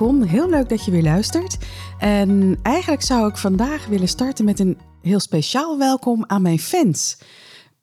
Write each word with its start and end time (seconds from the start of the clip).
welkom. 0.00 0.22
Heel 0.22 0.48
leuk 0.48 0.68
dat 0.68 0.84
je 0.84 0.90
weer 0.90 1.02
luistert. 1.02 1.56
En 1.98 2.58
eigenlijk 2.62 3.02
zou 3.02 3.28
ik 3.28 3.36
vandaag 3.36 3.86
willen 3.86 4.08
starten 4.08 4.44
met 4.44 4.58
een 4.58 4.78
heel 5.02 5.20
speciaal 5.20 5.78
welkom 5.78 6.24
aan 6.26 6.42
mijn 6.42 6.58
fans. 6.58 7.18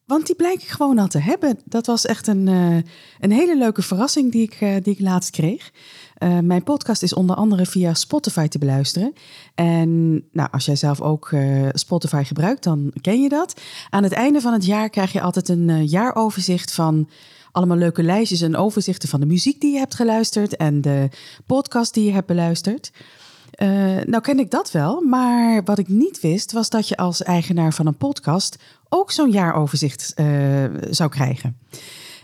Want 0.06 0.26
die 0.26 0.36
blijk 0.36 0.62
ik 0.62 0.68
gewoon 0.68 1.00
al 1.00 1.08
te 1.08 1.20
hebben. 1.20 1.60
Dat 1.66 1.86
was 1.86 2.06
echt 2.06 2.28
een, 2.28 2.48
uh, 2.48 2.76
een 3.20 3.32
hele 3.32 3.58
leuke 3.58 3.82
verrassing 3.82 4.32
die 4.32 4.44
ik, 4.44 4.62
uh, 4.62 4.76
die 4.84 4.94
ik 4.94 5.00
laatst 5.00 5.30
kreeg. 5.30 5.72
Uh, 6.24 6.40
mijn 6.40 6.64
podcast 6.64 7.04
is 7.04 7.14
onder 7.14 7.36
andere 7.36 7.66
via 7.66 7.94
Spotify 7.94 8.48
te 8.48 8.60
beluisteren. 8.60 9.14
En 9.56 10.12
nou, 10.32 10.50
als 10.52 10.66
jij 10.66 10.76
zelf 10.76 11.02
ook 11.02 11.32
Spotify 11.72 12.24
gebruikt, 12.24 12.64
dan 12.64 12.94
ken 13.02 13.22
je 13.22 13.30
dat. 13.30 13.62
Aan 13.90 14.04
het 14.04 14.14
einde 14.14 14.42
van 14.42 14.54
het 14.54 14.66
jaar 14.66 14.90
krijg 14.90 15.12
je 15.12 15.22
altijd 15.22 15.50
een 15.50 15.86
jaaroverzicht 15.86 16.72
van 16.74 17.10
allemaal 17.58 17.78
leuke 17.78 18.04
lijstjes 18.04 18.42
en 18.42 18.56
overzichten 18.56 19.10
van 19.10 19.20
de 19.20 19.26
muziek 19.26 19.62
die 19.62 19.72
je 19.74 19.78
hebt 19.78 19.96
geluisterd 19.96 20.56
en 20.56 20.82
de 20.82 21.10
podcast 21.46 21.94
die 21.94 22.06
je 22.06 22.12
hebt 22.12 22.28
beluisterd. 22.28 22.92
Uh, 23.62 23.68
nou 24.06 24.22
ken 24.22 24.40
ik 24.40 24.52
dat 24.52 24.72
wel, 24.72 25.02
maar 25.02 25.64
wat 25.64 25.78
ik 25.78 25.88
niet 25.88 26.20
wist 26.20 26.52
was 26.52 26.70
dat 26.70 26.88
je 26.88 26.98
als 26.98 27.24
eigenaar 27.24 27.74
van 27.74 27.88
een 27.88 27.98
podcast 27.98 28.58
ook 28.90 29.12
zo'n 29.12 29.32
jaaroverzicht 29.32 30.14
uh, 30.16 30.64
zou 30.90 31.10
krijgen. 31.10 31.58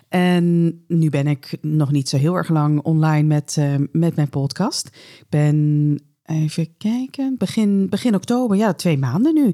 En 0.10 0.78
nu 0.88 1.10
ben 1.10 1.28
ik 1.28 1.58
nog 1.62 1.92
niet 1.92 2.10
zo 2.10 2.18
heel 2.18 2.36
erg 2.36 2.50
lang 2.50 2.82
online 2.82 3.28
met, 3.28 3.56
uh, 3.60 3.76
met 3.92 4.16
mijn 4.16 4.30
podcast. 4.30 4.88
Ik 5.20 5.26
ben, 5.30 6.00
even 6.26 6.78
kijken, 6.78 7.36
begin, 7.38 7.90
begin 7.90 8.16
oktober, 8.16 8.58
ja, 8.58 8.74
twee 8.74 8.98
maanden 8.98 9.34
nu. 9.34 9.52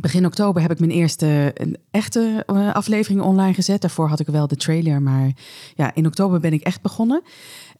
Begin 0.00 0.26
oktober 0.26 0.62
heb 0.62 0.70
ik 0.70 0.78
mijn 0.78 0.90
eerste 0.90 1.54
echte 1.90 2.44
uh, 2.46 2.74
aflevering 2.74 3.20
online 3.20 3.54
gezet. 3.54 3.80
Daarvoor 3.80 4.08
had 4.08 4.20
ik 4.20 4.26
wel 4.26 4.46
de 4.46 4.56
trailer, 4.56 5.02
maar 5.02 5.30
ja, 5.74 5.94
in 5.94 6.06
oktober 6.06 6.40
ben 6.40 6.52
ik 6.52 6.62
echt 6.62 6.82
begonnen. 6.82 7.22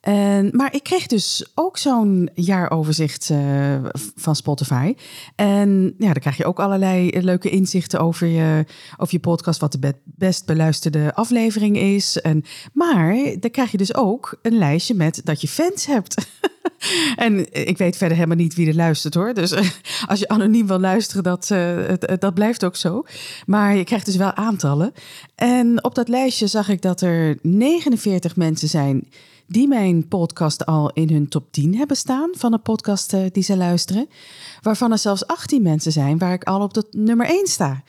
En, 0.00 0.50
maar 0.52 0.74
ik 0.74 0.82
kreeg 0.82 1.06
dus 1.06 1.50
ook 1.54 1.78
zo'n 1.78 2.30
jaaroverzicht 2.34 3.28
uh, 3.32 3.38
van 4.14 4.36
Spotify. 4.36 4.94
En 5.34 5.94
ja, 5.98 6.12
dan 6.12 6.20
krijg 6.20 6.36
je 6.36 6.44
ook 6.44 6.60
allerlei 6.60 7.10
leuke 7.20 7.50
inzichten 7.50 8.00
over 8.00 8.26
je, 8.26 8.64
je 9.08 9.19
podcast, 9.19 9.60
wat 9.60 9.72
de 9.72 9.94
best 10.04 10.46
beluisterde 10.46 11.14
aflevering 11.14 11.78
is. 11.78 12.20
En, 12.20 12.44
maar 12.72 13.16
dan 13.41 13.50
krijg 13.50 13.70
je 13.70 13.76
dus 13.76 13.94
ook 13.94 14.38
een 14.42 14.58
lijstje 14.58 14.94
met 14.94 15.20
dat 15.24 15.41
je 15.41 15.48
fans 15.48 15.86
hebt. 15.86 16.26
en 17.16 17.52
ik 17.66 17.78
weet 17.78 17.96
verder 17.96 18.16
helemaal 18.16 18.36
niet 18.36 18.54
wie 18.54 18.69
er 18.69 18.74
luistert 18.74 19.14
hoor. 19.14 19.34
Dus 19.34 19.54
als 20.06 20.19
je 20.19 20.28
anoniem 20.28 20.66
wil 20.66 20.80
luisteren, 20.80 21.22
dat, 21.22 21.46
dat 22.20 22.34
blijft 22.34 22.64
ook 22.64 22.76
zo. 22.76 23.04
Maar 23.46 23.76
je 23.76 23.84
krijgt 23.84 24.06
dus 24.06 24.16
wel 24.16 24.34
aantallen. 24.34 24.92
En 25.34 25.84
op 25.84 25.94
dat 25.94 26.08
lijstje 26.08 26.46
zag 26.46 26.69
ik 26.69 26.82
dat 26.82 27.00
er 27.00 27.38
49 27.42 28.36
mensen 28.36 28.69
zijn 28.69 29.09
die 29.48 29.69
mijn 29.69 30.09
podcast 30.09 30.66
al 30.66 30.91
in 30.91 31.10
hun 31.10 31.28
top 31.28 31.53
10 31.53 31.76
hebben 31.76 31.97
staan 31.97 32.31
van 32.32 32.50
de 32.50 32.59
podcast 32.59 33.16
die 33.32 33.42
ze 33.42 33.56
luisteren. 33.56 34.09
Waarvan 34.62 34.92
er 34.92 34.98
zelfs 34.98 35.26
18 35.26 35.62
mensen 35.62 35.92
zijn 35.92 36.19
waar 36.19 36.32
ik 36.32 36.44
al 36.44 36.62
op 36.62 36.75
de 36.75 36.86
nummer 36.91 37.26
1 37.26 37.47
sta. 37.47 37.82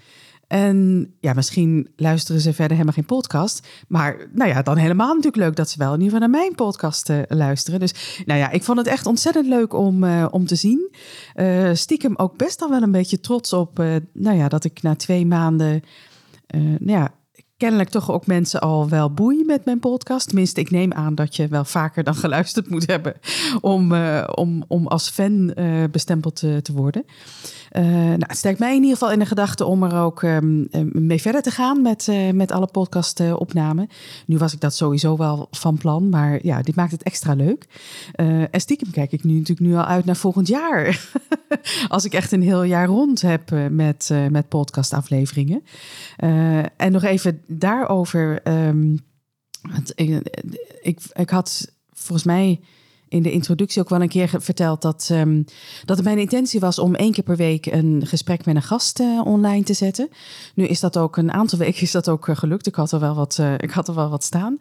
En 0.49 1.09
ja, 1.19 1.33
misschien 1.33 1.89
luisteren 1.95 2.41
ze 2.41 2.53
verder 2.53 2.71
helemaal 2.71 2.93
geen 2.93 3.05
podcast. 3.05 3.67
Maar 3.87 4.27
nou 4.33 4.49
ja, 4.49 4.61
dan 4.61 4.77
helemaal 4.77 5.07
natuurlijk 5.07 5.43
leuk 5.43 5.55
dat 5.55 5.69
ze 5.69 5.77
wel 5.77 5.93
in 5.93 6.01
ieder 6.01 6.13
geval 6.13 6.29
naar 6.29 6.39
mijn 6.39 6.55
podcast 6.55 7.09
uh, 7.09 7.21
luisteren. 7.27 7.79
Dus 7.79 8.23
nou 8.25 8.39
ja, 8.39 8.49
ik 8.49 8.63
vond 8.63 8.77
het 8.77 8.87
echt 8.87 9.05
ontzettend 9.05 9.47
leuk 9.47 9.73
om, 9.73 10.03
uh, 10.03 10.25
om 10.31 10.45
te 10.45 10.55
zien. 10.55 10.91
Uh, 11.35 11.69
stiekem 11.73 12.15
ook 12.15 12.37
best 12.37 12.61
al 12.61 12.69
wel 12.69 12.81
een 12.81 12.91
beetje 12.91 13.19
trots 13.19 13.53
op, 13.53 13.77
nou 14.13 14.37
ja, 14.37 14.47
dat 14.47 14.63
ik 14.63 14.81
na 14.81 14.95
twee 14.95 15.25
maanden, 15.25 15.83
nou 16.79 16.99
ja, 16.99 17.13
kennelijk 17.59 17.89
toch 17.89 18.11
ook 18.11 18.25
mensen 18.25 18.59
al 18.59 18.89
wel 18.89 19.13
boeien 19.13 19.45
met 19.45 19.65
mijn 19.65 19.79
podcast. 19.79 20.27
Tenminste, 20.27 20.59
ik 20.59 20.71
neem 20.71 20.93
aan 20.93 21.15
dat 21.15 21.35
je 21.35 21.47
wel 21.47 21.65
vaker 21.65 22.03
dan 22.03 22.15
geluisterd 22.25 22.69
moet 22.69 22.87
hebben 22.87 23.13
om, 23.61 23.91
uh, 23.91 24.23
om, 24.35 24.63
om 24.67 24.87
als 24.87 25.09
fan 25.09 25.53
uh, 25.55 25.83
bestempeld 25.91 26.35
te, 26.35 26.73
worden. 26.73 27.05
Uh, 27.71 27.83
nou, 27.83 28.23
het 28.27 28.37
sterkt 28.37 28.59
mij 28.59 28.75
in 28.75 28.81
ieder 28.81 28.97
geval 28.97 29.11
in 29.11 29.19
de 29.19 29.25
gedachte 29.25 29.65
om 29.65 29.83
er 29.83 29.95
ook 29.95 30.21
um, 30.21 30.67
mee 30.91 31.21
verder 31.21 31.41
te 31.41 31.51
gaan 31.51 31.81
met, 31.81 32.07
met 32.33 32.51
alle 32.51 32.67
podcastopnamen. 32.67 33.89
nu 34.25 34.37
was 34.37 34.53
ik 34.53 34.59
dat 34.59 34.75
sowieso 34.75 35.17
wel 35.17 35.47
van 35.51 35.77
plan, 35.77 36.09
maar 36.09 36.39
ja, 36.41 36.61
dit 36.61 36.75
maakt 36.75 36.91
het 36.91 37.03
extra 37.03 37.33
leuk. 37.33 37.65
En 38.51 38.61
stiekem 38.61 38.91
kijk 38.91 39.11
ik 39.11 39.23
nu 39.23 39.33
natuurlijk 39.33 39.67
nu 39.67 39.75
al 39.75 39.85
uit 39.85 40.05
naar 40.05 40.15
volgend 40.15 40.47
jaar. 40.47 41.09
Als 41.87 42.05
ik 42.05 42.13
echt 42.13 42.31
een 42.31 42.41
heel 42.41 42.63
jaar 42.63 42.87
rond 42.87 43.21
heb 43.21 43.51
met, 43.69 44.09
met 44.29 44.49
podcastafleveringen. 44.49 45.63
en 46.77 46.91
nog 46.91 47.03
even 47.03 47.41
daarover. 47.49 48.47
Um, 48.47 48.99
ik, 49.95 51.01
ik, 51.13 51.29
had 51.29 51.71
volgens 51.93 52.23
mij 52.23 52.59
in 53.07 53.23
de 53.23 53.31
introductie 53.31 53.81
ook 53.81 53.89
wel 53.89 54.01
een 54.01 54.09
keer 54.09 54.29
verteld 54.37 54.81
dat, 54.81 55.09
um, 55.11 55.45
dat 55.85 55.97
het 55.97 56.05
mijn 56.05 56.17
intentie 56.17 56.59
was 56.59 56.79
om 56.79 56.95
één 56.95 57.11
keer 57.11 57.23
per 57.23 57.35
week 57.35 57.65
een 57.65 58.01
gesprek 58.05 58.45
met 58.45 58.55
een 58.55 58.61
gast 58.61 58.99
uh, 58.99 59.25
online 59.25 59.63
te 59.63 59.73
zetten. 59.73 60.09
Nu 60.55 60.65
is 60.65 60.79
dat 60.79 60.97
ook 60.97 61.17
een 61.17 61.31
aantal 61.31 61.59
weken 61.65 61.81
is 61.81 61.91
dat 61.91 62.09
ook 62.09 62.27
uh, 62.27 62.35
gelukt. 62.35 62.67
Ik 62.67 62.75
had 62.75 62.91
er 62.91 62.99
wel 62.99 63.15
wat, 63.15 63.37
uh, 63.39 63.53
ik 63.53 63.71
had 63.71 63.87
er 63.87 63.95
wel 63.95 64.09
wat 64.09 64.23
staan. 64.23 64.57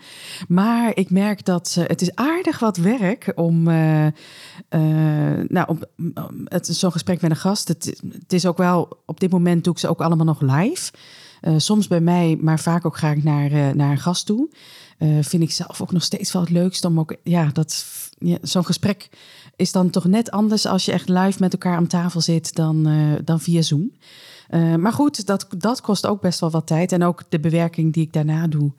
Maar 0.49 0.97
ik 0.97 1.11
merk 1.11 1.45
dat 1.45 1.77
het 1.81 2.03
is 2.03 2.15
aardig 2.15 2.59
wat 2.59 2.77
werk 2.77 3.33
om 3.35 3.63
nou, 5.49 5.67
om, 5.67 5.79
het 6.45 6.67
zo'n 6.67 6.93
gesprek 6.93 7.21
met 7.21 7.31
een 7.31 7.37
gast. 7.37 7.69
Het 7.69 8.33
is 8.33 8.47
ook 8.47 8.57
wel 8.57 9.03
op 9.07 9.21
dit 9.21 9.31
moment 9.31 9.65
doe 9.65 9.73
ik 9.73 9.79
ze 9.79 9.89
ook 9.89 10.01
allemaal 10.01 10.27
nog 10.27 10.41
live. 10.41 10.91
Soms 11.57 11.87
bij 11.87 12.01
mij, 12.01 12.39
maar 12.41 12.61
vaak 12.61 12.87
ook 12.87 12.97
ga 12.97 13.11
ik 13.11 13.25
naar, 13.25 13.77
naar 13.77 13.91
een 13.91 13.99
gast 13.99 14.27
toe. 14.27 14.49
vind 15.21 15.43
ik 15.43 15.51
zelf 15.51 15.83
ook 15.83 15.93
nog 15.93 16.03
steeds 16.03 16.33
wel 16.33 16.43
het 16.43 16.51
leukst 16.51 16.85
om 16.85 16.99
ook 16.99 17.17
ja, 17.23 17.51
dat 17.53 17.85
zo'n 18.43 18.65
gesprek 18.65 19.09
is 19.57 19.73
dan 19.73 19.91
toch 19.91 20.05
net 20.05 20.31
anders 20.31 20.67
als 20.67 20.85
je 20.85 20.93
echt 20.93 21.09
live 21.09 21.37
met 21.41 21.53
elkaar 21.53 21.77
aan 21.77 21.87
tafel 21.87 22.21
zit 22.21 22.55
dan, 22.55 22.89
dan 23.25 23.41
via 23.41 23.63
Zoom. 23.63 23.91
Uh, 24.51 24.75
maar 24.75 24.93
goed, 24.93 25.27
dat, 25.27 25.47
dat 25.59 25.81
kost 25.81 26.07
ook 26.07 26.21
best 26.21 26.41
wel 26.41 26.51
wat 26.51 26.67
tijd. 26.67 26.93
En 26.93 27.03
ook 27.03 27.23
de 27.29 27.41
bewerking 27.41 27.93
die 27.93 28.03
ik 28.03 28.13
daarna 28.13 28.47
doe, 28.47 28.73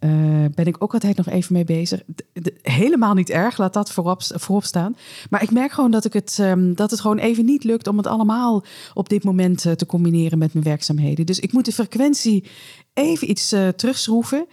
uh, 0.00 0.10
ben 0.54 0.66
ik 0.66 0.76
ook 0.78 0.92
altijd 0.92 1.16
nog 1.16 1.28
even 1.28 1.52
mee 1.52 1.64
bezig. 1.64 2.02
Helemaal 2.62 3.14
niet 3.14 3.30
erg, 3.30 3.58
laat 3.58 3.72
dat 3.72 3.92
voorop, 3.92 4.62
staan. 4.62 4.96
Maar 5.30 5.42
ik 5.42 5.50
merk 5.50 5.72
gewoon 5.72 5.90
dat, 5.90 6.04
ik 6.04 6.12
het, 6.12 6.38
um, 6.40 6.74
dat 6.74 6.90
het 6.90 7.00
gewoon 7.00 7.18
even 7.18 7.44
niet 7.44 7.64
lukt 7.64 7.86
om 7.86 7.96
het 7.96 8.06
allemaal 8.06 8.64
op 8.94 9.08
dit 9.08 9.24
moment 9.24 9.64
uh, 9.64 9.72
te 9.72 9.86
combineren 9.86 10.38
met 10.38 10.52
mijn 10.52 10.64
werkzaamheden. 10.64 11.26
Dus 11.26 11.40
ik 11.40 11.52
moet 11.52 11.64
de 11.64 11.72
frequentie 11.72 12.44
even 12.94 13.30
iets 13.30 13.54
terugschroeven. 13.76 14.46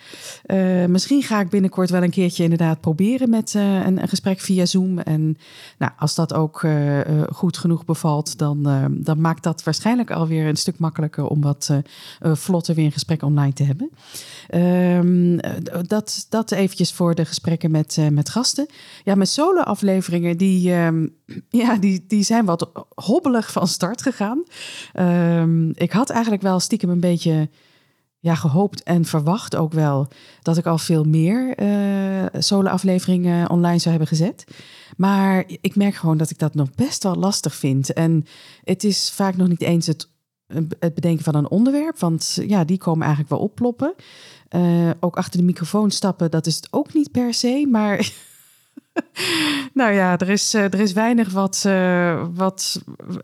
Misschien 0.87 1.23
ga 1.23 1.39
ik 1.39 1.49
binnenkort 1.49 1.89
wel 1.89 2.03
een 2.03 2.09
keertje 2.09 2.43
inderdaad 2.43 2.81
proberen 2.81 3.29
met 3.29 3.53
een, 3.53 4.01
een, 4.01 4.07
gesprek 4.07 4.39
via 4.39 4.65
Zoom. 4.65 4.99
En 4.99 5.37
nou, 5.77 5.91
als 5.97 6.15
dat 6.15 6.33
ook 6.33 6.65
goed 7.29 7.57
genoeg 7.57 7.85
bevalt, 7.85 8.37
dan, 8.37 8.89
dan 8.91 9.21
maakt 9.21 9.43
dat 9.43 9.63
waarschijnlijk 9.63 10.11
alweer 10.11 10.52
een 10.53 10.59
stuk 10.59 10.79
makkelijker 10.79 11.27
om 11.27 11.41
wat 11.41 11.69
vlotter 12.21 12.75
weer 12.75 12.85
een 12.85 12.91
gesprek 12.91 13.21
online 13.23 13.53
te 13.53 13.63
hebben. 13.63 13.91
Um, 14.53 15.39
dat, 15.87 16.25
dat 16.29 16.51
eventjes 16.51 16.93
voor 16.93 17.15
de 17.15 17.25
gesprekken 17.25 17.71
met, 17.71 17.97
met 18.11 18.29
gasten. 18.29 18.67
Ja, 19.03 19.15
mijn 19.15 19.27
solo-afleveringen, 19.27 20.37
die, 20.37 20.73
um, 20.73 21.15
ja, 21.49 21.77
die, 21.77 22.05
die 22.07 22.23
zijn 22.23 22.45
wat 22.45 22.69
hobbelig 22.95 23.51
van 23.51 23.67
start 23.67 24.01
gegaan. 24.01 24.43
Um, 24.99 25.71
ik 25.75 25.91
had 25.91 26.09
eigenlijk 26.09 26.43
wel 26.43 26.59
stiekem 26.59 26.89
een 26.89 26.99
beetje 26.99 27.49
ja, 28.23 28.35
gehoopt 28.35 28.83
en 28.83 29.05
verwacht 29.05 29.55
ook 29.55 29.73
wel 29.73 30.07
dat 30.41 30.57
ik 30.57 30.65
al 30.65 30.77
veel 30.77 31.03
meer 31.03 31.61
uh, 31.61 32.41
solo-afleveringen 32.41 33.49
online 33.49 33.77
zou 33.77 33.89
hebben 33.89 34.07
gezet. 34.07 34.43
Maar 34.97 35.43
ik 35.47 35.75
merk 35.75 35.95
gewoon 35.95 36.17
dat 36.17 36.29
ik 36.29 36.39
dat 36.39 36.53
nog 36.53 36.71
best 36.75 37.03
wel 37.03 37.15
lastig 37.15 37.55
vind. 37.55 37.93
En 37.93 38.25
het 38.63 38.83
is 38.83 39.11
vaak 39.11 39.35
nog 39.35 39.47
niet 39.47 39.61
eens 39.61 39.87
het, 39.87 40.09
het 40.79 40.93
bedenken 40.93 41.23
van 41.23 41.35
een 41.35 41.49
onderwerp, 41.49 41.99
want 41.99 42.39
ja, 42.47 42.63
die 42.63 42.77
komen 42.77 43.01
eigenlijk 43.01 43.29
wel 43.29 43.43
opploppen. 43.43 43.93
Uh, 44.55 44.89
ook 44.99 45.17
achter 45.17 45.39
de 45.39 45.45
microfoon 45.45 45.91
stappen, 45.91 46.31
dat 46.31 46.45
is 46.45 46.55
het 46.55 46.67
ook 46.71 46.93
niet 46.93 47.11
per 47.11 47.33
se, 47.33 47.67
maar. 47.71 48.11
nou 49.73 49.93
ja, 49.93 50.17
er 50.17 50.29
is, 50.29 50.53
er 50.53 50.79
is 50.79 50.93
weinig 50.93 51.31
wat, 51.31 51.63
uh, 51.67 52.25
wat, 52.33 52.81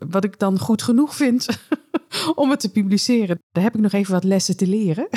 wat 0.08 0.24
ik 0.24 0.38
dan 0.38 0.58
goed 0.58 0.82
genoeg 0.82 1.16
vind 1.16 1.46
om 2.34 2.50
het 2.50 2.60
te 2.60 2.70
publiceren. 2.70 3.40
Daar 3.52 3.64
heb 3.64 3.74
ik 3.74 3.80
nog 3.80 3.92
even 3.92 4.12
wat 4.12 4.24
lessen 4.24 4.56
te 4.56 4.66
leren. 4.66 5.08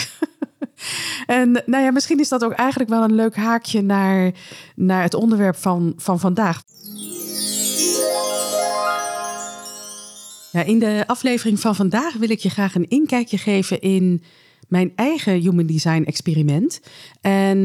en 1.25 1.51
nou 1.65 1.83
ja, 1.83 1.91
misschien 1.91 2.19
is 2.19 2.29
dat 2.29 2.43
ook 2.43 2.51
eigenlijk 2.51 2.89
wel 2.89 3.03
een 3.03 3.15
leuk 3.15 3.35
haakje 3.35 3.81
naar, 3.81 4.31
naar 4.75 5.01
het 5.01 5.13
onderwerp 5.13 5.55
van, 5.55 5.93
van 5.97 6.19
vandaag. 6.19 6.61
Ja, 10.53 10.63
in 10.63 10.79
de 10.79 11.03
aflevering 11.07 11.59
van 11.59 11.75
vandaag 11.75 12.13
wil 12.13 12.29
ik 12.29 12.39
je 12.39 12.49
graag 12.49 12.75
een 12.75 12.89
inkijkje 12.89 13.37
geven 13.37 13.81
in 13.81 14.23
mijn 14.67 14.91
eigen 14.95 15.33
human 15.41 15.65
design 15.65 16.03
experiment. 16.03 16.81
En 17.21 17.57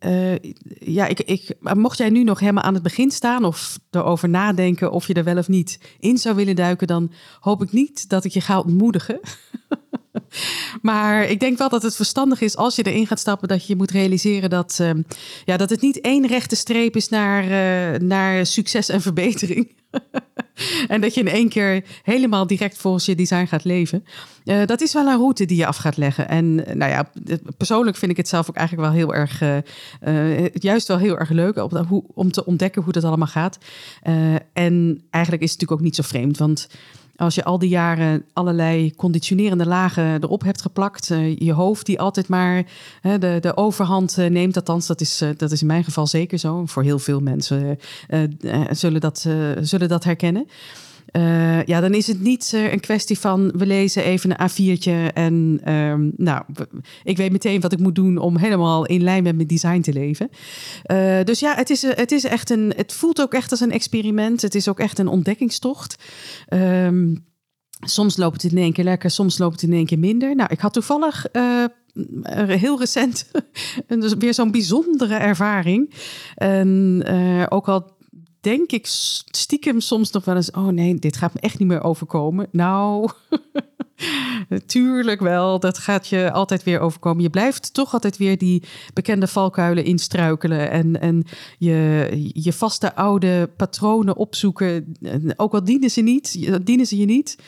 uh, 0.00 0.34
ja, 0.78 1.06
ik, 1.06 1.20
ik, 1.20 1.56
mocht 1.60 1.98
jij 1.98 2.10
nu 2.10 2.24
nog 2.24 2.40
helemaal 2.40 2.62
aan 2.62 2.74
het 2.74 2.82
begin 2.82 3.10
staan 3.10 3.44
of 3.44 3.78
erover 3.90 4.28
nadenken 4.28 4.92
of 4.92 5.06
je 5.06 5.14
er 5.14 5.24
wel 5.24 5.36
of 5.36 5.48
niet 5.48 5.78
in 5.98 6.18
zou 6.18 6.36
willen 6.36 6.56
duiken, 6.56 6.86
dan 6.86 7.12
hoop 7.40 7.62
ik 7.62 7.72
niet 7.72 8.08
dat 8.08 8.24
ik 8.24 8.32
je 8.32 8.40
ga 8.40 8.60
ontmoedigen. 8.60 9.20
maar 10.82 11.24
ik 11.24 11.40
denk 11.40 11.58
wel 11.58 11.68
dat 11.68 11.82
het 11.82 11.96
verstandig 11.96 12.40
is 12.40 12.56
als 12.56 12.76
je 12.76 12.82
erin 12.82 13.06
gaat 13.06 13.18
stappen, 13.18 13.48
dat 13.48 13.66
je 13.66 13.76
moet 13.76 13.90
realiseren 13.90 14.50
dat, 14.50 14.78
uh, 14.80 14.90
ja, 15.44 15.56
dat 15.56 15.70
het 15.70 15.80
niet 15.80 16.00
één 16.00 16.26
rechte 16.26 16.56
streep 16.56 16.96
is 16.96 17.08
naar, 17.08 17.44
uh, 17.44 18.00
naar 18.00 18.46
succes 18.46 18.88
en 18.88 19.00
verbetering. 19.00 19.72
en 20.88 21.00
dat 21.00 21.14
je 21.14 21.20
in 21.20 21.28
één 21.28 21.48
keer 21.48 21.84
helemaal 22.02 22.46
direct 22.46 22.78
volgens 22.78 23.04
je 23.04 23.14
design 23.14 23.46
gaat 23.46 23.64
leven. 23.64 24.04
Uh, 24.44 24.66
dat 24.66 24.80
is 24.80 24.92
wel 24.92 25.06
een 25.06 25.16
route 25.16 25.44
die 25.44 25.56
je 25.56 25.66
af 25.66 25.76
gaat 25.76 25.96
leggen. 25.96 26.28
En 26.28 26.54
nou 26.54 26.90
ja, 26.90 27.10
persoonlijk 27.56 27.96
vind 27.96 28.10
ik 28.10 28.16
het 28.16 28.28
zelf 28.28 28.48
ook 28.48 28.56
eigenlijk 28.56 28.88
wel 28.88 28.96
heel 28.96 29.14
erg, 29.14 29.62
juist 30.52 30.88
wel 30.88 30.98
heel 30.98 31.18
erg 31.18 31.30
leuk 31.30 31.56
om, 31.56 32.04
om 32.14 32.32
te 32.32 32.44
ontdekken 32.44 32.82
hoe 32.82 32.92
dat 32.92 33.04
allemaal 33.04 33.26
gaat. 33.26 33.58
en 34.52 35.02
eigenlijk 35.10 35.42
is 35.42 35.50
het 35.50 35.60
natuurlijk 35.60 35.72
ook 35.72 35.80
niet 35.80 35.96
zo 35.96 36.02
vreemd, 36.02 36.38
want 36.38 36.68
als 37.16 37.34
je 37.34 37.44
al 37.44 37.58
die 37.58 37.68
jaren 37.68 38.24
allerlei 38.32 38.94
conditionerende 38.94 39.66
lagen 39.66 40.22
erop 40.22 40.42
hebt 40.42 40.62
geplakt, 40.62 41.10
uh, 41.10 41.36
je 41.36 41.52
hoofd 41.52 41.86
die 41.86 42.00
altijd 42.00 42.28
maar 42.28 42.64
de, 43.02 43.36
de 43.40 43.56
overhand 43.56 44.18
uh, 44.18 44.30
neemt, 44.30 44.56
althans, 44.56 44.86
dat 44.86 45.00
is, 45.00 45.22
dat 45.36 45.52
is 45.52 45.60
in 45.60 45.66
mijn 45.66 45.84
geval 45.84 46.06
zeker 46.06 46.38
zo. 46.38 46.66
Voor 46.66 46.82
heel 46.82 46.98
veel 46.98 47.20
mensen 47.20 47.78
zullen, 48.70 49.00
dat, 49.00 49.26
zullen 49.60 49.88
dat 49.88 50.04
herkennen. 50.04 50.46
Uh, 51.16 51.62
ja, 51.64 51.80
dan 51.80 51.94
is 51.94 52.06
het 52.06 52.20
niet 52.20 52.52
uh, 52.54 52.72
een 52.72 52.80
kwestie 52.80 53.18
van 53.18 53.52
we 53.56 53.66
lezen 53.66 54.04
even 54.04 54.30
een 54.30 54.50
A4'tje 54.50 55.12
en 55.12 55.60
um, 55.72 56.12
nou, 56.16 56.42
ik 57.02 57.16
weet 57.16 57.32
meteen 57.32 57.60
wat 57.60 57.72
ik 57.72 57.78
moet 57.78 57.94
doen 57.94 58.18
om 58.18 58.36
helemaal 58.36 58.86
in 58.86 59.02
lijn 59.02 59.22
met 59.22 59.36
mijn 59.36 59.48
design 59.48 59.80
te 59.80 59.92
leven. 59.92 60.30
Uh, 60.92 61.22
dus 61.24 61.40
ja, 61.40 61.54
het 61.54 61.70
is, 61.70 61.82
het 61.82 62.12
is 62.12 62.24
echt 62.24 62.50
een, 62.50 62.72
het 62.76 62.92
voelt 62.92 63.20
ook 63.20 63.34
echt 63.34 63.50
als 63.50 63.60
een 63.60 63.72
experiment. 63.72 64.42
Het 64.42 64.54
is 64.54 64.68
ook 64.68 64.80
echt 64.80 64.98
een 64.98 65.08
ontdekkingstocht. 65.08 66.02
Um, 66.48 67.24
soms 67.80 68.16
loopt 68.16 68.42
het 68.42 68.52
in 68.52 68.58
één 68.58 68.72
keer 68.72 68.84
lekker, 68.84 69.10
soms 69.10 69.38
loopt 69.38 69.60
het 69.60 69.70
in 69.70 69.76
één 69.76 69.86
keer 69.86 69.98
minder. 69.98 70.36
Nou, 70.36 70.48
ik 70.52 70.60
had 70.60 70.72
toevallig 70.72 71.26
heel 72.46 72.78
recent 72.78 73.30
dus 73.88 74.14
weer 74.14 74.34
zo'n 74.34 74.50
bijzondere 74.50 75.14
ervaring. 75.14 75.94
En 76.34 77.04
ook 77.48 77.68
al 77.68 77.93
denk 78.44 78.72
ik 78.72 78.86
stiekem 79.30 79.80
soms 79.80 80.10
nog 80.10 80.24
wel 80.24 80.36
eens: 80.36 80.50
oh 80.50 80.68
nee, 80.68 80.94
dit 80.94 81.16
gaat 81.16 81.34
me 81.34 81.40
echt 81.40 81.58
niet 81.58 81.68
meer 81.68 81.82
overkomen. 81.82 82.48
Nou, 82.52 83.10
natuurlijk 84.48 85.20
wel. 85.20 85.60
Dat 85.60 85.78
gaat 85.78 86.08
je 86.08 86.32
altijd 86.32 86.62
weer 86.62 86.80
overkomen. 86.80 87.22
Je 87.22 87.30
blijft 87.30 87.74
toch 87.74 87.92
altijd 87.92 88.16
weer 88.16 88.38
die 88.38 88.62
bekende 88.94 89.26
valkuilen 89.26 89.84
instruikelen 89.84 90.70
en, 90.70 91.00
en 91.00 91.24
je, 91.58 92.08
je 92.34 92.52
vaste 92.52 92.94
oude 92.94 93.50
patronen 93.56 94.16
opzoeken. 94.16 94.96
Ook 95.36 95.52
al 95.54 95.64
dienen 95.64 95.90
ze 95.90 96.00
niet, 96.00 96.56
dienen 96.66 96.86
ze 96.86 96.96
je 96.96 97.06
niet. 97.06 97.38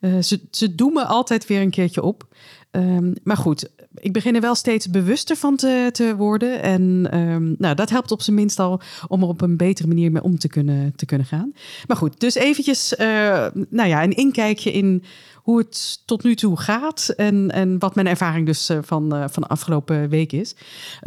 Uh, 0.00 0.22
ze, 0.22 0.40
ze 0.50 0.74
doen 0.74 0.92
me 0.92 1.04
altijd 1.04 1.46
weer 1.46 1.60
een 1.60 1.70
keertje 1.70 2.02
op. 2.02 2.28
Um, 2.76 3.14
maar 3.22 3.36
goed, 3.36 3.70
ik 3.94 4.12
begin 4.12 4.34
er 4.34 4.40
wel 4.40 4.54
steeds 4.54 4.90
bewuster 4.90 5.36
van 5.36 5.56
te, 5.56 5.88
te 5.92 6.16
worden. 6.16 6.62
En 6.62 7.18
um, 7.18 7.54
nou, 7.58 7.74
dat 7.74 7.90
helpt 7.90 8.10
op 8.10 8.22
zijn 8.22 8.36
minst 8.36 8.58
al 8.58 8.80
om 9.08 9.22
er 9.22 9.28
op 9.28 9.40
een 9.40 9.56
betere 9.56 9.88
manier 9.88 10.12
mee 10.12 10.22
om 10.22 10.38
te 10.38 10.48
kunnen, 10.48 10.92
te 10.96 11.06
kunnen 11.06 11.26
gaan. 11.26 11.52
Maar 11.86 11.96
goed, 11.96 12.20
dus 12.20 12.34
eventjes 12.34 12.94
uh, 12.98 13.46
nou 13.68 13.88
ja, 13.88 14.02
een 14.02 14.16
inkijkje 14.16 14.72
in 14.72 15.04
hoe 15.46 15.58
het 15.58 16.02
tot 16.04 16.22
nu 16.22 16.34
toe 16.34 16.58
gaat. 16.58 17.12
En, 17.16 17.50
en 17.50 17.78
wat 17.78 17.94
mijn 17.94 18.06
ervaring 18.06 18.46
dus 18.46 18.70
uh, 18.70 18.78
van, 18.82 19.14
uh, 19.14 19.24
van 19.28 19.42
de 19.42 19.48
afgelopen 19.48 20.08
week 20.08 20.32
is. 20.32 20.56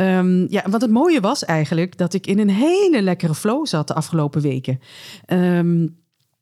Um, 0.01 0.45
ja, 0.50 0.63
wat 0.69 0.81
het 0.81 0.92
mooie 0.92 1.19
was 1.19 1.45
eigenlijk 1.45 1.98
dat 1.98 2.13
ik 2.13 2.27
in 2.27 2.39
een 2.39 2.50
hele 2.50 3.01
lekkere 3.01 3.36
flow 3.36 3.66
zat 3.66 3.88
de 3.88 3.94
afgelopen 3.94 4.42
weken. 4.42 4.80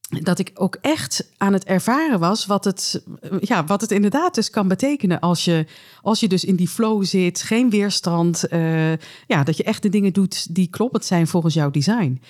Dat 0.10 0.40
ik 0.40 0.52
ook 0.54 0.78
echt 0.82 1.32
aan 1.38 1.54
het 1.54 1.64
ervaren 1.64 2.20
was 2.20 2.46
wat 2.46 2.64
het, 2.64 3.04
ja, 3.40 3.66
wat 3.66 3.82
het 3.82 3.92
inderdaad 3.92 4.36
dus 4.36 4.50
kan 4.50 4.68
betekenen 4.68 5.20
als 5.20 5.46
je, 5.46 5.66
als 6.02 6.20
je 6.20 6.28
dus 6.28 6.44
in 6.44 6.56
die 6.56 6.68
flow 6.68 7.06
zit, 7.06 7.42
geen 7.42 7.70
weerstand, 7.70 8.44
uh, 8.50 8.92
ja, 9.28 9.44
dat 9.44 9.58
je 9.58 9.64
echt 9.64 9.82
de 9.82 9.90
dingen 9.90 10.14
doet 10.14 10.56
die 10.56 10.68
kloppend 10.68 11.06
zijn 11.06 11.28
volgens 11.28 11.54
jouw 11.54 11.72
design. 11.72 12.22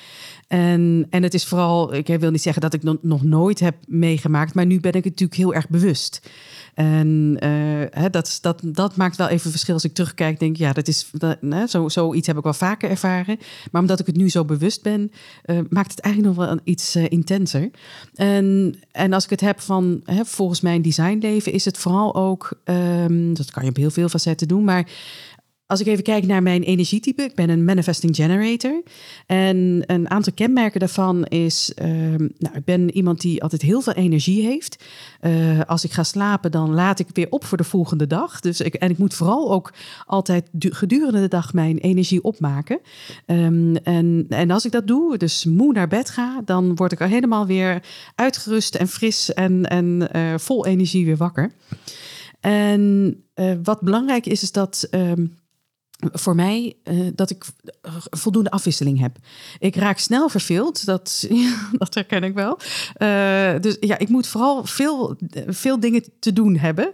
En, 0.47 1.07
en 1.09 1.23
het 1.23 1.33
is 1.33 1.45
vooral, 1.45 1.93
ik 1.93 2.07
wil 2.07 2.31
niet 2.31 2.41
zeggen 2.41 2.61
dat 2.61 2.73
ik 2.73 2.83
nog, 2.83 2.97
nog 3.01 3.23
nooit 3.23 3.59
heb 3.59 3.75
meegemaakt, 3.87 4.53
maar 4.53 4.65
nu 4.65 4.79
ben 4.79 4.93
ik 4.93 5.03
het 5.03 5.19
natuurlijk 5.19 5.39
heel 5.39 5.53
erg 5.53 5.69
bewust. 5.69 6.29
En 6.77 7.37
uh, 7.43 8.05
dat, 8.11 8.37
dat, 8.41 8.61
dat 8.63 8.95
maakt 8.95 9.15
wel 9.17 9.27
even 9.27 9.51
verschil 9.51 9.73
als 9.73 9.83
ik 9.83 9.93
terugkijk. 9.93 10.39
Denk 10.39 10.57
ja, 10.57 10.73
dat 10.73 10.87
is 10.87 11.09
dat, 11.11 11.37
zo, 11.69 11.89
zoiets 11.89 12.27
heb 12.27 12.37
ik 12.37 12.43
wel 12.43 12.53
vaker 12.53 12.89
ervaren. 12.89 13.37
Maar 13.71 13.81
omdat 13.81 13.99
ik 13.99 14.05
het 14.05 14.15
nu 14.15 14.29
zo 14.29 14.45
bewust 14.45 14.83
ben, 14.83 15.11
uh, 15.45 15.59
maakt 15.69 15.91
het 15.91 15.99
eigenlijk 15.99 16.35
nog 16.35 16.45
wel 16.45 16.59
iets 16.63 16.95
uh, 16.95 17.05
intenser. 17.09 17.69
En, 18.15 18.75
en 18.91 19.13
als 19.13 19.23
ik 19.23 19.29
het 19.29 19.41
heb 19.41 19.59
van 19.59 20.01
hè, 20.03 20.25
volgens 20.25 20.61
mijn 20.61 20.81
designleven, 20.81 21.51
is 21.51 21.65
het 21.65 21.77
vooral 21.77 22.15
ook, 22.15 22.61
um, 22.65 23.33
dat 23.33 23.51
kan 23.51 23.63
je 23.63 23.69
op 23.69 23.75
heel 23.75 23.91
veel 23.91 24.09
facetten 24.09 24.47
doen, 24.47 24.63
maar 24.63 24.89
als 25.67 25.79
ik 25.79 25.87
even 25.87 26.03
kijk 26.03 26.25
naar 26.25 26.43
mijn 26.43 26.63
energietype, 26.63 27.23
ik 27.23 27.35
ben 27.35 27.49
een 27.49 27.63
manifesting 27.63 28.15
generator. 28.15 28.83
En 29.25 29.83
een 29.85 30.09
aantal 30.09 30.33
kenmerken 30.33 30.79
daarvan 30.79 31.25
is, 31.25 31.71
uh, 31.81 31.87
nou, 32.37 32.55
ik 32.55 32.65
ben 32.65 32.91
iemand 32.91 33.21
die 33.21 33.41
altijd 33.41 33.61
heel 33.61 33.81
veel 33.81 33.93
energie 33.93 34.45
heeft. 34.45 34.83
Uh, 35.21 35.61
als 35.61 35.83
ik 35.83 35.91
ga 35.91 36.03
slapen, 36.03 36.51
dan 36.51 36.73
laat 36.73 36.99
ik 36.99 37.07
weer 37.13 37.27
op 37.29 37.43
voor 37.43 37.57
de 37.57 37.63
volgende 37.63 38.07
dag. 38.07 38.39
Dus 38.39 38.61
ik, 38.61 38.73
en 38.73 38.89
ik 38.89 38.97
moet 38.97 39.13
vooral 39.13 39.51
ook 39.51 39.73
altijd 40.05 40.49
gedurende 40.53 41.19
de 41.19 41.27
dag 41.27 41.53
mijn 41.53 41.77
energie 41.77 42.23
opmaken. 42.23 42.79
Um, 43.25 43.75
en, 43.75 44.25
en 44.29 44.51
als 44.51 44.65
ik 44.65 44.71
dat 44.71 44.87
doe, 44.87 45.17
dus 45.17 45.45
moe 45.45 45.73
naar 45.73 45.87
bed 45.87 46.09
ga, 46.09 46.41
dan 46.45 46.75
word 46.75 46.91
ik 46.91 46.99
er 46.99 47.07
helemaal 47.07 47.45
weer 47.45 47.83
uitgerust 48.15 48.75
en 48.75 48.87
fris 48.87 49.33
en, 49.33 49.65
en 49.65 50.09
uh, 50.15 50.33
vol 50.37 50.65
energie 50.65 51.05
weer 51.05 51.17
wakker. 51.17 51.51
En 52.39 53.15
uh, 53.35 53.53
wat 53.63 53.81
belangrijk 53.81 54.25
is, 54.25 54.43
is 54.43 54.51
dat. 54.51 54.87
Um, 54.91 55.35
voor 55.97 56.35
mij 56.35 56.75
uh, 56.83 57.07
dat 57.15 57.29
ik 57.29 57.45
voldoende 58.09 58.51
afwisseling 58.51 58.99
heb. 58.99 59.17
Ik 59.59 59.75
raak 59.75 59.97
snel 59.97 60.29
verveeld, 60.29 60.85
dat, 60.85 61.27
dat 61.77 61.93
herken 61.93 62.23
ik 62.23 62.33
wel. 62.33 62.59
Uh, 62.97 63.59
dus 63.61 63.77
ja, 63.79 63.97
ik 63.97 64.09
moet 64.09 64.27
vooral 64.27 64.65
veel, 64.65 65.15
veel 65.47 65.79
dingen 65.79 66.03
te 66.19 66.33
doen 66.33 66.57
hebben. 66.57 66.93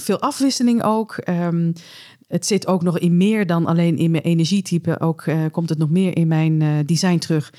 Veel 0.00 0.20
afwisseling 0.20 0.82
ook. 0.82 1.16
Um, 1.28 1.72
het 2.26 2.46
zit 2.46 2.66
ook 2.66 2.82
nog 2.82 2.98
in 2.98 3.16
meer 3.16 3.46
dan 3.46 3.66
alleen 3.66 3.98
in 3.98 4.10
mijn 4.10 4.22
energietype. 4.22 5.00
Ook 5.00 5.24
komt 5.50 5.68
het 5.68 5.78
nog 5.78 5.90
meer 5.90 6.16
in 6.16 6.28
mijn 6.28 6.86
design 6.86 7.18
terug 7.18 7.52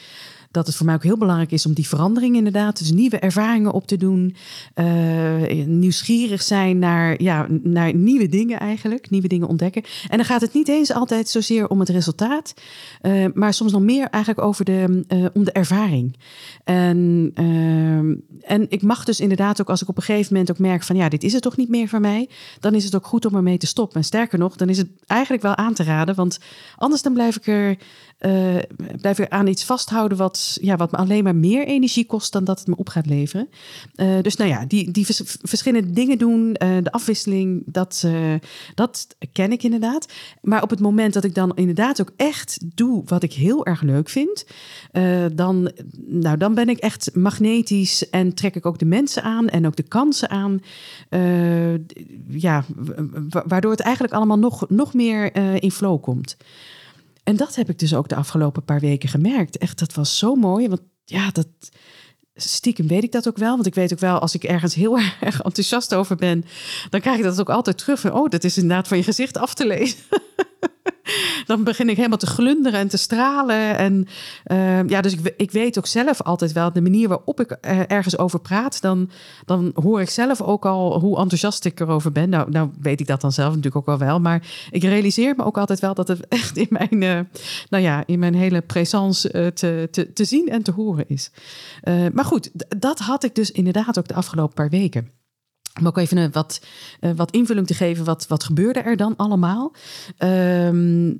dat 0.58 0.68
het 0.68 0.76
voor 0.76 0.86
mij 0.86 0.96
ook 0.96 1.04
heel 1.04 1.18
belangrijk 1.18 1.52
is 1.52 1.66
om 1.66 1.74
die 1.74 1.88
verandering 1.88 2.36
inderdaad, 2.36 2.78
dus 2.78 2.92
nieuwe 2.92 3.20
ervaringen 3.20 3.72
op 3.72 3.88
te 3.88 3.98
doen, 3.98 4.36
uh, 4.76 5.66
nieuwsgierig 5.66 6.42
zijn 6.42 6.80
naar, 6.80 7.22
ja, 7.22 7.48
naar 7.64 7.94
nieuwe 7.94 8.28
dingen 8.28 8.60
eigenlijk, 8.60 9.10
nieuwe 9.10 9.28
dingen 9.28 9.48
ontdekken. 9.48 9.84
En 10.10 10.18
dan 10.18 10.26
gaat 10.26 10.42
het 10.42 10.54
niet 10.54 10.68
eens 10.68 10.92
altijd 10.92 11.30
zozeer 11.30 11.68
om 11.68 11.80
het 11.80 11.90
resultaat, 11.90 12.54
uh, 13.02 13.26
maar 13.34 13.54
soms 13.54 13.72
nog 13.72 13.82
meer 13.82 14.10
eigenlijk 14.10 14.46
over 14.46 14.66
de, 14.66 15.06
uh, 15.08 15.26
om 15.34 15.44
de 15.44 15.52
ervaring. 15.52 16.16
En, 16.64 17.32
en 18.42 18.66
ik 18.70 18.82
mag 18.82 19.06
dus 19.06 19.20
inderdaad 19.20 19.62
ook 19.62 19.70
als 19.70 19.82
ik 19.82 19.88
op 19.88 19.98
een 19.98 20.04
gegeven 20.04 20.34
moment 20.34 20.52
ook 20.52 20.60
merk 20.60 20.84
van 20.84 20.96
ja, 20.96 21.10
dit 21.10 21.24
is 21.24 21.34
het 21.34 21.42
toch 21.42 21.58
niet 21.58 21.70
meer 21.70 21.88
voor 21.88 22.02
mij, 22.02 22.30
dan 22.60 22.74
is 22.74 22.84
het 22.84 22.96
ook 22.96 23.06
goed 23.06 23.26
om 23.26 23.36
ermee 23.36 23.58
te 23.58 23.68
stoppen. 23.68 23.98
En 23.98 24.04
sterker 24.04 24.40
nog, 24.40 24.56
dan 24.56 24.70
is 24.70 24.78
het 24.78 24.88
eigenlijk 25.06 25.44
wel 25.44 25.56
aan 25.56 25.74
te 25.74 25.84
raden, 25.84 26.16
want 26.16 26.40
anders 26.76 27.02
dan 27.02 27.14
blijf 27.14 27.36
ik 27.36 27.48
er 27.48 27.78
uh, 28.20 28.56
blijf 29.02 29.20
ik 29.20 29.30
aan 29.30 29.48
iets 29.48 29.64
vasthouden 29.64 30.18
wat, 30.18 30.58
ja, 30.62 30.76
wat 30.76 30.92
me 30.92 30.98
alleen 30.98 31.24
maar 31.24 31.36
meer 31.36 31.66
energie 31.66 32.06
kost 32.06 32.32
dan 32.32 32.44
dat 32.44 32.60
het 32.60 32.68
me 32.68 32.76
op 32.76 32.90
gaat 32.90 33.06
leveren. 33.06 33.50
Uh, 33.96 34.22
dus 34.22 34.36
nou 34.36 34.50
ja, 34.50 34.66
die, 34.66 34.92
die 34.92 35.06
vers 35.06 35.22
verschillende 35.42 35.92
dingen 35.92 36.18
doen, 36.18 36.56
uh, 36.64 36.78
de 36.84 36.92
afwisseling, 36.92 37.64
dat, 37.66 38.08
dat 38.76 39.08
ken 39.32 39.52
ik 39.52 39.64
inderdaad. 39.64 40.14
Maar 40.42 40.64
op 40.64 40.70
het 40.70 40.80
moment 40.80 41.14
dat 41.14 41.24
ik 41.24 41.36
dan 41.36 41.56
inderdaad 41.56 42.02
ook 42.02 42.12
echt 42.16 42.60
doe 42.76 43.04
wat 43.06 43.24
ik 43.24 43.34
heel 43.34 43.66
erg 43.66 43.82
leuk 43.82 44.10
vind, 44.10 44.46
dan, 45.34 45.72
nou, 46.08 46.38
dan 46.38 46.54
ben 46.54 46.70
ik 46.70 46.78
echt 46.78 47.16
magnetisch 47.16 48.10
en 48.10 48.34
trek 48.34 48.56
ik 48.56 48.66
ook 48.66 48.80
de 48.80 48.86
mensen 48.86 49.24
aan 49.24 49.50
en 49.50 49.68
ook 49.68 49.76
de 49.76 49.84
kansen 49.84 50.30
aan. 50.30 50.60
ja, 52.28 52.66
waardoor 53.30 53.72
het 53.72 53.80
eigenlijk 53.80 54.14
allemaal 54.14 54.40
nog, 54.40 54.70
nog 54.70 54.94
meer 54.94 55.36
in 55.62 55.72
flow 55.72 56.02
komt. 56.02 56.38
En 57.28 57.36
dat 57.36 57.56
heb 57.56 57.70
ik 57.70 57.80
dus 57.80 57.94
ook 57.94 58.08
de 58.08 58.16
afgelopen 58.16 58.64
paar 58.64 58.80
weken 58.80 59.10
gemerkt. 59.10 59.58
Echt, 59.58 59.80
dat 59.80 59.94
was 59.94 60.18
zo 60.18 60.36
mooi. 60.36 60.68
Want 60.68 60.82
ja, 61.06 61.30
dat, 61.32 61.48
stiekem 62.36 62.88
weet 62.88 63.04
ik 63.04 63.12
dat 63.12 63.28
ook 63.28 63.38
wel. 63.38 63.54
Want 63.56 63.66
ik 63.66 63.76
weet 63.76 63.94
ook 63.94 64.00
wel, 64.00 64.20
als 64.20 64.36
ik 64.36 64.44
ergens 64.44 64.74
heel 64.74 64.98
erg 65.22 65.42
enthousiast 65.42 65.94
over 65.94 66.16
ben, 66.16 66.46
dan 66.90 67.02
krijg 67.02 67.18
ik 67.18 67.24
dat 67.24 67.40
ook 67.40 67.50
altijd 67.50 67.78
terug. 67.78 68.00
Van, 68.00 68.14
oh, 68.14 68.30
dat 68.30 68.44
is 68.44 68.58
inderdaad 68.58 68.88
van 68.88 68.98
je 68.98 69.04
gezicht 69.04 69.38
af 69.38 69.54
te 69.54 69.68
lezen. 69.68 69.98
dan 71.46 71.64
begin 71.64 71.90
ik 71.90 71.96
helemaal 71.96 72.18
te 72.18 72.28
glunderen 72.28 72.80
en 72.80 72.88
te 72.88 72.98
stralen. 72.98 73.78
En 73.78 74.08
uh, 74.52 74.88
ja, 74.88 75.02
dus 75.02 75.14
ik, 75.14 75.34
ik 75.38 75.52
weet 75.52 75.78
ook 75.78 75.88
zelf 75.88 76.22
altijd 76.22 76.52
wel 76.52 76.74
de 76.74 76.82
manier 76.82 77.08
waarop 77.08 77.40
ik 77.40 77.58
uh, 77.62 77.80
ergens 77.88 78.18
over 78.18 78.40
praat. 78.40 78.82
Dan, 78.82 79.10
dan 79.46 79.72
hoor 79.76 80.02
ik 80.02 80.10
zelf 80.10 80.42
ook 80.42 80.66
al 80.66 81.00
hoe 81.00 81.18
enthousiast 81.18 81.66
ik 81.66 81.80
erover 81.80 82.12
ben. 82.12 82.30
Nou, 82.30 82.52
nou 82.52 82.70
weet 82.82 83.00
ik 83.00 83.08
dat 83.08 83.22
dan 83.22 83.32
zelf 83.32 83.50
natuurlijk 83.50 83.76
ook 83.76 83.86
wel 83.86 84.08
wel. 84.08 84.20
Maar 84.20 84.48
ik 84.72 84.84
realiseer 84.84 85.34
me 85.36 85.44
ook 85.44 85.58
altijd 85.58 85.80
wel 85.80 85.94
dat 85.94 86.08
het 86.08 86.28
echt 86.40 86.58
in 86.58 86.68
mijn, 86.70 87.02
uh, 87.02 87.20
nou 87.70 87.84
ja, 87.84 88.04
in 88.06 88.20
mijn 88.20 88.36
hele 88.36 88.62
présence 88.62 89.52
te, 89.54 89.88
te, 89.92 90.14
te 90.14 90.26
zien 90.26 90.48
en 90.48 90.64
te 90.64 90.72
horen 90.72 91.06
is. 91.08 91.32
maar 92.14 92.26
goed, 92.26 92.50
dat 92.80 93.00
had 93.00 93.24
ik 93.24 93.36
dus 93.36 93.52
inderdaad 93.52 94.00
ook 94.00 94.08
de 94.08 94.14
afgelopen 94.14 94.54
paar 94.54 94.70
weken. 94.70 95.17
Om 95.80 95.88
ook 95.88 95.98
even 95.98 96.32
wat, 96.32 96.62
uh, 97.02 97.12
wat 97.16 97.32
invulling 97.32 97.68
te 97.68 97.74
geven, 97.74 98.06
wat, 98.06 98.28
wat 98.28 98.44
gebeurde 98.44 98.80
er 98.80 98.98
dan 98.98 99.16
allemaal? 99.16 99.74
Um, 100.20 101.20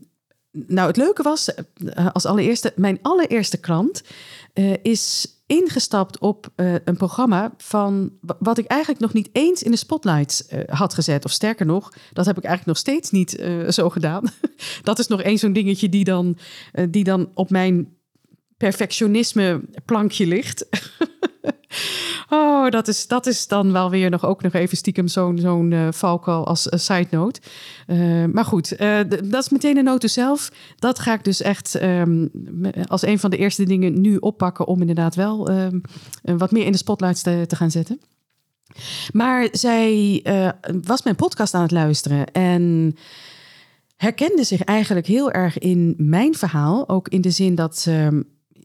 nou, 0.52 0.88
het 0.88 0.98
leuke 0.98 1.24
was, 1.24 1.50
uh, 1.76 2.08
als 2.14 2.26
allereerste, 2.26 2.74
mijn 2.76 3.00
allereerste 3.02 3.58
klant 3.58 4.04
uh, 4.54 4.74
is 4.82 5.32
ingestapt 5.46 6.20
op 6.20 6.52
een 6.56 6.98
programma 6.98 7.54
van 7.58 8.12
wat 8.40 8.58
ik 8.58 8.66
eigenlijk 8.66 9.02
nog 9.02 9.14
niet 9.14 9.30
eens 9.32 9.64
in 9.64 9.72
de 9.72 9.78
spotlights 9.78 10.44
had 10.66 10.94
gezet. 10.94 11.26
Of 11.26 11.32
sterker 11.32 11.66
nog, 11.66 11.94
dat 12.14 12.26
heb 12.26 12.38
ik 12.38 12.44
eigenlijk 12.44 12.66
nog 12.66 12.78
steeds 12.78 13.12
niet 13.12 13.44
zo 13.70 13.90
gedaan. 13.90 14.24
dat 14.84 15.00
is 15.00 15.08
nog 15.08 15.22
één 15.22 15.38
zo'n 15.38 15.54
dingetje 15.54 15.90
die 15.90 16.04
dan, 16.04 16.38
die 16.90 17.04
dan 17.04 17.32
op 17.34 17.50
mijn 17.50 17.98
perfectionisme 18.58 19.62
plankje 19.86 20.26
ligt. 20.28 20.66
Oh, 22.30 22.70
dat 22.70 22.88
is, 22.88 23.08
dat 23.08 23.26
is 23.26 23.48
dan 23.48 23.72
wel 23.72 23.90
weer 23.90 24.10
nog 24.10 24.26
ook 24.26 24.42
nog 24.42 24.54
even 24.54 24.78
stiekem 24.78 25.08
zo'n 25.08 25.40
zo'n 25.40 25.90
valkuil 25.94 26.48
als 26.48 26.68
uh, 26.68 26.80
side 26.80 27.08
note. 27.12 27.40
Uh, 27.88 28.26
maar 28.26 28.46
goed, 28.46 28.78
dat 29.24 29.44
is 29.44 29.50
meteen 29.50 29.76
de 29.76 29.82
noten 29.82 30.10
zelf. 30.10 30.52
Dat 30.76 31.00
ga 31.00 31.14
ik 31.14 31.24
dus 31.24 31.42
echt 31.42 31.82
um, 31.82 32.32
als 32.88 33.06
een 33.06 33.20
van 33.20 33.30
de 33.30 33.38
eerste 33.38 33.64
dingen 33.64 34.02
nu 34.02 34.16
oppakken 34.16 34.68
om 34.68 34.80
inderdaad 34.80 35.16
wel 35.16 35.52
um, 35.52 35.82
wat 36.22 36.52
meer 36.52 36.66
in 36.66 36.72
de 36.72 36.78
spotlights 36.78 37.22
te, 37.22 37.44
te 37.48 37.56
gaan 37.56 37.72
zetten. 37.72 38.00
Maar 39.12 39.48
zij 39.52 40.22
was 40.84 41.04
mijn 41.04 41.16
podcast 41.16 41.54
aan 41.54 41.62
het 41.62 41.72
luisteren 41.72 42.32
en 42.32 42.96
herkende 43.96 44.44
zich 44.44 44.62
eigenlijk 44.62 45.08
heel 45.08 45.32
erg 45.32 45.58
in 45.58 45.94
mijn 45.98 46.36
verhaal. 46.36 46.90
Ook 46.90 47.08
in 47.08 47.22
de 47.22 47.32
zin 47.32 47.56
dat 47.56 47.88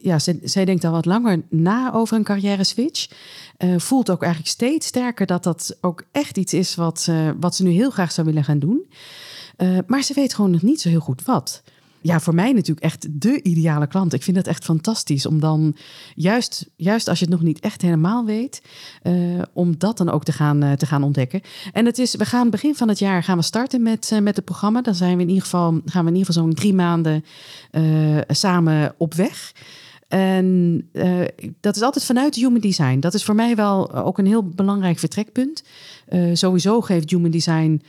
ja, 0.02 0.18
zij, 0.18 0.38
zij, 0.42 0.64
denkt 0.64 0.84
al 0.84 0.92
wat 0.92 1.04
langer 1.04 1.42
na 1.48 1.92
over 1.92 2.16
een 2.16 2.24
carrière 2.24 2.64
switch. 2.64 3.08
Uh, 3.58 3.78
voelt 3.78 4.10
ook 4.10 4.22
eigenlijk 4.22 4.52
steeds 4.52 4.86
sterker 4.86 5.26
dat 5.26 5.42
dat 5.42 5.76
ook 5.80 6.04
echt 6.12 6.38
iets 6.38 6.54
is 6.54 6.74
wat, 6.74 7.06
uh, 7.10 7.30
wat 7.40 7.54
ze 7.54 7.62
nu 7.62 7.70
heel 7.70 7.90
graag 7.90 8.12
zou 8.12 8.26
willen 8.26 8.44
gaan 8.44 8.58
doen. 8.58 8.86
Uh, 9.56 9.78
maar 9.86 10.02
ze 10.02 10.14
weet 10.14 10.34
gewoon 10.34 10.50
nog 10.50 10.62
niet 10.62 10.80
zo 10.80 10.88
heel 10.88 11.00
goed 11.00 11.24
wat. 11.24 11.62
Ja, 12.00 12.20
voor 12.20 12.34
mij 12.34 12.52
natuurlijk 12.52 12.86
echt 12.86 13.20
de 13.20 13.42
ideale 13.42 13.86
klant. 13.86 14.12
Ik 14.12 14.22
vind 14.22 14.36
het 14.36 14.46
echt 14.46 14.64
fantastisch 14.64 15.26
om 15.26 15.40
dan, 15.40 15.76
juist, 16.14 16.70
juist 16.76 17.08
als 17.08 17.18
je 17.18 17.24
het 17.24 17.34
nog 17.34 17.42
niet 17.42 17.60
echt 17.60 17.82
helemaal 17.82 18.24
weet, 18.24 18.62
om 19.52 19.78
dat 19.78 19.96
dan 19.96 20.10
ook 20.10 20.24
te 20.24 20.32
gaan, 20.32 20.76
te 20.76 20.86
gaan 20.86 21.02
ontdekken. 21.02 21.40
En 21.72 21.86
het 21.86 21.98
is, 21.98 22.14
we 22.14 22.24
gaan 22.24 22.50
begin 22.50 22.74
van 22.74 22.88
het 22.88 22.98
jaar 22.98 23.22
gaan 23.22 23.36
we 23.36 23.42
starten 23.42 23.82
met, 23.82 24.18
met 24.22 24.36
het 24.36 24.44
programma. 24.44 24.80
Dan 24.80 24.94
zijn 24.94 25.16
we 25.16 25.22
in 25.22 25.28
ieder 25.28 25.42
geval, 25.42 25.80
gaan 25.84 26.04
we 26.04 26.10
in 26.10 26.16
ieder 26.16 26.32
geval 26.32 26.42
zo'n 26.42 26.54
drie 26.54 26.74
maanden 26.74 27.24
samen 28.28 28.94
op 28.96 29.14
weg. 29.14 29.52
En 30.12 30.88
uh, 30.92 31.24
dat 31.60 31.76
is 31.76 31.82
altijd 31.82 32.04
vanuit 32.04 32.34
human 32.34 32.60
design. 32.60 33.00
Dat 33.00 33.14
is 33.14 33.24
voor 33.24 33.34
mij 33.34 33.56
wel 33.56 33.94
ook 33.94 34.18
een 34.18 34.26
heel 34.26 34.48
belangrijk 34.48 34.98
vertrekpunt. 34.98 35.62
Uh, 36.08 36.30
sowieso 36.34 36.80
geeft 36.80 37.10
human 37.10 37.30
design 37.30 37.82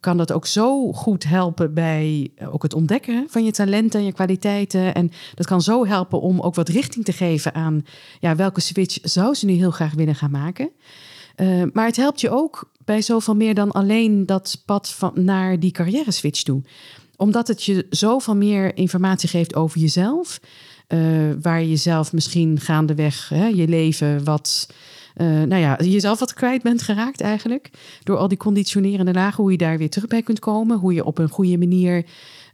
kan 0.00 0.16
dat 0.16 0.32
ook 0.32 0.46
zo 0.46 0.92
goed 0.92 1.24
helpen 1.24 1.74
bij 1.74 2.30
ook 2.52 2.62
het 2.62 2.74
ontdekken 2.74 3.24
van 3.28 3.44
je 3.44 3.50
talenten 3.50 4.00
en 4.00 4.06
je 4.06 4.12
kwaliteiten. 4.12 4.94
En 4.94 5.10
dat 5.34 5.46
kan 5.46 5.62
zo 5.62 5.86
helpen 5.86 6.20
om 6.20 6.40
ook 6.40 6.54
wat 6.54 6.68
richting 6.68 7.04
te 7.04 7.12
geven 7.12 7.54
aan 7.54 7.84
ja, 8.20 8.36
welke 8.36 8.60
switch 8.60 8.98
zou 9.02 9.34
ze 9.34 9.46
nu 9.46 9.52
heel 9.52 9.70
graag 9.70 9.94
willen 9.94 10.14
gaan 10.14 10.30
maken. 10.30 10.70
Maar 11.72 11.86
het 11.86 11.96
helpt 11.96 12.20
je 12.20 12.30
ook 12.30 12.70
bij 12.84 13.02
zoveel 13.02 13.36
meer 13.36 13.54
dan 13.54 13.70
alleen 13.70 14.26
dat 14.26 14.62
pad 14.64 14.88
van, 14.88 15.12
naar 15.14 15.60
die 15.60 15.70
carrière 15.70 16.10
switch 16.10 16.42
toe. 16.42 16.62
Omdat 17.16 17.48
het 17.48 17.64
je 17.64 17.86
zoveel 17.90 18.36
meer 18.36 18.76
informatie 18.76 19.28
geeft 19.28 19.54
over 19.54 19.80
jezelf. 19.80 20.40
Uh, 20.88 21.32
waar 21.40 21.60
je 21.60 21.68
jezelf 21.68 22.12
misschien 22.12 22.60
gaandeweg 22.60 23.28
hè, 23.28 23.46
je 23.46 23.68
leven 23.68 24.24
wat, 24.24 24.68
uh, 25.16 25.26
nou 25.26 25.56
ja, 25.56 25.78
jezelf 25.82 26.18
wat 26.18 26.34
kwijt 26.34 26.62
bent 26.62 26.82
geraakt 26.82 27.20
eigenlijk. 27.20 27.70
Door 28.02 28.16
al 28.16 28.28
die 28.28 28.38
conditionerende 28.38 29.12
lagen, 29.12 29.42
hoe 29.42 29.52
je 29.52 29.58
daar 29.58 29.78
weer 29.78 29.90
terug 29.90 30.08
bij 30.08 30.22
kunt 30.22 30.38
komen. 30.38 30.78
Hoe 30.78 30.94
je 30.94 31.04
op 31.04 31.18
een 31.18 31.28
goede 31.28 31.58
manier 31.58 32.04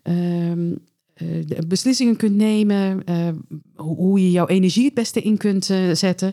um, 0.03 0.79
uh, 1.23 1.59
beslissingen 1.67 2.17
kunt 2.17 2.37
nemen, 2.37 3.03
uh, 3.09 3.29
hoe 3.77 4.21
je 4.21 4.31
jouw 4.31 4.47
energie 4.47 4.85
het 4.85 4.95
beste 4.95 5.23
in 5.23 5.37
kunt 5.37 5.69
uh, 5.69 5.95
zetten, 5.95 6.33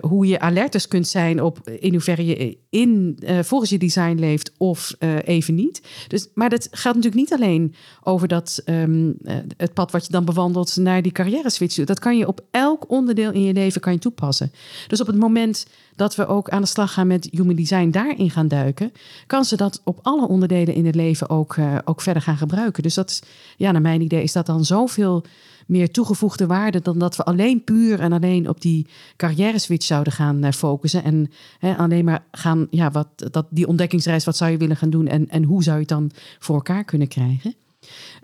hoe 0.00 0.26
je 0.26 0.40
alertes 0.40 0.88
kunt 0.88 1.08
zijn 1.08 1.42
op 1.42 1.68
in 1.68 1.92
hoeverre 1.92 2.24
je 2.24 2.58
in, 2.70 3.18
volgens 3.42 3.70
je 3.70 3.78
design 3.78 4.18
leeft 4.18 4.52
of 4.56 4.94
even 5.24 5.54
niet. 5.54 5.82
Dus, 6.08 6.28
maar 6.34 6.48
dat 6.48 6.68
gaat 6.70 6.94
natuurlijk 6.94 7.22
niet 7.22 7.40
alleen 7.40 7.74
over 8.02 8.28
dat, 8.28 8.62
um, 8.66 9.16
het 9.56 9.74
pad 9.74 9.90
wat 9.90 10.06
je 10.06 10.12
dan 10.12 10.24
bewandelt 10.24 10.76
naar 10.76 11.02
die 11.02 11.12
carrière 11.12 11.50
switch. 11.50 11.84
Dat 11.84 11.98
kan 11.98 12.18
je 12.18 12.26
op 12.26 12.40
elk 12.50 12.90
onderdeel 12.90 13.32
in 13.32 13.42
je 13.42 13.52
leven 13.52 13.80
kan 13.80 13.92
je 13.92 13.98
toepassen. 13.98 14.52
Dus 14.86 15.00
op 15.00 15.06
het 15.06 15.16
moment 15.16 15.66
dat 15.96 16.14
we 16.16 16.26
ook 16.26 16.48
aan 16.48 16.62
de 16.62 16.68
slag 16.68 16.92
gaan 16.92 17.06
met 17.06 17.28
human 17.30 17.54
design, 17.54 17.90
daarin 17.90 18.30
gaan 18.30 18.48
duiken, 18.48 18.92
kan 19.26 19.44
ze 19.44 19.56
dat 19.56 19.80
op 19.84 19.98
alle 20.02 20.28
onderdelen 20.28 20.74
in 20.74 20.86
het 20.86 20.94
leven 20.94 21.28
ook, 21.30 21.56
ook 21.84 22.00
verder 22.00 22.22
gaan 22.22 22.36
gebruiken. 22.36 22.82
Dus 22.82 22.94
dat 22.94 23.10
is, 23.10 23.22
ja, 23.56 23.72
naar 23.72 23.80
mijn 23.80 23.89
idee 23.98 24.22
is 24.22 24.32
dat 24.32 24.46
dan 24.46 24.64
zoveel 24.64 25.24
meer 25.66 25.90
toegevoegde 25.90 26.46
waarde 26.46 26.80
dan 26.80 26.98
dat 26.98 27.16
we 27.16 27.24
alleen 27.24 27.64
puur 27.64 28.00
en 28.00 28.12
alleen 28.12 28.48
op 28.48 28.60
die 28.60 28.86
carrière 29.16 29.58
switch 29.58 29.86
zouden 29.86 30.12
gaan 30.12 30.44
uh, 30.44 30.50
focussen. 30.50 31.04
En 31.04 31.30
hè, 31.58 31.76
alleen 31.76 32.04
maar 32.04 32.24
gaan, 32.30 32.66
ja, 32.70 32.90
wat, 32.90 33.08
dat, 33.30 33.46
die 33.50 33.66
ontdekkingsreis, 33.66 34.24
wat 34.24 34.36
zou 34.36 34.50
je 34.50 34.56
willen 34.56 34.76
gaan 34.76 34.90
doen 34.90 35.06
en, 35.06 35.28
en 35.28 35.42
hoe 35.42 35.62
zou 35.62 35.74
je 35.74 35.80
het 35.80 35.90
dan 35.90 36.10
voor 36.38 36.54
elkaar 36.54 36.84
kunnen 36.84 37.08
krijgen? 37.08 37.54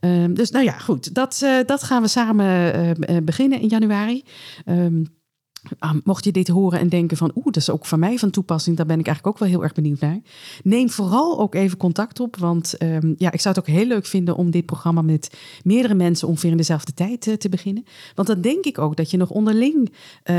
Um, 0.00 0.34
dus 0.34 0.50
nou 0.50 0.64
ja, 0.64 0.78
goed, 0.78 1.14
dat, 1.14 1.40
uh, 1.44 1.58
dat 1.66 1.82
gaan 1.82 2.02
we 2.02 2.08
samen 2.08 2.78
uh, 3.10 3.16
beginnen 3.22 3.60
in 3.60 3.68
januari. 3.68 4.24
Ah, 4.64 4.76
mocht 6.04 6.24
je 6.24 6.32
dit 6.32 6.48
horen 6.48 6.78
en 6.78 6.88
denken 6.88 7.16
van, 7.16 7.30
oeh, 7.34 7.44
dat 7.44 7.56
is 7.56 7.70
ook 7.70 7.86
van 7.86 7.98
mij 7.98 8.18
van 8.18 8.30
toepassing, 8.30 8.76
daar 8.76 8.86
ben 8.86 8.98
ik 8.98 9.06
eigenlijk 9.06 9.36
ook 9.36 9.42
wel 9.42 9.52
heel 9.52 9.62
erg 9.62 9.74
benieuwd 9.74 10.00
naar. 10.00 10.20
Neem 10.62 10.90
vooral 10.90 11.40
ook 11.40 11.54
even 11.54 11.78
contact 11.78 12.20
op, 12.20 12.36
want 12.36 12.74
um, 12.82 13.14
ja, 13.18 13.32
ik 13.32 13.40
zou 13.40 13.54
het 13.54 13.68
ook 13.68 13.74
heel 13.74 13.86
leuk 13.86 14.06
vinden 14.06 14.36
om 14.36 14.50
dit 14.50 14.66
programma 14.66 15.02
met 15.02 15.38
meerdere 15.64 15.94
mensen 15.94 16.28
ongeveer 16.28 16.50
in 16.50 16.56
dezelfde 16.56 16.94
tijd 16.94 17.26
uh, 17.26 17.34
te 17.34 17.48
beginnen. 17.48 17.84
Want 18.14 18.28
dan 18.28 18.40
denk 18.40 18.64
ik 18.64 18.78
ook 18.78 18.96
dat 18.96 19.10
je 19.10 19.16
nog 19.16 19.30
onderling 19.30 19.92
uh, 20.30 20.36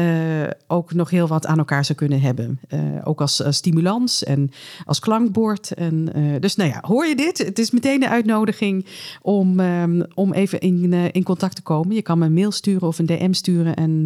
ook 0.68 0.94
nog 0.94 1.10
heel 1.10 1.28
wat 1.28 1.46
aan 1.46 1.58
elkaar 1.58 1.86
zou 1.86 1.98
kunnen 1.98 2.22
hebben. 2.22 2.60
Uh, 2.70 2.80
ook 3.04 3.22
als 3.22 3.44
stimulans 3.50 4.24
en 4.24 4.52
als 4.86 5.00
klankbord. 5.00 5.74
En, 5.74 6.10
dus 6.40 6.56
nou 6.56 6.70
ja, 6.70 6.84
hoor 6.88 7.06
je 7.06 7.16
dit? 7.16 7.38
Het 7.38 7.60
is 7.60 7.72
meteen 7.72 8.00
de 8.00 8.10
uitnodiging 8.10 8.86
om, 9.22 9.60
um, 9.60 10.06
om 10.14 10.34
even 10.34 10.60
in, 10.60 10.94
in 10.94 11.24
contact 11.24 11.56
te 11.56 11.62
komen. 11.62 11.96
Je 11.96 12.02
kan 12.02 12.20
me 12.20 12.26
een 12.26 12.34
mail 12.34 12.52
sturen 12.52 12.88
of 12.88 13.00
een 13.00 13.06
DM 13.06 13.34
sturen 13.34 13.76
en 13.76 14.06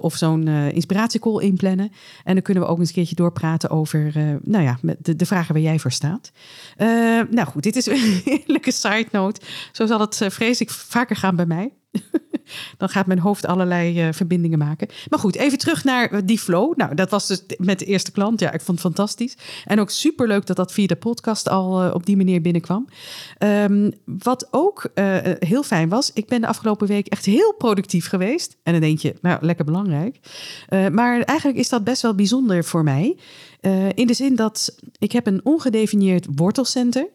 of 0.00 0.14
zo'n 0.14 0.46
uh, 0.46 0.72
inspiratiecall 0.72 1.42
inplannen. 1.42 1.92
En 2.24 2.34
dan 2.34 2.42
kunnen 2.42 2.62
we 2.62 2.68
ook 2.68 2.78
eens 2.78 2.88
een 2.88 2.94
keertje 2.94 3.14
doorpraten 3.14 3.70
over 3.70 4.16
uh, 4.16 4.34
nou 4.42 4.64
ja, 4.64 4.78
de, 4.98 5.16
de 5.16 5.26
vragen 5.26 5.54
waar 5.54 5.62
jij 5.62 5.78
voor 5.78 5.92
staat. 5.92 6.32
nou 7.30 7.44
goed, 7.44 7.62
dit 7.62 7.76
is 7.76 7.86
een 7.90 8.20
heerlijke 8.24 8.72
side 8.72 9.08
note. 9.12 9.40
Zo 9.72 9.86
zal 9.86 10.00
het 10.00 10.24
vrees 10.28 10.60
ik 10.60 10.70
vaker 10.70 11.16
gaan 11.16 11.36
bij 11.36 11.46
mij. 11.46 11.72
Dan 12.76 12.88
gaat 12.88 13.06
mijn 13.06 13.18
hoofd 13.18 13.46
allerlei 13.46 14.06
uh, 14.06 14.12
verbindingen 14.12 14.58
maken. 14.58 14.88
Maar 15.08 15.18
goed, 15.18 15.36
even 15.36 15.58
terug 15.58 15.84
naar 15.84 16.10
eh, 16.10 16.20
die 16.24 16.38
flow. 16.38 16.76
Nou, 16.76 16.94
dat 16.94 17.10
was 17.10 17.26
dus 17.26 17.42
met 17.56 17.78
de 17.78 17.84
eerste 17.84 18.12
klant. 18.12 18.40
Ja, 18.40 18.52
ik 18.52 18.60
vond 18.60 18.82
het 18.82 18.86
fantastisch. 18.86 19.36
En 19.64 19.80
ook 19.80 19.90
superleuk 19.90 20.46
dat 20.46 20.56
dat 20.56 20.72
via 20.72 20.86
de 20.86 20.96
podcast 20.96 21.48
al 21.48 21.84
uh, 21.84 21.94
op 21.94 22.06
die 22.06 22.16
manier 22.16 22.40
binnenkwam. 22.40 22.88
Um, 23.38 23.92
wat 24.04 24.48
ook 24.50 24.90
heel 25.38 25.62
fijn 25.62 25.88
was, 25.88 26.10
ik 26.12 26.26
ben 26.26 26.40
de 26.40 26.46
afgelopen 26.46 26.86
week 26.86 27.06
echt 27.06 27.24
heel 27.24 27.54
productief 27.54 28.08
geweest. 28.08 28.56
En 28.62 28.72
dan 28.72 28.80
denk 28.80 28.98
je, 28.98 29.14
nou, 29.20 29.38
lekker 29.44 29.64
belangrijk. 29.64 30.18
maar 30.92 31.20
eigenlijk 31.20 31.58
is 31.58 31.68
dat 31.68 31.84
best 31.84 32.02
wel 32.02 32.14
bijzonder 32.14 32.64
voor 32.64 32.84
mij. 32.84 33.16
in 33.94 34.06
de 34.06 34.14
zin 34.14 34.36
dat 34.36 34.78
ik 34.98 35.12
heb 35.12 35.26
een 35.26 35.40
ongedefinieerd 35.44 36.26
wortelcenter 36.34 37.08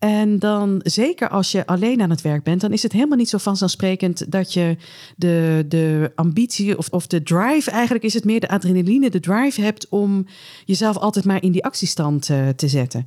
En 0.00 0.38
dan, 0.38 0.80
zeker 0.84 1.28
als 1.28 1.52
je 1.52 1.66
alleen 1.66 2.02
aan 2.02 2.10
het 2.10 2.22
werk 2.22 2.42
bent, 2.42 2.60
dan 2.60 2.72
is 2.72 2.82
het 2.82 2.92
helemaal 2.92 3.16
niet 3.16 3.28
zo 3.28 3.38
vanzelfsprekend 3.38 4.32
dat 4.32 4.52
je 4.52 4.76
de, 5.16 5.64
de 5.68 6.12
ambitie 6.14 6.78
of, 6.78 6.88
of 6.88 7.06
de 7.06 7.22
drive, 7.22 7.70
eigenlijk 7.70 8.04
is 8.04 8.14
het 8.14 8.24
meer 8.24 8.40
de 8.40 8.48
adrenaline, 8.48 9.10
de 9.10 9.20
drive 9.20 9.60
hebt 9.60 9.88
om 9.88 10.26
jezelf 10.64 10.96
altijd 10.96 11.24
maar 11.24 11.42
in 11.42 11.52
die 11.52 11.64
actiestand 11.64 12.28
uh, 12.28 12.48
te 12.48 12.68
zetten. 12.68 13.06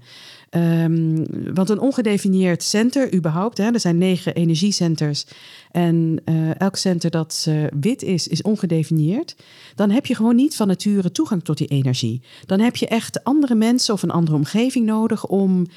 Um, 0.49 1.25
want 1.53 1.69
een 1.69 1.79
ongedefinieerd 1.79 2.63
center, 2.63 3.13
überhaupt, 3.13 3.57
hè, 3.57 3.71
er 3.71 3.79
zijn 3.79 3.97
negen 3.97 4.33
energiecenters. 4.33 5.25
En 5.71 6.21
uh, 6.25 6.59
elk 6.59 6.75
center 6.75 7.09
dat 7.09 7.45
uh, 7.49 7.63
wit 7.79 8.03
is, 8.03 8.27
is 8.27 8.41
ongedefinieerd. 8.41 9.35
Dan 9.75 9.89
heb 9.89 10.05
je 10.05 10.15
gewoon 10.15 10.35
niet 10.35 10.55
van 10.55 10.67
nature 10.67 11.11
toegang 11.11 11.43
tot 11.43 11.57
die 11.57 11.67
energie. 11.67 12.21
Dan 12.45 12.59
heb 12.59 12.75
je 12.75 12.87
echt 12.87 13.23
andere 13.23 13.55
mensen 13.55 13.93
of 13.93 14.03
een 14.03 14.11
andere 14.11 14.37
omgeving 14.37 14.85
nodig 14.85 15.25
om 15.25 15.67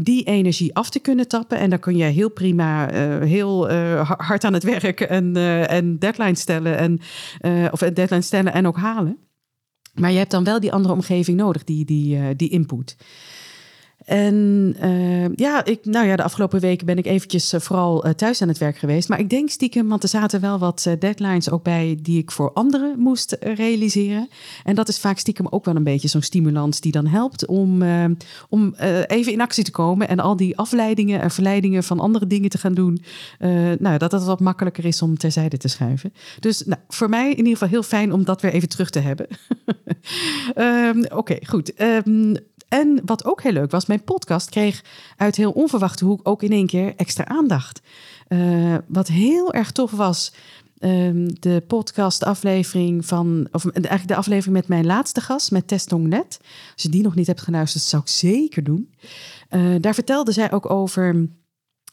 die 0.00 0.24
energie 0.24 0.74
af 0.74 0.90
te 0.90 0.98
kunnen 0.98 1.28
tappen. 1.28 1.58
En 1.58 1.70
dan 1.70 1.78
kun 1.78 1.96
je 1.96 2.04
heel 2.04 2.30
prima 2.30 2.92
uh, 2.92 3.28
heel 3.28 3.70
uh, 3.70 4.10
hard 4.10 4.44
aan 4.44 4.52
het 4.52 4.62
werk 4.62 5.00
en, 5.00 5.36
uh, 5.36 5.70
en 5.70 5.98
deadlines 5.98 6.40
stellen. 6.40 6.78
En, 6.78 7.00
of 7.70 7.80
deadlines 7.80 8.26
stellen 8.26 8.52
en 8.52 8.66
ook 8.66 8.76
halen. 8.76 9.18
Maar 9.94 10.10
je 10.10 10.18
hebt 10.18 10.30
dan 10.30 10.44
wel 10.44 10.60
die 10.60 10.72
andere 10.72 10.94
omgeving 10.94 11.36
nodig, 11.36 11.64
die, 11.64 11.84
die, 11.84 12.36
die 12.36 12.48
input. 12.48 12.96
En 14.08 14.76
uh, 14.82 15.34
ja, 15.34 15.64
ik, 15.64 15.84
nou 15.84 16.06
ja, 16.06 16.16
de 16.16 16.22
afgelopen 16.22 16.60
weken 16.60 16.86
ben 16.86 16.98
ik 16.98 17.06
eventjes 17.06 17.54
uh, 17.54 17.60
vooral 17.60 18.06
uh, 18.06 18.12
thuis 18.12 18.42
aan 18.42 18.48
het 18.48 18.58
werk 18.58 18.76
geweest. 18.76 19.08
Maar 19.08 19.18
ik 19.18 19.30
denk 19.30 19.50
stiekem, 19.50 19.88
want 19.88 20.02
er 20.02 20.08
zaten 20.08 20.40
wel 20.40 20.58
wat 20.58 20.88
deadlines 20.98 21.50
ook 21.50 21.62
bij 21.62 21.98
die 22.02 22.18
ik 22.18 22.30
voor 22.30 22.52
anderen 22.52 22.98
moest 22.98 23.36
realiseren. 23.40 24.28
En 24.64 24.74
dat 24.74 24.88
is 24.88 24.98
vaak 24.98 25.18
stiekem 25.18 25.46
ook 25.50 25.64
wel 25.64 25.76
een 25.76 25.84
beetje 25.84 26.08
zo'n 26.08 26.22
stimulans 26.22 26.80
die 26.80 26.92
dan 26.92 27.06
helpt 27.06 27.46
om, 27.46 27.82
om 28.48 28.74
even 29.06 29.32
in 29.32 29.40
actie 29.40 29.64
te 29.64 29.70
komen. 29.70 30.08
En 30.08 30.18
al 30.18 30.36
die 30.36 30.56
afleidingen 30.56 31.20
en 31.20 31.30
verleidingen 31.30 31.84
van 31.84 32.00
andere 32.00 32.26
dingen 32.26 32.50
te 32.50 32.58
gaan 32.58 32.74
doen. 32.74 33.02
nou, 33.78 33.98
dat 33.98 34.12
het 34.12 34.24
wat 34.24 34.40
makkelijker 34.40 34.84
is 34.84 35.02
om 35.02 35.18
terzijde 35.18 35.56
te 35.56 35.68
schuiven. 35.68 36.12
Dus 36.40 36.64
nou, 36.64 36.80
voor 36.88 37.08
mij 37.08 37.30
in 37.30 37.36
ieder 37.36 37.52
geval 37.52 37.68
heel 37.68 37.82
fijn 37.82 38.12
om 38.12 38.24
dat 38.24 38.40
weer 38.40 38.52
even 38.52 38.68
terug 38.68 38.90
te 38.90 38.98
hebben. 38.98 39.26
um, 40.56 41.04
Oké, 41.20 41.38
goed. 41.46 41.80
Um, 41.80 42.36
en 42.68 43.00
wat 43.04 43.24
ook 43.24 43.42
heel 43.42 43.52
leuk 43.52 43.70
was, 43.70 43.86
mijn 43.86 44.04
podcast 44.04 44.50
kreeg 44.50 44.84
uit 45.16 45.36
heel 45.36 45.50
onverwachte 45.50 46.04
hoek 46.04 46.20
ook 46.22 46.42
in 46.42 46.52
één 46.52 46.66
keer 46.66 46.94
extra 46.96 47.26
aandacht. 47.26 47.80
Uh, 48.28 48.74
wat 48.86 49.08
heel 49.08 49.52
erg 49.52 49.72
tof 49.72 49.90
was, 49.90 50.32
um, 50.80 51.40
de 51.40 51.62
podcast-aflevering 51.66 53.06
van, 53.06 53.48
of 53.52 53.66
eigenlijk 53.66 54.08
de 54.08 54.16
aflevering 54.16 54.56
met 54.56 54.68
mijn 54.68 54.86
laatste 54.86 55.20
gast, 55.20 55.50
met 55.50 55.68
Tess 55.68 55.86
Net. 55.86 56.40
Als 56.72 56.82
je 56.82 56.88
die 56.88 57.02
nog 57.02 57.14
niet 57.14 57.26
hebt 57.26 57.40
geluisterd, 57.40 57.84
zou 57.84 58.02
ik 58.02 58.08
zeker 58.08 58.64
doen. 58.64 58.94
Uh, 59.50 59.74
daar 59.80 59.94
vertelde 59.94 60.32
zij 60.32 60.52
ook 60.52 60.70
over. 60.70 61.28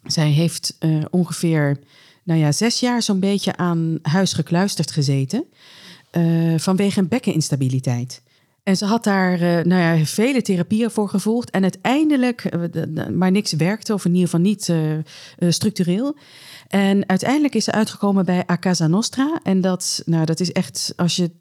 Zij 0.03 0.29
heeft 0.29 0.77
uh, 0.79 1.05
ongeveer, 1.09 1.79
nou 2.23 2.39
ja, 2.39 2.51
zes 2.51 2.79
jaar 2.79 3.01
zo'n 3.01 3.19
beetje 3.19 3.55
aan 3.55 3.99
huis 4.01 4.33
gekluisterd 4.33 4.91
gezeten. 4.91 5.45
vanwege 6.57 6.99
een 6.99 7.07
bekkeninstabiliteit. 7.07 8.23
En 8.65 8.77
ze 8.77 8.85
had 8.85 9.03
daar 9.03 9.33
uh, 9.33 9.63
nou 9.63 9.97
ja, 9.97 10.05
vele 10.05 10.41
therapieën 10.41 10.91
voor 10.91 11.09
gevolgd. 11.09 11.49
En 11.49 11.61
uiteindelijk, 11.61 12.55
uh, 12.55 13.07
maar 13.13 13.31
niks 13.31 13.53
werkte, 13.53 13.93
of 13.93 14.05
in 14.05 14.11
ieder 14.11 14.29
geval 14.29 14.45
niet 14.45 14.67
uh, 14.67 15.51
structureel. 15.51 16.15
En 16.67 17.09
uiteindelijk 17.09 17.55
is 17.55 17.63
ze 17.63 17.71
uitgekomen 17.71 18.25
bij 18.25 18.43
A 18.49 18.57
Casa 18.57 18.87
Nostra. 18.87 19.39
En 19.43 19.61
dat, 19.61 20.01
nou, 20.05 20.25
dat 20.25 20.39
is 20.39 20.51
echt, 20.51 20.93
als 20.95 21.15
je 21.15 21.31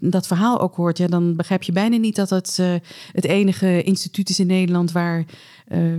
dat 0.00 0.26
verhaal 0.26 0.60
ook 0.60 0.74
hoort, 0.74 0.98
ja, 0.98 1.06
dan 1.06 1.36
begrijp 1.36 1.62
je 1.62 1.72
bijna 1.72 1.96
niet 1.96 2.16
dat 2.16 2.30
het 2.30 2.56
het 3.12 3.24
enige 3.24 3.82
instituut 3.82 4.28
is 4.28 4.40
in 4.40 4.46
Nederland 4.46 4.92
waar, 4.92 5.24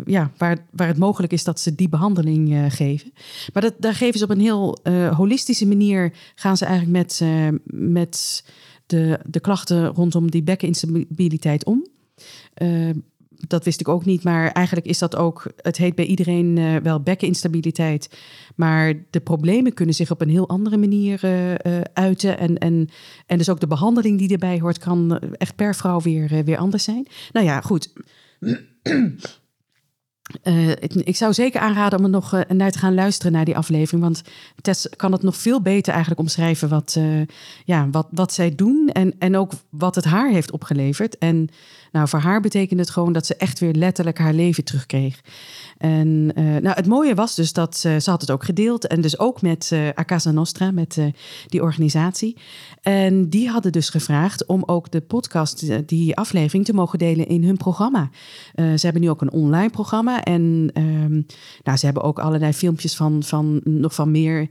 ja, 0.06 0.32
waar, 0.38 0.58
waar 0.72 0.88
het 0.88 0.98
mogelijk 0.98 1.34
is 1.34 1.44
dat 1.44 1.60
ze 1.60 1.76
die 1.76 1.90
behandeling 1.90 2.74
geven. 2.74 3.14
Maar 3.54 3.62
dat, 3.62 3.74
daar 3.80 3.96
geven 3.96 4.20
ze 4.20 4.24
op 4.24 4.32
een 4.32 4.40
heel 4.40 4.78
holistische 5.16 5.68
manier, 5.68 6.14
gaan 6.36 6.58
ze 6.58 6.66
eigenlijk 6.66 6.98
met. 6.98 7.22
met 7.66 8.44
de, 8.90 9.20
de 9.26 9.40
klachten 9.40 9.88
rondom 9.88 10.32
die 10.32 10.44
bekkeninstabiliteit 10.44 11.66
om. 11.66 11.88
Uh, 12.62 12.90
dat 13.48 13.66
wist 13.66 13.80
ik 13.80 13.88
ook 13.88 14.06
niet, 14.06 14.24
maar 14.24 14.52
eigenlijk 14.52 14.88
is 14.88 14.98
dat 15.00 15.16
ook, 15.16 15.52
het 15.58 15.78
heet 15.78 15.96
bij 15.96 16.06
iedereen 16.06 16.58
uh, 16.58 16.76
wel 16.76 17.02
bekkeninstabiliteit. 17.02 18.20
Maar 18.56 18.94
de 19.10 19.20
problemen 19.20 19.74
kunnen 19.74 19.96
zich 19.96 20.12
op 20.12 20.22
een 20.22 20.30
heel 20.30 20.50
andere 20.50 20.78
manier 20.78 21.22
uh, 21.26 21.82
uiten. 21.94 22.38
En, 22.38 22.58
en, 22.58 22.90
en 23.26 23.38
dus 23.38 23.50
ook 23.50 23.60
de 23.60 23.68
behandeling 23.68 24.18
die 24.18 24.32
erbij 24.32 24.60
hoort, 24.60 24.78
kan 24.78 25.20
echt 25.20 25.56
per 25.56 25.76
vrouw 25.76 26.02
weer, 26.02 26.44
weer 26.44 26.58
anders 26.58 26.84
zijn. 26.84 27.08
Nou 27.32 27.46
ja, 27.46 27.62
goed. 27.62 27.94
Uh, 30.44 30.70
ik, 30.70 31.16
zou 31.16 31.34
zeker 31.34 31.62
aanraden 31.62 32.00
om 32.00 32.06
er 32.06 32.12
nog 32.12 32.34
uh, 32.34 32.42
naar 32.48 32.72
te 32.72 32.80
gaan 32.80 32.94
luisteren 32.94 33.32
naar 33.32 33.46
die 33.46 33.58
aflevering. 33.58 34.04
Want 34.04 34.22
Tess 34.62 34.90
kan 34.96 35.12
het 35.12 35.24
nog 35.24 35.36
veel 35.36 35.62
beter 35.62 35.92
eigenlijk 35.92 36.22
omschrijven 36.22 36.70
wat, 36.70 36.96
uh, 36.98 37.22
ja, 37.66 37.90
wat, 37.90 38.08
wat 38.12 38.34
zij 38.34 38.56
doen. 38.56 38.90
En, 38.94 39.14
en 39.20 39.38
ook 39.38 39.52
wat 39.70 39.96
het 39.96 40.06
haar 40.06 40.30
heeft 40.30 40.52
opgeleverd. 40.52 41.18
En 41.18 41.50
nou, 41.92 42.08
voor 42.08 42.20
haar 42.20 42.42
betekent 42.42 42.80
het 42.80 42.90
gewoon 42.90 43.14
dat 43.14 43.26
ze 43.26 43.36
echt 43.36 43.60
weer 43.60 43.74
letterlijk 43.74 44.18
haar 44.18 44.34
leven 44.34 44.64
terugkreeg. 44.64 45.22
En 45.78 46.26
nou, 46.36 46.70
het 46.70 46.88
mooie 46.88 47.16
was 47.16 47.36
dus 47.36 47.54
dat 47.54 47.78
ze 47.78 48.02
had 48.06 48.22
het 48.22 48.32
ook 48.32 48.44
gedeeld. 48.44 48.88
En 48.88 49.02
dus 49.02 49.20
ook 49.20 49.42
met 49.42 49.72
A 50.00 50.06
Casa 50.06 50.32
Nostra, 50.32 50.72
met 50.72 50.98
die 51.48 51.62
organisatie. 51.62 52.38
En 52.82 53.30
die 53.30 53.50
hadden 53.50 53.72
dus 53.72 53.90
gevraagd 53.90 54.46
om 54.46 54.64
ook 54.66 54.92
de 54.92 55.02
podcast, 55.02 55.88
die 55.88 56.16
aflevering, 56.16 56.66
te 56.66 56.74
mogen 56.74 57.00
delen 57.00 57.28
in 57.28 57.44
hun 57.44 57.58
programma. 57.58 58.10
ze 58.56 58.80
hebben 58.80 59.02
nu 59.02 59.10
ook 59.10 59.22
een 59.22 59.32
online 59.32 59.70
programma. 59.70 60.19
En 60.24 60.72
um, 60.74 61.26
nou, 61.64 61.78
ze 61.78 61.86
hebben 61.86 62.04
ook 62.04 62.20
allerlei 62.20 62.54
filmpjes 62.54 62.96
van, 62.96 63.24
van 63.24 63.62
nog 63.64 63.94
van 63.96 64.12
meer 64.12 64.48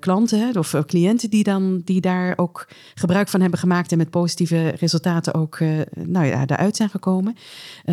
klanten 0.00 0.56
of 0.56 0.74
cliënten 0.86 1.30
die, 1.30 1.42
dan, 1.42 1.82
die 1.84 2.00
daar 2.00 2.32
ook 2.36 2.68
gebruik 2.94 3.28
van 3.28 3.40
hebben 3.40 3.58
gemaakt. 3.58 3.92
En 3.92 3.98
met 3.98 4.10
positieve 4.10 4.68
resultaten 4.68 5.34
ook 5.34 5.58
nou 5.94 6.26
ja, 6.26 6.46
daaruit 6.46 6.76
zijn 6.76 6.90
gekomen. 6.90 7.36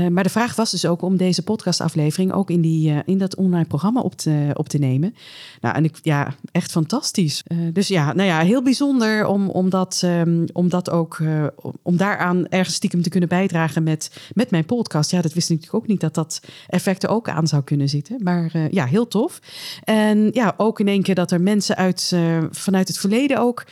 maar 0.09 0.23
de 0.23 0.29
vraag 0.29 0.55
was 0.55 0.71
dus 0.71 0.85
ook 0.85 1.01
om 1.01 1.17
deze 1.17 1.43
podcastaflevering 1.43 2.31
ook 2.31 2.49
in 2.49 2.61
die 2.61 2.91
eh, 2.91 2.99
in 3.05 3.17
dat 3.17 3.35
online 3.35 3.65
programma 3.65 4.01
op 4.01 4.15
te, 4.15 4.51
op 4.53 4.69
te 4.69 4.77
nemen. 4.77 5.15
Nou, 5.61 5.75
en 5.75 5.83
ik, 5.83 5.99
ja, 6.01 6.35
echt 6.51 6.71
fantastisch. 6.71 7.43
Uh, 7.47 7.73
dus 7.73 7.87
ja, 7.87 8.13
nou 8.13 8.27
ja, 8.27 8.39
heel 8.39 8.63
bijzonder 8.63 9.25
om, 9.25 9.49
om, 9.49 9.69
dat, 9.69 10.01
um, 10.05 10.45
om 10.53 10.69
dat 10.69 10.89
ook, 10.89 11.17
uh, 11.17 11.45
om 11.81 11.97
daaraan 11.97 12.47
ergens 12.47 12.75
stiekem 12.75 13.01
te 13.01 13.09
kunnen 13.09 13.29
bijdragen 13.29 13.83
met, 13.83 14.11
met 14.33 14.51
mijn 14.51 14.65
podcast. 14.65 15.11
Ja, 15.11 15.21
dat 15.21 15.33
wist 15.33 15.49
ik 15.49 15.55
natuurlijk 15.55 15.83
ook 15.83 15.89
niet 15.89 16.01
dat 16.01 16.13
dat 16.13 16.41
effect 16.67 17.03
er 17.03 17.09
ook 17.15 17.29
aan 17.29 17.47
zou 17.47 17.63
kunnen 17.63 17.89
zitten. 17.89 18.23
Maar 18.23 18.51
ja, 18.71 18.85
heel 18.85 19.07
tof. 19.07 19.39
En 19.83 20.29
ja, 20.31 20.53
ook 20.57 20.79
in 20.79 20.87
één 20.87 21.01
keer 21.01 21.15
dat 21.15 21.31
er 21.31 21.41
mensen 21.41 21.75
uit, 21.75 22.15
vanuit 22.51 22.87
het 22.87 22.97
verleden 22.97 23.39
ook 23.39 23.65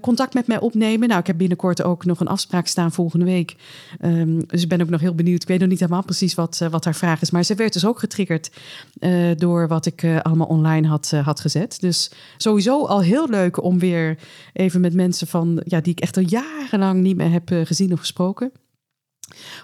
contact 0.00 0.34
met 0.34 0.46
mij 0.46 0.60
opnemen. 0.60 1.08
Nou, 1.08 1.20
ik 1.20 1.26
heb 1.26 1.36
binnenkort 1.38 1.82
ook 1.82 2.04
nog 2.04 2.20
een 2.20 2.28
afspraak 2.28 2.66
staan 2.66 2.92
volgende 2.92 3.24
week. 3.24 3.56
Um, 4.04 4.46
dus 4.46 4.62
ik 4.62 4.68
ben 4.68 4.80
ook 4.80 4.88
nog 4.88 5.00
heel 5.00 5.14
benieuwd. 5.14 5.42
Ik 5.42 5.48
weet 5.48 5.60
nog 5.60 5.68
niet 5.68 5.80
helemaal 5.80 6.04
precies 6.04 6.34
wat, 6.34 6.66
wat 6.70 6.84
haar 6.84 6.94
vraag 6.94 7.20
is. 7.20 7.30
Maar 7.30 7.44
ze 7.44 7.54
werd 7.54 7.72
dus 7.72 7.86
ook 7.86 7.98
getriggerd 7.98 8.50
door 9.36 9.68
wat 9.68 9.86
ik 9.86 10.04
allemaal 10.22 10.46
online 10.46 10.88
had, 10.88 11.10
had 11.10 11.40
gezet. 11.40 11.76
Dus 11.80 12.10
sowieso 12.36 12.86
al 12.86 13.00
heel 13.00 13.28
leuk 13.28 13.62
om 13.62 13.78
weer 13.78 14.18
even 14.52 14.80
met 14.80 14.94
mensen 14.94 15.26
van, 15.26 15.62
ja, 15.64 15.80
die 15.80 15.92
ik 15.92 16.00
echt 16.00 16.16
al 16.16 16.22
jarenlang 16.22 17.00
niet 17.00 17.16
meer 17.16 17.30
heb 17.30 17.50
gezien 17.64 17.92
of 17.92 17.98
gesproken. 17.98 18.52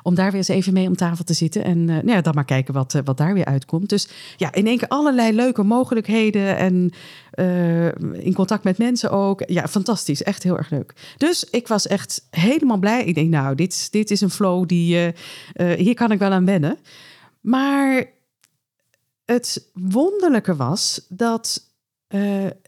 Om 0.03 0.15
daar 0.15 0.27
weer 0.27 0.37
eens 0.37 0.49
even 0.49 0.73
mee 0.73 0.87
om 0.87 0.97
tafel 0.97 1.25
te 1.25 1.35
zitten. 1.35 1.65
En 1.65 1.85
nou 1.85 2.11
ja, 2.11 2.21
dan 2.21 2.35
maar 2.35 2.45
kijken 2.45 2.75
wat, 2.75 3.01
wat 3.05 3.17
daar 3.17 3.35
weer 3.35 3.45
uitkomt. 3.45 3.89
Dus 3.89 4.09
ja, 4.37 4.53
in 4.53 4.67
één 4.67 4.79
keer 4.79 4.89
allerlei 4.89 5.33
leuke 5.33 5.63
mogelijkheden. 5.63 6.57
En 6.57 6.91
in 8.19 8.35
contact 8.35 8.65
met 8.65 8.79
mensen 8.79 9.11
ook. 9.11 9.43
Ja, 9.47 9.69
fantastisch. 9.69 10.23
Echt 10.23 10.43
heel 10.43 10.57
erg 10.57 10.71
leuk. 10.71 10.95
Dus 11.17 11.45
ik 11.45 11.69
was 11.69 11.87
echt 11.87 12.27
helemaal 12.31 12.79
blij. 12.79 13.05
Ik 13.05 13.15
denk, 13.15 13.31
nou, 13.31 13.55
dit, 13.55 13.93
dit 13.93 14.11
is 14.11 14.21
een 14.21 14.31
flow 14.31 14.69
die. 14.69 15.13
hier 15.77 15.95
kan 15.95 16.11
ik 16.13 16.19
wel 16.19 16.31
aan 16.31 16.45
wennen. 16.45 16.79
Maar 17.41 18.05
het 19.25 19.71
wonderlijke 19.73 20.57
was 20.57 21.07
dat 21.09 21.73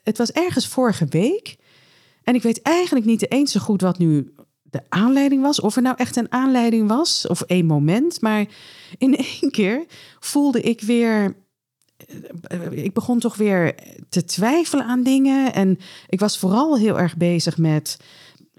het 0.02 0.18
was 0.18 0.32
ergens 0.32 0.66
vorige 0.66 1.06
week. 1.08 1.56
En 2.22 2.34
ik 2.34 2.42
weet 2.42 2.62
eigenlijk 2.62 3.06
niet 3.06 3.30
eens 3.30 3.52
zo 3.52 3.60
goed 3.60 3.80
wat 3.80 3.98
nu 3.98 4.34
de 4.70 4.82
aanleiding 4.88 5.42
was. 5.42 5.60
Of 5.60 5.76
er 5.76 5.82
nou 5.82 5.96
echt 5.98 6.16
een 6.16 6.32
aanleiding 6.32 6.88
was. 6.88 7.26
Of 7.26 7.40
één 7.40 7.66
moment. 7.66 8.20
Maar 8.20 8.46
in 8.98 9.16
één 9.40 9.50
keer 9.50 9.84
voelde 10.20 10.60
ik 10.60 10.80
weer. 10.80 11.36
Eh, 12.42 12.70
ik 12.70 12.92
begon 12.92 13.18
toch 13.18 13.36
weer 13.36 13.74
te 14.08 14.24
twijfelen 14.24 14.84
aan 14.84 15.02
dingen. 15.02 15.54
En 15.54 15.78
ik 16.08 16.20
was 16.20 16.38
vooral 16.38 16.78
heel 16.78 16.98
erg 16.98 17.16
bezig 17.16 17.58
met 17.58 17.96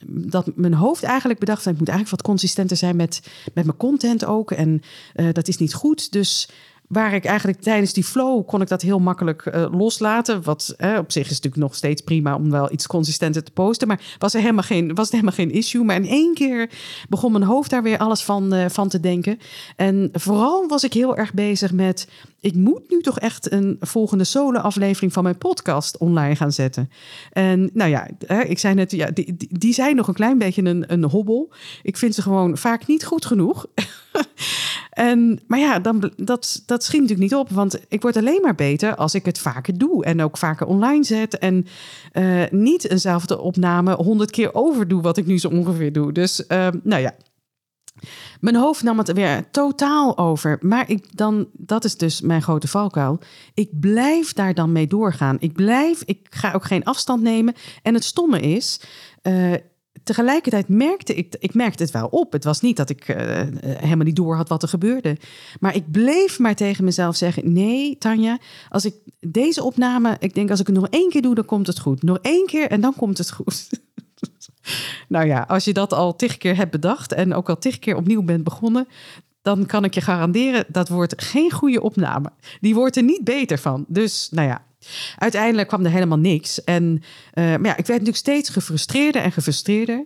dat 0.06 0.56
mijn 0.56 0.74
hoofd 0.74 1.04
eigenlijk 1.04 1.40
bedacht 1.40 1.66
ik 1.66 1.78
moet 1.78 1.88
eigenlijk 1.88 2.10
wat 2.10 2.30
consistenter 2.30 2.78
zijn 2.78 2.96
met, 2.96 3.22
met 3.54 3.66
mijn 3.66 3.78
content 3.78 4.26
ook. 4.26 4.52
En 4.52 4.82
uh, 5.16 5.28
dat 5.32 5.48
is 5.48 5.58
niet 5.58 5.74
goed. 5.74 6.12
Dus 6.12 6.50
waar 6.88 7.14
ik 7.14 7.26
eigenlijk 7.26 7.62
tijdens 7.62 7.94
die 7.94 8.04
flow 8.04 8.46
kon 8.46 8.62
ik 8.62 8.68
dat 8.68 8.82
heel 8.82 9.00
makkelijk 9.00 9.46
uh, 9.46 9.66
loslaten. 9.72 10.44
Wat 10.44 10.76
op 10.98 11.12
zich 11.12 11.24
is 11.24 11.30
natuurlijk 11.30 11.56
nog 11.56 11.76
steeds 11.76 12.02
prima 12.02 12.36
om 12.36 12.52
wel 12.52 12.72
iets 12.72 12.88
consistenter 12.88 13.44
te 13.44 13.52
posten. 13.52 13.88
Maar 13.88 14.16
was 14.18 14.34
er 14.34 14.40
helemaal 14.40 14.64
geen, 14.64 14.96
was 14.96 15.12
helemaal 15.12 15.34
geen 15.34 15.52
issue. 15.52 15.84
Maar 15.84 15.96
in 15.96 16.08
één 16.08 16.34
keer 16.34 16.70
begon 17.10 17.32
mijn 17.32 17.44
hoofd 17.44 17.70
daar 17.70 17.84
weer 17.84 17.98
alles 17.98 18.22
van, 18.22 18.54
uh, 18.54 18.66
van 18.70 18.90
te 18.90 19.00
denken. 19.00 19.40
En 19.76 20.10
vooral 20.14 20.68
was 20.68 20.84
ik 20.84 20.94
heel 20.94 21.18
erg 21.18 21.34
bezig 21.34 21.72
met. 21.72 22.08
Ik 22.40 22.56
moet 22.56 22.90
nu 22.90 23.02
toch 23.02 23.20
echt 23.20 23.52
een 23.52 23.78
volgende 23.80 24.24
solo-aflevering 24.24 25.14
van 25.14 25.24
mijn 25.24 25.38
podcast 25.38 25.98
online 25.98 26.36
gaan 26.36 26.52
zetten. 26.52 26.90
En 27.32 27.70
nou 27.74 27.90
ja, 27.90 28.08
ik 28.44 28.60
zei 28.60 28.74
net, 28.74 28.92
ja, 28.92 29.12
die, 29.12 29.36
die 29.50 29.74
zijn 29.74 29.96
nog 29.96 30.08
een 30.08 30.14
klein 30.14 30.38
beetje 30.38 30.64
een, 30.64 30.94
een 30.94 31.04
hobbel. 31.04 31.54
Ik 31.84 31.98
vind 31.98 32.16
ze 32.16 32.22
gewoon 32.22 32.58
vaak 32.58 32.88
niet 32.88 33.06
goed 33.06 33.26
genoeg. 33.26 33.66
En, 34.98 35.40
maar 35.48 35.60
ja, 35.60 35.80
dan, 35.80 36.12
dat, 36.16 36.64
dat 36.66 36.84
schiet 36.84 37.02
natuurlijk 37.02 37.30
niet 37.30 37.40
op, 37.40 37.50
want 37.50 37.80
ik 37.88 38.02
word 38.02 38.18
alleen 38.18 38.42
maar 38.42 38.56
beter 38.56 38.96
als 38.96 39.16
ik 39.16 39.26
het 39.26 39.40
vaker 39.40 39.78
doe 39.78 40.06
en 40.06 40.22
ook 40.22 40.38
vaker 40.38 40.68
online 40.68 41.04
zet 41.04 41.38
en 41.38 41.66
uh, 42.14 42.44
niet 42.52 42.90
eenzelfde 42.90 43.40
opname 43.40 43.96
honderd 43.96 44.32
keer 44.32 44.54
overdoe 44.54 45.02
wat 45.02 45.18
ik 45.18 45.26
nu 45.26 45.40
zo 45.40 45.48
ongeveer 45.48 45.94
doe. 45.94 46.12
Dus 46.12 46.44
uh, 46.48 46.68
nou 46.84 47.02
ja, 47.02 47.14
mijn 48.40 48.56
hoofd 48.56 48.84
nam 48.84 48.98
het 48.98 49.14
weer 49.14 49.52
totaal 49.52 50.18
over. 50.18 50.58
Maar 50.62 50.90
ik 50.90 51.18
dan, 51.18 51.48
dat 51.54 51.84
is 51.84 51.98
dus 51.98 52.22
mijn 52.22 52.42
grote 52.42 52.68
valkuil. 52.68 53.20
Ik 53.54 53.80
blijf 53.80 54.34
daar 54.34 54.54
dan 54.54 54.72
mee 54.72 54.88
doorgaan. 54.88 55.38
Ik 55.40 55.54
blijf, 55.54 56.04
ik 56.06 56.28
ga 56.30 56.52
ook 56.52 56.66
geen 56.66 56.84
afstand 56.84 57.22
nemen. 57.22 57.54
En 57.82 57.94
het 57.94 58.04
stomme 58.04 58.40
is, 58.40 58.82
uh, 59.24 59.54
tegelijkertijd 60.04 60.68
merkte 60.68 61.14
ik, 61.14 61.36
ik 61.40 61.54
merkte 61.54 61.84
het 61.84 61.92
wel 61.92 62.08
op. 62.08 62.32
Het 62.32 62.44
was 62.44 62.62
niet 62.62 62.78
dat 62.78 62.90
ik 62.90 63.08
uh, 63.08 63.16
helemaal 63.62 64.06
niet 64.06 64.16
door 64.16 64.36
had 64.36 64.50
wat 64.50 64.62
er 64.62 64.70
gebeurde. 64.70 65.18
Maar 65.60 65.76
ik 65.76 65.92
bleef 65.92 66.40
maar 66.40 66.56
tegen 66.56 66.84
mezelf 66.84 67.16
zeggen: 67.16 67.54
nee, 67.54 67.98
Tanja, 67.98 68.38
als 68.70 68.86
ik 68.86 68.96
deze 69.20 69.64
opname, 69.64 70.16
ik 70.20 70.34
denk 70.34 70.50
als 70.50 70.60
ik 70.60 70.68
het 70.68 70.76
nog 70.76 70.88
één 70.90 71.10
keer 71.10 71.22
doe, 71.22 71.36
dan 71.36 71.46
komt 71.46 71.68
het 71.68 71.80
goed. 71.80 72.04
Nog 72.04 72.18
één 72.22 72.46
keer 72.46 72.70
en 72.70 72.82
dan 72.82 72.94
komt 72.96 73.18
het 73.18 73.32
goed. 73.32 73.70
nou 75.08 75.28
ja, 75.28 75.46
als 75.48 75.64
je 75.64 75.74
dat 75.74 75.94
al 75.94 76.16
tig 76.16 76.38
keer 76.38 76.56
hebt 76.56 76.72
bedacht 76.72 77.14
en 77.14 77.34
ook 77.34 77.50
al 77.50 77.58
tig 77.58 77.80
keer 77.80 77.96
opnieuw 77.96 78.24
bent 78.24 78.44
begonnen, 78.44 78.88
dan 79.42 79.66
kan 79.66 79.84
ik 79.84 79.94
je 79.94 80.02
garanderen 80.02 80.66
dat 80.68 80.90
wordt 80.90 81.24
geen 81.24 81.52
goede 81.52 81.82
opname. 81.82 82.32
Die 82.60 82.76
wordt 82.76 82.96
er 82.96 83.04
niet 83.04 83.24
beter 83.24 83.58
van. 83.58 83.86
Dus 83.88 84.30
nou 84.32 84.48
ja, 84.48 84.66
Uiteindelijk 85.18 85.68
kwam 85.68 85.86
er 85.86 85.92
helemaal 85.92 86.18
niks. 86.18 86.64
En, 86.64 86.84
uh, 87.34 87.44
maar 87.44 87.66
ja, 87.66 87.78
ik 87.78 87.86
werd 87.86 87.88
natuurlijk 87.88 88.18
steeds 88.18 88.50
gefrustreerder 88.50 89.22
en 89.22 89.32
gefrustreerder. 89.32 90.06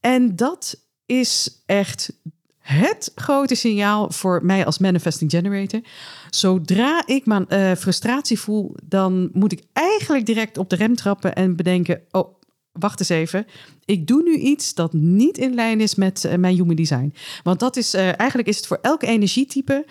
En 0.00 0.36
dat 0.36 0.84
is 1.06 1.62
echt 1.66 2.12
het 2.58 3.12
grote 3.14 3.54
signaal 3.54 4.10
voor 4.10 4.44
mij 4.44 4.66
als 4.66 4.78
manifesting 4.78 5.30
generator. 5.30 5.80
Zodra 6.30 7.02
ik 7.06 7.26
mijn 7.26 7.46
uh, 7.48 7.72
frustratie 7.72 8.40
voel, 8.40 8.76
dan 8.84 9.30
moet 9.32 9.52
ik 9.52 9.62
eigenlijk 9.72 10.26
direct 10.26 10.58
op 10.58 10.70
de 10.70 10.76
rem 10.76 10.94
trappen 10.94 11.34
en 11.34 11.56
bedenken: 11.56 12.00
oh, 12.10 12.34
wacht 12.78 13.00
eens 13.00 13.08
even. 13.08 13.46
Ik 13.84 14.06
doe 14.06 14.22
nu 14.22 14.36
iets 14.36 14.74
dat 14.74 14.92
niet 14.92 15.38
in 15.38 15.54
lijn 15.54 15.80
is 15.80 15.94
met 15.94 16.24
uh, 16.24 16.34
mijn 16.34 16.54
human 16.56 16.76
design. 16.76 17.14
Want 17.42 17.60
dat 17.60 17.76
is 17.76 17.94
uh, 17.94 18.00
eigenlijk 18.00 18.48
is 18.48 18.56
het 18.56 18.66
voor 18.66 18.78
elk 18.82 19.02
energietype 19.02 19.86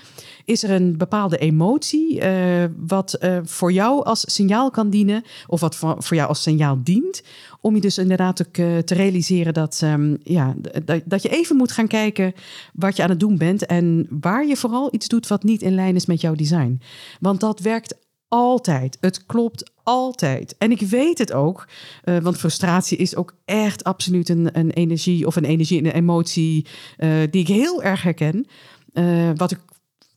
is 0.46 0.64
er 0.64 0.72
een 0.72 0.98
bepaalde 0.98 1.38
emotie 1.38 2.22
uh, 2.22 2.64
wat 2.78 3.18
voor 3.44 3.72
jou 3.72 4.04
als 4.04 4.24
signaal 4.34 4.72
kan 4.72 4.90
dienen 4.90 5.24
of 5.48 5.60
wat 5.60 5.76
voor, 5.76 6.16
jou 6.16 6.28
als 6.28 6.42
signaal 6.42 6.80
dient 6.84 7.24
om 7.62 7.76
je 7.76 7.82
dus 7.82 7.98
inderdaad 7.98 8.44
te 8.52 8.84
realiseren 8.86 9.54
dat, 9.54 9.82
um, 9.84 10.18
ja, 10.24 10.54
dat, 10.86 11.02
dat 11.06 11.22
je 11.22 11.30
even 11.30 11.56
moet 11.56 11.72
gaan 11.72 11.88
kijken 11.88 12.34
wat 12.74 12.96
je 12.96 13.04
aan 13.04 13.10
het 13.10 13.20
doen 13.20 13.38
bent 13.38 13.66
en 13.66 14.08
waar 14.10 14.46
je 14.46 14.56
vooral 14.56 14.88
iets 14.92 15.08
doet 15.08 15.28
wat 15.28 15.44
niet 15.44 15.62
in 15.62 15.76
lijn 15.76 15.96
is 15.96 16.06
met 16.06 16.22
jouw 16.22 16.36
design. 16.36 16.82
Want 17.20 17.40
dat 17.40 17.60
werkt 17.60 17.96
altijd. 18.36 18.98
Het 19.00 19.26
klopt 19.26 19.72
altijd. 19.84 20.56
En 20.58 20.72
ik 20.72 20.82
weet 20.82 21.18
het 21.18 21.34
ook, 21.34 21.68
uh, 22.06 22.18
want 22.18 22.38
frustratie 22.38 22.98
is 22.98 23.16
ook 23.16 23.36
echt 23.46 23.84
absoluut 23.84 24.30
een, 24.30 24.50
een 24.58 24.72
energie 24.72 25.28
of 25.28 25.36
een 25.36 25.46
energie, 25.46 25.80
een 25.80 25.92
emotie 25.92 26.66
uh, 26.98 27.10
die 27.32 27.42
ik 27.42 27.48
heel 27.48 27.84
erg 27.84 28.02
herken. 28.02 28.48
Uh, 28.94 29.30
wat 29.36 29.52
ik 29.52 29.60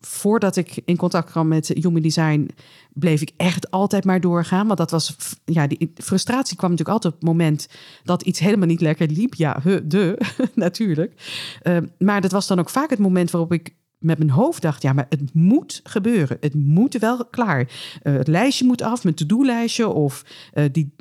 voordat 0.00 0.56
ik 0.56 0.80
in 0.84 0.96
contact 0.96 1.30
kwam 1.30 1.48
met 1.48 1.68
Human 1.68 2.02
Design, 2.02 2.48
bleef 2.92 3.20
ik 3.20 3.30
echt 3.36 3.70
altijd 3.70 4.04
maar 4.04 4.20
doorgaan. 4.20 4.66
Want 4.66 4.78
dat 4.78 4.90
was, 4.90 5.16
ja, 5.44 5.66
die 5.66 5.92
frustratie 5.94 6.56
kwam 6.56 6.70
natuurlijk 6.70 6.96
altijd 6.96 7.14
op 7.14 7.20
het 7.20 7.28
moment 7.28 7.68
dat 8.04 8.22
iets 8.22 8.38
helemaal 8.38 8.66
niet 8.66 8.80
lekker 8.80 9.10
liep. 9.10 9.34
Ja, 9.34 9.60
de, 9.84 10.18
natuurlijk. 10.54 11.12
maar 11.98 12.20
dat 12.20 12.32
was 12.32 12.46
dan 12.46 12.58
ook 12.58 12.70
vaak 12.70 12.90
het 12.90 12.98
moment 12.98 13.30
waarop 13.30 13.52
ik 13.52 13.74
met 13.98 14.18
mijn 14.18 14.30
hoofd 14.30 14.62
dacht, 14.62 14.82
ja, 14.82 14.92
maar 14.92 15.06
het 15.08 15.34
moet 15.34 15.80
gebeuren. 15.84 16.36
Het 16.40 16.54
moet 16.54 16.98
wel 16.98 17.26
klaar. 17.26 17.60
Uh, 17.60 18.16
het 18.16 18.28
lijstje 18.28 18.64
moet 18.64 18.82
af, 18.82 19.02
mijn 19.02 19.14
to-do-lijstje 19.14 19.88
of 19.88 20.24
uh, 20.54 20.64
die, 20.72 20.94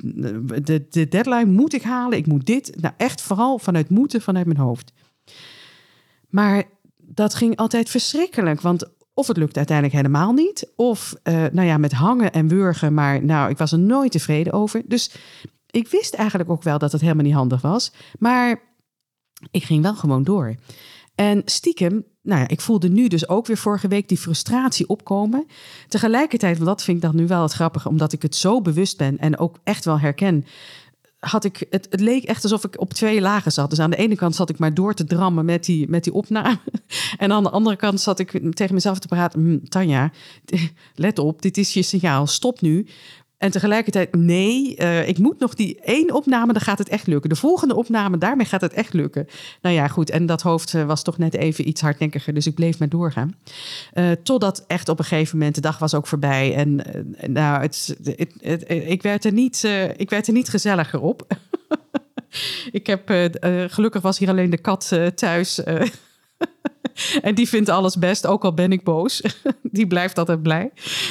de, 0.62 0.86
de 0.90 1.08
deadline 1.08 1.52
moet 1.52 1.74
ik 1.74 1.82
halen. 1.82 2.18
Ik 2.18 2.26
moet 2.26 2.46
dit. 2.46 2.80
Nou, 2.80 2.94
echt 2.96 3.22
vooral 3.22 3.58
vanuit 3.58 3.90
moeten, 3.90 4.20
vanuit 4.20 4.46
mijn 4.46 4.58
hoofd. 4.58 4.92
Maar 6.28 6.64
dat 6.96 7.34
ging 7.34 7.56
altijd 7.56 7.90
verschrikkelijk, 7.90 8.60
want 8.60 8.96
of 9.14 9.26
het 9.26 9.36
lukt 9.36 9.56
uiteindelijk 9.56 9.96
helemaal 9.96 10.32
niet, 10.32 10.72
of 10.76 11.14
nou 11.24 11.62
ja, 11.62 11.78
met 11.78 11.92
hangen 11.92 12.32
en 12.32 12.48
wurgen, 12.48 12.94
maar 12.94 13.24
nou, 13.24 13.50
ik 13.50 13.58
was 13.58 13.72
er 13.72 13.78
nooit 13.78 14.12
tevreden 14.12 14.52
over. 14.52 14.82
Dus 14.86 15.14
ik 15.70 15.88
wist 15.88 16.14
eigenlijk 16.14 16.50
ook 16.50 16.62
wel 16.62 16.78
dat 16.78 16.92
het 16.92 17.00
helemaal 17.00 17.24
niet 17.24 17.34
handig 17.34 17.60
was, 17.60 17.92
maar 18.18 18.62
ik 19.50 19.64
ging 19.64 19.82
wel 19.82 19.94
gewoon 19.94 20.24
door. 20.24 20.54
En 21.14 21.42
stiekem, 21.44 22.04
nou 22.28 22.40
ja, 22.40 22.48
ik 22.48 22.60
voelde 22.60 22.88
nu 22.88 23.08
dus 23.08 23.28
ook 23.28 23.46
weer 23.46 23.56
vorige 23.56 23.88
week 23.88 24.08
die 24.08 24.18
frustratie 24.18 24.88
opkomen. 24.88 25.46
Tegelijkertijd, 25.88 26.56
want 26.56 26.68
dat 26.68 26.82
vind 26.82 26.96
ik 26.96 27.02
dan 27.02 27.16
nu 27.16 27.26
wel 27.26 27.42
het 27.42 27.52
grappige, 27.52 27.88
omdat 27.88 28.12
ik 28.12 28.22
het 28.22 28.36
zo 28.36 28.60
bewust 28.60 28.96
ben 28.96 29.18
en 29.18 29.38
ook 29.38 29.58
echt 29.64 29.84
wel 29.84 30.00
herken. 30.00 30.44
Had 31.18 31.44
ik, 31.44 31.66
het, 31.70 31.86
het 31.90 32.00
leek 32.00 32.24
echt 32.24 32.42
alsof 32.42 32.64
ik 32.64 32.80
op 32.80 32.94
twee 32.94 33.20
lagen 33.20 33.52
zat. 33.52 33.70
Dus 33.70 33.78
aan 33.78 33.90
de 33.90 33.96
ene 33.96 34.16
kant 34.16 34.34
zat 34.34 34.50
ik 34.50 34.58
maar 34.58 34.74
door 34.74 34.94
te 34.94 35.04
drammen 35.04 35.44
met 35.44 35.64
die, 35.64 35.88
met 35.88 36.04
die 36.04 36.12
opname. 36.12 36.58
En 37.16 37.32
aan 37.32 37.42
de 37.42 37.50
andere 37.50 37.76
kant 37.76 38.00
zat 38.00 38.18
ik 38.18 38.54
tegen 38.54 38.74
mezelf 38.74 38.98
te 38.98 39.08
praten. 39.08 39.40
Hm, 39.40 39.68
Tanja, 39.68 40.10
let 40.94 41.18
op, 41.18 41.42
dit 41.42 41.56
is 41.56 41.72
je 41.72 41.82
signaal. 41.82 42.26
Stop 42.26 42.60
nu. 42.60 42.86
En 43.38 43.50
tegelijkertijd, 43.50 44.14
nee, 44.14 44.76
uh, 44.78 45.08
ik 45.08 45.18
moet 45.18 45.38
nog 45.38 45.54
die 45.54 45.80
één 45.80 46.14
opname, 46.14 46.52
dan 46.52 46.62
gaat 46.62 46.78
het 46.78 46.88
echt 46.88 47.06
lukken. 47.06 47.30
De 47.30 47.36
volgende 47.36 47.74
opname, 47.74 48.18
daarmee 48.18 48.46
gaat 48.46 48.60
het 48.60 48.72
echt 48.72 48.92
lukken. 48.92 49.26
Nou 49.62 49.74
ja, 49.74 49.88
goed. 49.88 50.10
En 50.10 50.26
dat 50.26 50.42
hoofd 50.42 50.74
uh, 50.74 50.84
was 50.84 51.02
toch 51.02 51.18
net 51.18 51.34
even 51.34 51.68
iets 51.68 51.80
hardnekkiger, 51.80 52.34
dus 52.34 52.46
ik 52.46 52.54
bleef 52.54 52.78
maar 52.78 52.88
doorgaan. 52.88 53.36
Uh, 53.94 54.10
totdat 54.22 54.64
echt 54.66 54.88
op 54.88 54.98
een 54.98 55.04
gegeven 55.04 55.38
moment, 55.38 55.54
de 55.54 55.60
dag 55.60 55.78
was 55.78 55.94
ook 55.94 56.06
voorbij. 56.06 56.54
En 56.54 56.82
nou, 57.26 57.62
het, 57.62 57.96
het, 58.40 58.64
ik, 58.68 59.02
werd 59.02 59.24
er 59.24 59.32
niet, 59.32 59.62
ik 59.96 60.10
werd 60.10 60.26
er 60.26 60.32
niet 60.32 60.48
gezelliger 60.48 61.00
op. 61.00 61.26
ik 62.70 62.86
heb, 62.86 63.30
gelukkig 63.70 64.02
was 64.02 64.18
hier 64.18 64.28
alleen 64.28 64.50
de 64.50 64.58
kat 64.58 64.98
thuis. 65.14 65.60
en 67.22 67.34
die 67.34 67.48
vindt 67.48 67.68
alles 67.68 67.96
best, 67.96 68.26
ook 68.26 68.44
al 68.44 68.54
ben 68.54 68.72
ik 68.72 68.82
boos. 68.82 69.22
die 69.62 69.86
blijft 69.86 70.18
altijd 70.18 70.42
blij. 70.42 70.70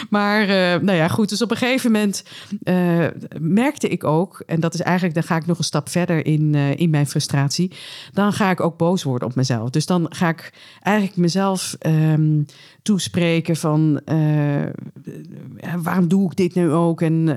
Maar 0.10 0.42
uh, 0.42 0.82
nou 0.82 0.98
ja, 0.98 1.08
goed. 1.08 1.30
Dus 1.30 1.42
op 1.42 1.52
een 1.52 1.58
gegeven 1.58 1.92
moment 1.92 2.24
uh, 2.64 3.06
merkte 3.40 3.88
ik 3.88 4.04
ook, 4.04 4.44
en 4.46 4.60
dat 4.60 4.74
is 4.74 4.82
eigenlijk, 4.82 5.16
dan 5.16 5.24
ga 5.24 5.36
ik 5.36 5.46
nog 5.46 5.58
een 5.58 5.64
stap 5.64 5.90
verder 5.90 6.26
in, 6.26 6.54
uh, 6.54 6.76
in 6.76 6.90
mijn 6.90 7.08
frustratie. 7.08 7.72
Dan 8.14 8.34
ga 8.34 8.50
ik 8.50 8.60
ook 8.60 8.78
boos 8.78 9.04
worden 9.04 9.28
op 9.28 9.36
mezelf. 9.36 9.70
Dus 9.70 9.86
dan 9.86 10.06
ga 10.10 10.30
ik 10.30 10.54
eigenlijk 10.82 11.18
mezelf 11.18 11.76
um, 11.86 12.46
toespreken 12.82 13.56
van 13.56 14.02
waarom 15.82 16.08
doe 16.08 16.32
ik 16.32 16.36
dit 16.36 16.56
nu 16.56 16.72
ook? 16.72 17.02
En 17.02 17.36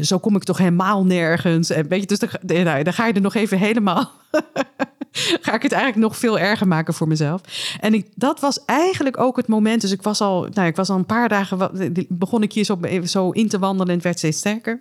zo 0.00 0.18
kom 0.18 0.36
ik 0.36 0.42
toch 0.42 0.58
helemaal 0.58 1.04
nergens. 1.04 1.70
En 1.70 1.88
weet 1.88 2.00
je, 2.00 2.06
dus 2.06 2.18
dan 2.18 2.92
ga 2.92 3.06
je 3.06 3.12
er 3.12 3.20
nog 3.20 3.34
even 3.34 3.58
helemaal. 3.58 4.12
ga 5.46 5.54
ik 5.54 5.62
het 5.62 5.72
eigenlijk 5.72 6.02
nog 6.02 6.16
veel 6.16 6.38
erger 6.38 6.68
maken 6.68 6.94
voor 6.94 7.08
mezelf. 7.08 7.40
En 7.80 7.94
ik, 7.94 8.08
dat 8.14 8.40
was 8.40 8.64
eigenlijk 8.64 9.18
ook 9.20 9.36
het 9.36 9.48
moment. 9.48 9.80
Dus 9.80 9.92
ik 9.92 10.02
was 10.02 10.20
al, 10.20 10.46
nou, 10.52 10.68
ik 10.68 10.76
was 10.76 10.88
al 10.88 10.96
een 10.96 11.06
paar 11.06 11.28
dagen, 11.28 11.70
begon 12.08 12.42
ik 12.42 12.52
hier 12.52 12.64
zo, 12.64 12.78
zo 13.04 13.30
in 13.30 13.48
te 13.48 13.58
wandelen 13.58 13.88
en 13.88 13.94
het 13.94 14.04
werd 14.04 14.18
steeds 14.18 14.38
sterker. 14.38 14.80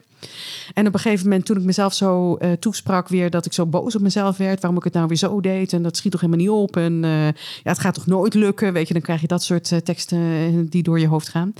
En 0.73 0.87
op 0.87 0.93
een 0.93 0.99
gegeven 0.99 1.23
moment, 1.23 1.45
toen 1.45 1.57
ik 1.57 1.63
mezelf 1.63 1.93
zo 1.93 2.37
uh, 2.39 2.51
toesprak 2.51 3.07
weer, 3.07 3.29
dat 3.29 3.45
ik 3.45 3.53
zo 3.53 3.65
boos 3.65 3.95
op 3.95 4.01
mezelf 4.01 4.37
werd, 4.37 4.61
waarom 4.61 4.77
ik 4.79 4.83
het 4.83 4.93
nou 4.93 5.07
weer 5.07 5.17
zo 5.17 5.41
deed. 5.41 5.73
En 5.73 5.83
dat 5.83 5.97
schiet 5.97 6.11
toch 6.11 6.21
helemaal 6.21 6.45
niet 6.45 6.69
op. 6.69 6.77
En 6.77 7.03
uh, 7.03 7.25
ja, 7.27 7.33
het 7.63 7.79
gaat 7.79 7.93
toch 7.93 8.05
nooit 8.05 8.33
lukken. 8.33 8.73
Weet 8.73 8.87
je, 8.87 8.93
dan 8.93 9.03
krijg 9.03 9.21
je 9.21 9.27
dat 9.27 9.43
soort 9.43 9.71
uh, 9.71 9.79
teksten 9.79 10.69
die 10.69 10.83
door 10.83 10.99
je 10.99 11.07
hoofd 11.07 11.29
gaan. 11.29 11.53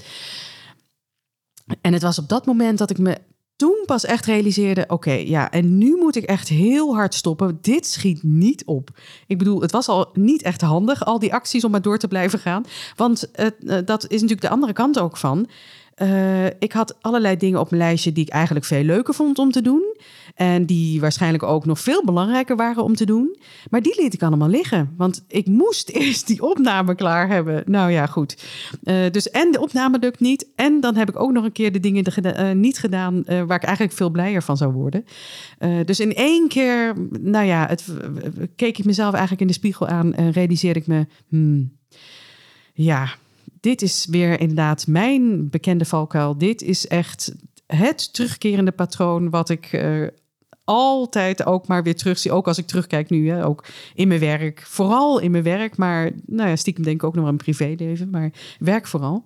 En 1.82 1.94
het 1.94 2.02
was 2.02 2.20
op 2.20 2.30
dat 2.30 2.46
moment 2.46 2.78
dat 2.78 2.90
ik 2.90 2.98
me 2.98 3.18
toen 3.56 3.84
pas 3.86 4.06
echt 4.06 4.26
realiseerde: 4.26 4.84
oké, 4.88 5.12
ja, 5.12 5.52
en 5.52 5.78
nu 5.78 5.96
moet 5.96 6.16
ik 6.16 6.24
echt 6.24 6.48
heel 6.48 6.96
hard 6.96 7.14
stoppen. 7.14 7.58
Dit 7.62 7.88
schiet 7.88 8.24
niet 8.24 8.66
op. 8.66 8.90
Ik 9.28 9.38
bedoel, 9.38 9.62
het 9.62 9.72
was 9.72 9.88
al 9.88 10.10
niet 10.14 10.42
echt 10.42 10.62
handig, 10.62 11.06
al 11.06 11.20
die 11.20 11.34
acties 11.34 11.64
om 11.64 11.72
maar 11.72 11.82
door 11.82 11.98
te 11.98 12.08
blijven 12.08 12.40
gaan. 12.40 12.64
Want 12.96 13.32
uh, 13.36 13.78
dat 13.86 14.04
is 14.04 14.10
natuurlijk 14.22 14.42
de 14.42 14.50
andere 14.50 14.74
kant 14.74 15.00
ook 15.00 15.18
van. 15.18 15.48
Uh, 16.02 16.46
ik 16.46 16.72
had 16.72 16.96
allerlei 17.02 17.38
dingen 17.38 17.60
op 17.60 17.70
mijn 17.70 17.82
lijstje 17.82 18.12
die 18.12 18.26
ik 18.26 18.32
eigenlijk 18.32 18.66
veel 18.66 18.84
leuker 18.84 19.14
vond 19.14 19.40
om 19.40 19.52
te 19.52 19.62
doen. 19.62 19.96
En 20.36 20.66
die 20.66 21.00
waarschijnlijk 21.00 21.44
ook 21.44 21.66
nog 21.66 21.80
veel 21.80 22.04
belangrijker 22.06 22.56
waren 22.56 22.84
om 22.84 22.96
te 22.96 23.06
doen. 23.06 23.38
Maar 23.70 23.82
die 23.82 24.02
liet 24.02 24.14
ik 24.14 24.24
allemaal 24.24 24.50
liggen. 24.50 24.94
Want 24.98 25.24
ik 25.28 25.48
moest 25.48 25.90
eerst 26.00 26.28
die 26.28 26.42
opname 26.42 26.96
klaar 26.96 27.28
hebben. 27.28 27.64
Nou 27.66 27.92
ja, 27.92 28.06
goed. 28.06 28.44
Uh, 28.84 29.10
dus 29.12 29.30
en 29.30 29.52
de 29.52 29.62
opname 29.62 30.00
lukt 30.00 30.20
niet. 30.20 30.48
En 30.56 30.80
dan 30.80 30.96
heb 30.96 31.10
ik 31.10 31.20
ook 31.20 31.32
nog 31.32 31.44
een 31.44 31.52
keer 31.52 31.72
de 31.72 31.80
dingen 31.80 32.04
de, 32.04 32.36
uh, 32.40 32.52
niet 32.52 32.78
gedaan 32.78 33.24
waar 33.26 33.58
ik 33.58 33.64
eigenlijk 33.64 33.98
veel 33.98 34.10
blijer 34.10 34.44
van 34.44 34.58
zou 34.58 34.74
worden. 34.74 35.06
dus 35.86 36.00
in 36.00 36.14
één 36.14 36.48
keer, 36.48 36.94
nou 37.22 37.46
ja, 37.46 37.68
het, 37.68 37.86
keek 38.56 38.78
ik 38.78 38.86
mezelf 38.86 39.12
eigenlijk 39.12 39.42
in 39.42 39.48
de 39.48 39.54
spiegel 39.54 39.88
aan 39.88 40.14
en 40.14 40.32
realiseerde 40.32 40.80
ik 40.80 40.88
me. 40.88 41.06
Hmm, 41.30 41.72
ja, 42.74 43.10
dit 43.66 43.82
is 43.82 44.06
weer 44.10 44.40
inderdaad 44.40 44.88
mijn 44.88 45.50
bekende 45.50 45.86
valkuil. 45.86 46.38
Dit 46.38 46.62
is 46.62 46.88
echt 46.88 47.36
het 47.66 48.14
terugkerende 48.14 48.72
patroon 48.72 49.30
wat 49.30 49.50
ik 49.50 49.74
uh, 49.74 50.08
altijd 50.64 51.46
ook 51.46 51.68
maar 51.68 51.84
weer 51.84 51.96
terugzie. 51.96 52.32
Ook 52.32 52.48
als 52.48 52.58
ik 52.58 52.68
terugkijk 52.68 53.10
nu, 53.10 53.30
hè, 53.30 53.46
ook 53.46 53.66
in 53.96 54.08
mijn 54.08 54.20
werk. 54.20 54.64
Vooral 54.68 55.20
in 55.20 55.32
mijn 55.32 55.44
werk, 55.44 55.78
maar 55.78 56.12
nou 56.26 56.50
ja, 56.50 56.56
stiekem 56.56 56.84
denk 56.84 56.96
ik 56.96 57.04
ook 57.04 57.16
nog 57.16 57.28
een 57.28 57.38
privéleven, 57.38 58.10
maar 58.10 58.32
werk 58.60 58.88
vooral. 58.88 59.26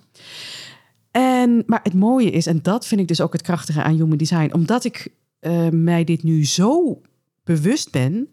En, 1.11 1.63
maar 1.65 1.79
het 1.83 1.93
mooie 1.93 2.31
is, 2.31 2.45
en 2.45 2.59
dat 2.61 2.87
vind 2.87 3.01
ik 3.01 3.07
dus 3.07 3.21
ook 3.21 3.33
het 3.33 3.41
krachtige 3.41 3.83
aan 3.83 3.95
Human 3.95 4.17
Design, 4.17 4.53
omdat 4.53 4.83
ik 4.83 5.11
uh, 5.41 5.69
mij 5.69 6.03
dit 6.03 6.23
nu 6.23 6.45
zo 6.45 7.01
bewust 7.43 7.91
ben, 7.91 8.29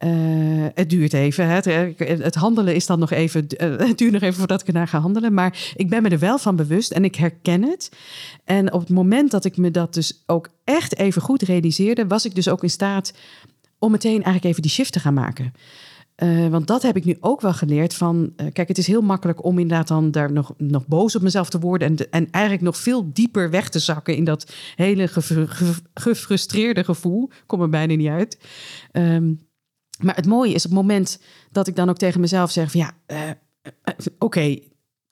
uh, 0.00 0.66
het 0.74 0.90
duurt 0.90 1.12
even. 1.12 1.48
Het, 1.48 1.64
het, 1.98 2.34
handelen 2.34 2.74
is 2.74 2.86
dan 2.86 2.98
nog 2.98 3.10
even. 3.10 3.46
Uh, 3.62 3.78
het 3.88 3.98
duurt 3.98 4.12
nog 4.12 4.22
even 4.22 4.38
voordat 4.38 4.60
ik 4.60 4.66
ernaar 4.66 4.88
ga 4.88 4.98
handelen. 4.98 5.34
Maar 5.34 5.72
ik 5.76 5.88
ben 5.88 6.02
me 6.02 6.08
er 6.08 6.18
wel 6.18 6.38
van 6.38 6.56
bewust 6.56 6.90
en 6.90 7.04
ik 7.04 7.14
herken 7.14 7.62
het. 7.62 7.90
En 8.44 8.72
op 8.72 8.80
het 8.80 8.88
moment 8.88 9.30
dat 9.30 9.44
ik 9.44 9.56
me 9.56 9.70
dat 9.70 9.94
dus 9.94 10.22
ook 10.26 10.48
echt 10.64 10.98
even 10.98 11.22
goed 11.22 11.42
realiseerde, 11.42 12.06
was 12.06 12.24
ik 12.24 12.34
dus 12.34 12.48
ook 12.48 12.62
in 12.62 12.70
staat 12.70 13.12
om 13.78 13.90
meteen 13.90 14.12
eigenlijk 14.12 14.44
even 14.44 14.62
die 14.62 14.70
shift 14.70 14.92
te 14.92 15.00
gaan 15.00 15.14
maken. 15.14 15.52
Want 16.50 16.66
dat 16.66 16.82
heb 16.82 16.96
ik 16.96 17.04
nu 17.04 17.16
ook 17.20 17.40
wel 17.40 17.52
geleerd 17.52 17.94
van. 17.94 18.32
kijk, 18.52 18.68
het 18.68 18.78
is 18.78 18.86
heel 18.86 19.00
makkelijk 19.00 19.44
om 19.44 19.58
inderdaad 19.58 19.88
dan 19.88 20.10
daar 20.10 20.32
nog, 20.32 20.54
nog 20.58 20.86
boos 20.86 21.16
op 21.16 21.22
mezelf 21.22 21.50
te 21.50 21.58
worden. 21.58 21.88
En, 21.88 22.10
en 22.10 22.30
eigenlijk 22.30 22.64
nog 22.64 22.76
veel 22.76 23.12
dieper 23.12 23.50
weg 23.50 23.68
te 23.68 23.78
zakken 23.78 24.16
in 24.16 24.24
dat 24.24 24.52
hele 24.76 25.08
gefrustreerde 25.94 26.84
gevoel. 26.84 27.30
Kom 27.46 27.62
er 27.62 27.68
bijna 27.68 27.94
niet 27.94 28.08
uit. 28.08 28.38
Um, 28.92 29.43
maar 30.02 30.16
het 30.16 30.26
mooie 30.26 30.54
is 30.54 30.62
het 30.62 30.72
moment 30.72 31.20
dat 31.50 31.66
ik 31.66 31.76
dan 31.76 31.88
ook 31.88 31.96
tegen 31.96 32.20
mezelf 32.20 32.50
zeg: 32.50 32.70
van 32.70 32.80
ja, 32.80 32.92
uh, 33.06 33.30
oké, 34.18 34.58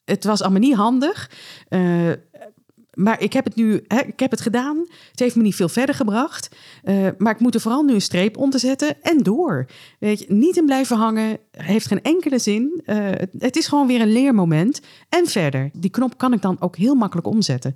het 0.05 0.25
was 0.25 0.43
allemaal 0.43 0.61
niet 0.61 0.75
handig. 0.75 1.31
Uh, 1.69 2.13
maar 3.03 3.21
ik 3.21 3.33
heb 3.33 3.45
het 3.45 3.55
nu, 3.55 3.85
hè, 3.87 4.01
ik 4.01 4.21
heb 4.21 4.31
het 4.31 4.41
gedaan. 4.41 4.77
Het 5.11 5.21
heeft 5.21 5.37
me 5.37 5.43
niet 5.43 5.55
veel 5.55 5.69
verder 5.69 5.95
gebracht. 5.95 6.49
Uh, 6.85 7.09
maar 7.19 7.33
ik 7.33 7.41
moet 7.41 7.55
er 7.55 7.61
vooral 7.61 7.83
nu 7.83 7.95
een 7.95 8.01
streep 8.01 8.37
onder 8.37 8.61
zetten 8.61 9.03
en 9.03 9.19
door. 9.19 9.67
Weet 9.99 10.19
je, 10.19 10.27
niet 10.29 10.57
in 10.57 10.65
blijven 10.65 10.97
hangen, 10.97 11.39
heeft 11.51 11.87
geen 11.87 12.03
enkele 12.03 12.39
zin. 12.39 12.83
Uh, 12.87 12.97
het, 12.97 13.31
het, 13.39 13.57
is 13.57 13.67
gewoon 13.67 13.87
weer 13.87 14.01
een 14.01 14.13
leermoment. 14.13 14.81
En 15.09 15.27
verder, 15.27 15.71
die 15.73 15.91
knop 15.91 16.19
kan 16.19 16.33
ik 16.33 16.43
dan 16.43 16.57
ook 16.61 16.77
heel 16.77 16.95
makkelijk 16.95 17.27
omzetten. 17.27 17.73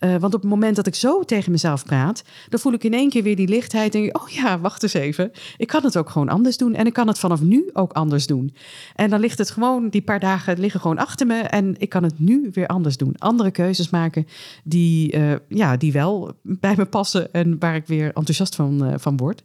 Uh, 0.00 0.16
want 0.16 0.34
op 0.34 0.40
het 0.40 0.50
moment 0.50 0.76
dat 0.76 0.86
ik 0.86 0.94
zo 0.94 1.22
tegen 1.22 1.52
mezelf 1.52 1.84
praat, 1.84 2.22
dan 2.48 2.60
voel 2.60 2.72
ik 2.72 2.84
in 2.84 2.94
één 2.94 3.10
keer 3.10 3.22
weer 3.22 3.36
die 3.36 3.48
lichtheid. 3.48 3.94
En 3.94 4.00
denk, 4.00 4.16
oh 4.16 4.28
ja, 4.28 4.60
wacht 4.60 4.82
eens 4.82 4.94
even. 4.94 5.30
Ik 5.56 5.66
kan 5.66 5.84
het 5.84 5.96
ook 5.96 6.10
gewoon 6.10 6.28
anders 6.28 6.56
doen. 6.56 6.74
En 6.74 6.86
ik 6.86 6.92
kan 6.92 7.08
het 7.08 7.18
vanaf 7.18 7.40
nu 7.40 7.70
ook 7.72 7.92
anders 7.92 8.26
doen. 8.26 8.54
En 8.94 9.10
dan 9.10 9.20
ligt 9.20 9.38
het 9.38 9.50
gewoon, 9.50 9.88
die 9.88 10.02
paar 10.02 10.20
dagen 10.20 10.58
liggen 10.58 10.80
gewoon 10.80 10.98
achter 10.98 11.26
me. 11.26 11.38
En 11.40 11.74
ik 11.78 11.88
kan 11.88 12.02
het 12.02 12.18
nu 12.18 12.48
weer 12.52 12.66
anders 12.66 12.96
doen. 12.96 13.14
Andere 13.18 13.50
keuzes 13.50 13.90
maken 13.90 14.26
die, 14.64 15.16
uh, 15.16 15.34
ja, 15.48 15.76
die 15.76 15.92
wel 15.92 16.32
bij 16.42 16.74
me 16.76 16.84
passen 16.84 17.32
en 17.32 17.58
waar 17.58 17.74
ik 17.74 17.86
weer 17.86 18.06
enthousiast 18.06 18.54
van, 18.54 18.84
uh, 18.84 18.94
van 18.96 19.16
word. 19.16 19.44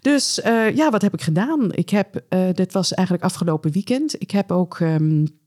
Dus 0.00 0.40
uh, 0.46 0.76
ja, 0.76 0.90
wat 0.90 1.02
heb 1.02 1.14
ik 1.14 1.22
gedaan? 1.22 1.72
Ik 1.72 1.90
heb, 1.90 2.22
dit 2.52 2.72
was 2.72 2.94
eigenlijk 2.94 3.26
afgelopen 3.26 3.72
weekend. 3.72 4.22
Ik 4.22 4.30
heb 4.30 4.52
ook. 4.52 4.78
Um, 4.78 5.39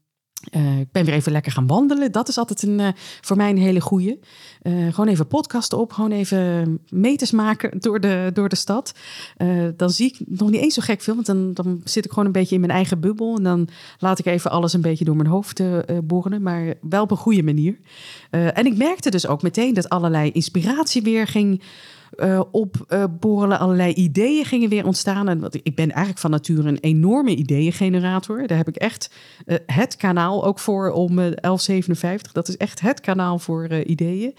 uh, 0.51 0.79
ik 0.79 0.91
ben 0.91 1.05
weer 1.05 1.13
even 1.13 1.31
lekker 1.31 1.51
gaan 1.51 1.67
wandelen. 1.67 2.11
Dat 2.11 2.27
is 2.27 2.37
altijd 2.37 2.63
een, 2.63 2.79
uh, 2.79 2.87
voor 3.21 3.37
mij 3.37 3.49
een 3.49 3.57
hele 3.57 3.81
goeie. 3.81 4.19
Uh, 4.63 4.93
gewoon 4.93 5.07
even 5.07 5.27
podcasten 5.27 5.77
op, 5.77 5.91
gewoon 5.91 6.11
even 6.11 6.79
meters 6.89 7.31
maken 7.31 7.71
door 7.81 7.99
de, 7.99 8.29
door 8.33 8.49
de 8.49 8.55
stad. 8.55 8.93
dan 9.77 9.89
zie 9.89 10.07
ik 10.07 10.19
nog 10.25 10.49
niet 10.49 10.61
eens 10.61 10.73
zo 10.73 10.81
gek 10.81 11.01
veel, 11.01 11.13
want 11.13 11.25
dan, 11.25 11.53
dan 11.53 11.81
zit 11.83 12.05
ik 12.05 12.09
gewoon 12.11 12.25
een 12.25 12.31
beetje 12.31 12.55
in 12.55 12.61
mijn 12.61 12.73
eigen 12.73 12.99
bubbel. 12.99 13.35
En 13.35 13.43
dan 13.43 13.67
laat 13.97 14.19
ik 14.19 14.25
even 14.25 14.51
alles 14.51 14.73
een 14.73 14.81
beetje 14.81 15.05
door 15.05 15.15
mijn 15.15 15.29
hoofd 15.29 15.61
borrelen, 16.03 16.41
maar 16.41 16.73
wel 16.81 17.03
op 17.03 17.11
een 17.11 17.17
goede 17.17 17.43
manier. 17.43 17.77
en 18.29 18.65
ik 18.65 18.77
merkte 18.77 19.09
dus 19.09 19.27
ook 19.27 19.41
meteen 19.41 19.73
dat 19.73 19.89
allerlei 19.89 20.31
inspiratie 20.31 21.01
weer 21.01 21.27
ging 21.27 21.61
uh, 22.17 22.41
opborrelen. 22.51 23.59
allerlei 23.59 23.93
ideeën 23.93 24.45
gingen 24.45 24.69
weer 24.69 24.85
ontstaan. 24.85 25.29
En 25.29 25.39
wat, 25.39 25.55
ik 25.55 25.75
ben 25.75 25.89
eigenlijk 25.89 26.19
van 26.19 26.31
nature 26.31 26.67
een 26.67 26.79
enorme 26.79 27.35
ideeëngenerator. 27.35 28.47
Daar 28.47 28.57
heb 28.57 28.67
ik 28.67 28.75
echt 28.75 29.13
uh, 29.45 29.57
het 29.65 29.95
kanaal 29.95 30.45
ook 30.45 30.59
voor 30.59 30.91
om 30.91 31.15
1157. 31.15 32.31
Dat 32.31 32.47
is 32.47 32.57
echt 32.57 32.81
het 32.81 32.99
kanaal 32.99 33.39
voor 33.39 33.73
ideeën. 33.73 34.33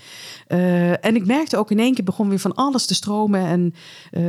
en 1.00 1.14
ik 1.14 1.26
merkte 1.26 1.56
ook 1.56 1.70
in 1.70 1.78
één 1.78 1.94
keer 1.94 2.04
begon 2.04 2.28
weer 2.28 2.38
van 2.38 2.54
alles 2.54 2.86
te 2.86 2.94
stromen. 2.94 3.40
En 3.40 3.74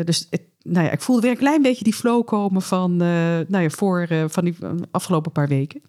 dus 0.05 0.29
nou 0.61 0.85
ja, 0.85 0.91
ik 0.91 1.01
voelde 1.01 1.21
weer 1.21 1.31
een 1.31 1.37
klein 1.37 1.61
beetje 1.61 1.83
die 1.83 1.93
flow 1.93 2.25
komen 2.25 2.61
van, 2.61 2.95
nou 2.95 3.59
ja, 3.59 3.69
voor, 3.69 4.07
van 4.27 4.43
die 4.45 4.55
afgelopen 4.91 5.31
paar 5.31 5.47
weken. 5.47 5.81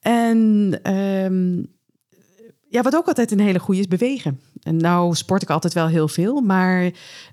En 0.00 0.80
um, 0.94 1.66
ja, 2.68 2.82
wat 2.82 2.96
ook 2.96 3.06
altijd 3.06 3.30
een 3.30 3.40
hele 3.40 3.58
goede 3.58 3.80
is, 3.80 3.88
bewegen. 3.88 4.40
En 4.68 4.76
nou 4.76 5.14
sport 5.14 5.42
ik 5.42 5.50
altijd 5.50 5.72
wel 5.72 5.86
heel 5.86 6.08
veel, 6.08 6.40
maar 6.40 6.84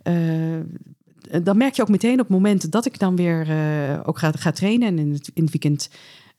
uh, 0.04 0.60
dan 1.44 1.58
merk 1.58 1.76
je 1.76 1.82
ook 1.82 1.90
meteen 1.90 2.14
op 2.14 2.20
het 2.20 2.30
moment 2.30 2.72
dat 2.72 2.86
ik 2.86 3.00
dan 3.00 3.16
weer 3.16 3.50
uh, 3.50 4.00
ook 4.04 4.20
ga, 4.20 4.32
ga 4.32 4.52
trainen. 4.52 4.88
En 4.88 5.00
in 5.00 5.12
het, 5.12 5.32
in 5.34 5.44
het 5.44 5.52
weekend 5.52 5.90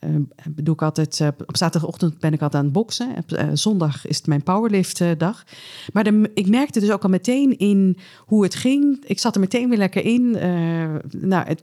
uh, 0.00 0.64
ik 0.66 0.82
altijd, 0.82 1.20
op 1.46 1.56
zaterdagochtend 1.56 2.18
ben 2.18 2.32
ik 2.32 2.42
altijd 2.42 2.62
aan 2.62 2.68
het 2.68 2.78
boksen. 2.78 3.14
Zondag 3.52 4.06
is 4.06 4.16
het 4.16 4.26
mijn 4.26 4.42
powerlift 4.42 5.02
dag. 5.18 5.44
Maar 5.92 6.06
ik 6.35 6.48
merkte 6.48 6.80
dus 6.80 6.90
ook 6.90 7.02
al 7.02 7.09
meteen 7.09 7.59
in 7.59 7.98
hoe 8.18 8.42
het 8.42 8.54
ging. 8.54 9.04
Ik 9.06 9.18
zat 9.18 9.35
er 9.35 9.40
meteen 9.40 9.68
weer 9.68 9.78
lekker 9.78 10.04
in. 10.04 10.30
nou, 11.11 11.46
het, 11.46 11.62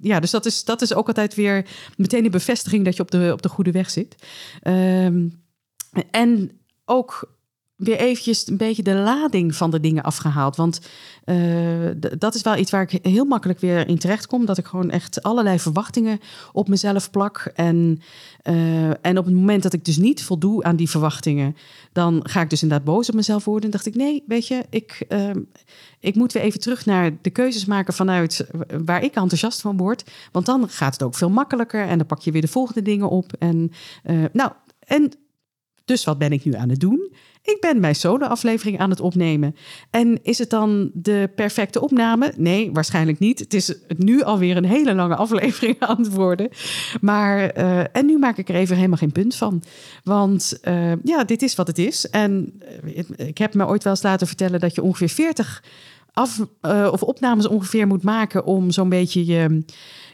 ja, 0.00 0.20
dus 0.20 0.30
dat 0.30 0.46
is, 0.46 0.64
dat 0.64 0.82
is 0.82 0.94
ook 0.94 1.06
altijd 1.06 1.34
weer 1.34 1.66
meteen 1.96 2.22
de 2.22 2.30
bevestiging 2.30 2.84
dat 2.84 2.96
je 2.96 3.02
op 3.02 3.10
de, 3.10 3.30
op 3.32 3.42
de 3.42 3.48
goede 3.48 3.70
weg 3.70 3.90
zit. 3.90 4.16
Ehm, 4.60 5.28
en 6.10 6.50
ook 6.84 7.34
weer 7.82 7.98
eventjes 7.98 8.48
een 8.48 8.56
beetje 8.56 8.82
de 8.82 8.94
lading 8.94 9.54
van 9.54 9.70
de 9.70 9.80
dingen 9.80 10.02
afgehaald. 10.02 10.56
Want 10.56 10.80
uh, 11.24 11.90
dat 12.18 12.34
is 12.34 12.42
wel 12.42 12.56
iets 12.56 12.70
waar 12.70 12.82
ik 12.82 12.98
heel 13.02 13.24
makkelijk 13.24 13.60
weer 13.60 13.88
in 13.88 13.98
terecht 13.98 14.26
kom. 14.26 14.46
Dat 14.46 14.58
ik 14.58 14.66
gewoon 14.66 14.90
echt 14.90 15.22
allerlei 15.22 15.58
verwachtingen 15.58 16.20
op 16.52 16.68
mezelf 16.68 17.10
plak. 17.10 17.52
En, 17.54 18.00
uh, 18.44 18.88
en 18.88 19.18
op 19.18 19.24
het 19.24 19.34
moment 19.34 19.62
dat 19.62 19.72
ik 19.72 19.84
dus 19.84 19.96
niet 19.96 20.22
voldoe 20.24 20.62
aan 20.62 20.76
die 20.76 20.90
verwachtingen, 20.90 21.56
dan 21.92 22.20
ga 22.22 22.40
ik 22.40 22.50
dus 22.50 22.62
inderdaad 22.62 22.86
boos 22.86 23.08
op 23.08 23.14
mezelf 23.14 23.44
worden. 23.44 23.64
En 23.64 23.70
dacht 23.70 23.86
ik, 23.86 23.94
nee, 23.94 24.24
weet 24.26 24.46
je, 24.46 24.64
ik, 24.70 25.04
uh, 25.08 25.30
ik 26.00 26.14
moet 26.14 26.32
weer 26.32 26.42
even 26.42 26.60
terug 26.60 26.86
naar 26.86 27.10
de 27.20 27.30
keuzes 27.30 27.64
maken 27.64 27.94
vanuit 27.94 28.46
waar 28.84 29.02
ik 29.02 29.14
enthousiast 29.14 29.60
van 29.60 29.76
word. 29.76 30.04
Want 30.32 30.46
dan 30.46 30.68
gaat 30.68 30.92
het 30.92 31.02
ook 31.02 31.14
veel 31.14 31.30
makkelijker. 31.30 31.86
En 31.86 31.98
dan 31.98 32.06
pak 32.06 32.20
je 32.20 32.32
weer 32.32 32.40
de 32.40 32.48
volgende 32.48 32.82
dingen 32.82 33.08
op. 33.08 33.32
En 33.38 33.72
nou, 34.32 34.50
en 34.86 35.12
dus 35.84 36.04
wat 36.04 36.18
ben 36.18 36.32
ik 36.32 36.44
nu 36.44 36.54
aan 36.54 36.68
het 36.68 36.80
doen? 36.80 37.10
Ik 37.42 37.60
ben 37.60 37.80
mijn 37.80 37.94
solo-aflevering 37.94 38.78
aan 38.78 38.90
het 38.90 39.00
opnemen. 39.00 39.56
En 39.90 40.18
is 40.22 40.38
het 40.38 40.50
dan 40.50 40.90
de 40.94 41.30
perfecte 41.34 41.80
opname? 41.80 42.32
Nee, 42.36 42.72
waarschijnlijk 42.72 43.18
niet. 43.18 43.38
Het 43.38 43.54
is 43.54 43.74
nu 43.96 44.22
alweer 44.22 44.56
een 44.56 44.64
hele 44.64 44.94
lange 44.94 45.16
aflevering 45.16 45.80
aan 45.80 45.98
het 45.98 46.14
worden. 46.14 46.48
Maar, 47.00 47.58
uh, 47.58 47.96
en 47.96 48.06
nu 48.06 48.18
maak 48.18 48.36
ik 48.36 48.48
er 48.48 48.54
even 48.54 48.76
helemaal 48.76 48.96
geen 48.96 49.12
punt 49.12 49.34
van. 49.34 49.62
Want 50.04 50.60
uh, 50.64 50.92
ja, 51.02 51.24
dit 51.24 51.42
is 51.42 51.54
wat 51.54 51.66
het 51.66 51.78
is. 51.78 52.10
En 52.10 52.60
uh, 52.84 53.26
ik 53.26 53.38
heb 53.38 53.54
me 53.54 53.66
ooit 53.66 53.82
wel 53.82 53.92
eens 53.92 54.02
laten 54.02 54.26
vertellen 54.26 54.60
dat 54.60 54.74
je 54.74 54.82
ongeveer 54.82 55.08
40 55.08 55.62
af, 56.12 56.40
of 56.90 57.02
opnames 57.02 57.46
ongeveer 57.48 57.86
moet 57.86 58.02
maken 58.02 58.44
om 58.44 58.70
zo'n 58.70 58.88
beetje 58.88 59.24
je 59.24 59.64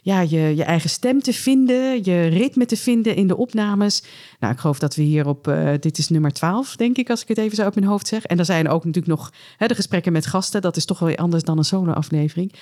ja, 0.08 0.20
je, 0.20 0.56
je 0.56 0.64
eigen 0.64 0.90
stem 0.90 1.22
te 1.22 1.32
vinden, 1.32 2.04
je 2.04 2.26
ritme 2.26 2.66
te 2.66 2.76
vinden 2.76 3.16
in 3.16 3.26
de 3.26 3.36
opnames. 3.36 4.02
Nou, 4.40 4.52
ik 4.52 4.58
geloof 4.58 4.78
dat 4.78 4.94
we 4.94 5.02
hier 5.02 5.26
op, 5.26 5.48
uh, 5.48 5.70
dit 5.80 5.98
is 5.98 6.08
nummer 6.08 6.32
12, 6.32 6.76
denk 6.76 6.96
ik, 6.96 7.10
als 7.10 7.22
ik 7.22 7.28
het 7.28 7.38
even 7.38 7.56
zo 7.56 7.66
op 7.66 7.74
mijn 7.74 7.86
hoofd 7.86 8.06
zeg. 8.06 8.24
En 8.24 8.38
er 8.38 8.44
zijn 8.44 8.68
ook 8.68 8.84
natuurlijk 8.84 9.16
nog 9.16 9.32
hè, 9.56 9.66
de 9.66 9.74
gesprekken 9.74 10.12
met 10.12 10.26
gasten. 10.26 10.60
Dat 10.60 10.76
is 10.76 10.84
toch 10.84 10.98
wel 10.98 11.08
weer 11.08 11.18
anders 11.18 11.42
dan 11.42 11.58
een 11.58 11.64
solo-aflevering. 11.64 12.52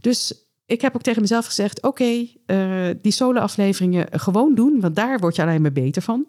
Dus 0.00 0.46
ik 0.66 0.80
heb 0.80 0.94
ook 0.94 1.02
tegen 1.02 1.20
mezelf 1.20 1.46
gezegd: 1.46 1.82
oké, 1.82 2.26
eh, 2.46 2.88
die 3.02 3.12
solo-afleveringen 3.12 4.06
gewoon 4.10 4.54
doen, 4.54 4.80
want 4.80 4.96
daar 4.96 5.18
word 5.18 5.36
je 5.36 5.42
alleen 5.42 5.62
maar 5.62 5.72
beter 5.72 6.02
van. 6.02 6.26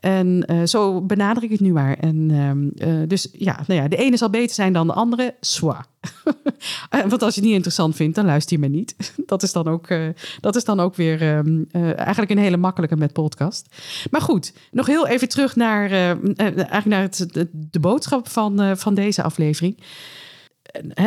En 0.00 0.44
eh, 0.46 0.62
zo 0.64 1.00
benader 1.00 1.42
ik 1.42 1.50
het 1.50 1.60
nu 1.60 1.72
maar. 1.72 1.96
En, 1.98 2.30
ehm, 2.30 2.90
eh, 2.90 3.08
dus 3.08 3.28
ja, 3.32 3.60
nou 3.66 3.80
ja, 3.80 3.88
de 3.88 3.96
ene 3.96 4.16
zal 4.16 4.30
beter 4.30 4.54
zijn 4.54 4.72
dan 4.72 4.86
de 4.86 4.92
andere. 4.92 5.34
Swa. 5.40 5.86
want 7.08 7.22
als 7.22 7.34
je 7.34 7.40
het 7.40 7.48
niet 7.48 7.56
interessant 7.56 7.96
vindt, 7.96 8.14
dan 8.14 8.26
luister 8.26 8.60
je 8.60 8.68
me 8.68 8.76
niet. 8.76 8.96
dat, 9.26 9.42
is 9.42 9.52
dan 9.52 9.68
ook, 9.68 9.88
dat 10.40 10.56
is 10.56 10.64
dan 10.64 10.80
ook 10.80 10.94
weer 10.94 11.22
ehm, 11.22 11.62
eigenlijk 11.96 12.30
een 12.30 12.38
hele 12.38 12.56
makkelijke 12.56 12.96
met 12.96 13.12
podcast. 13.12 13.76
Maar 14.10 14.20
goed, 14.20 14.52
nog 14.70 14.86
heel 14.86 15.06
even 15.06 15.28
terug 15.28 15.56
naar, 15.56 15.90
eigenlijk 15.90 16.84
naar 16.84 17.02
het, 17.02 17.26
de 17.50 17.80
boodschap 17.80 18.28
van, 18.28 18.76
van 18.76 18.94
deze 18.94 19.22
aflevering 19.22 19.78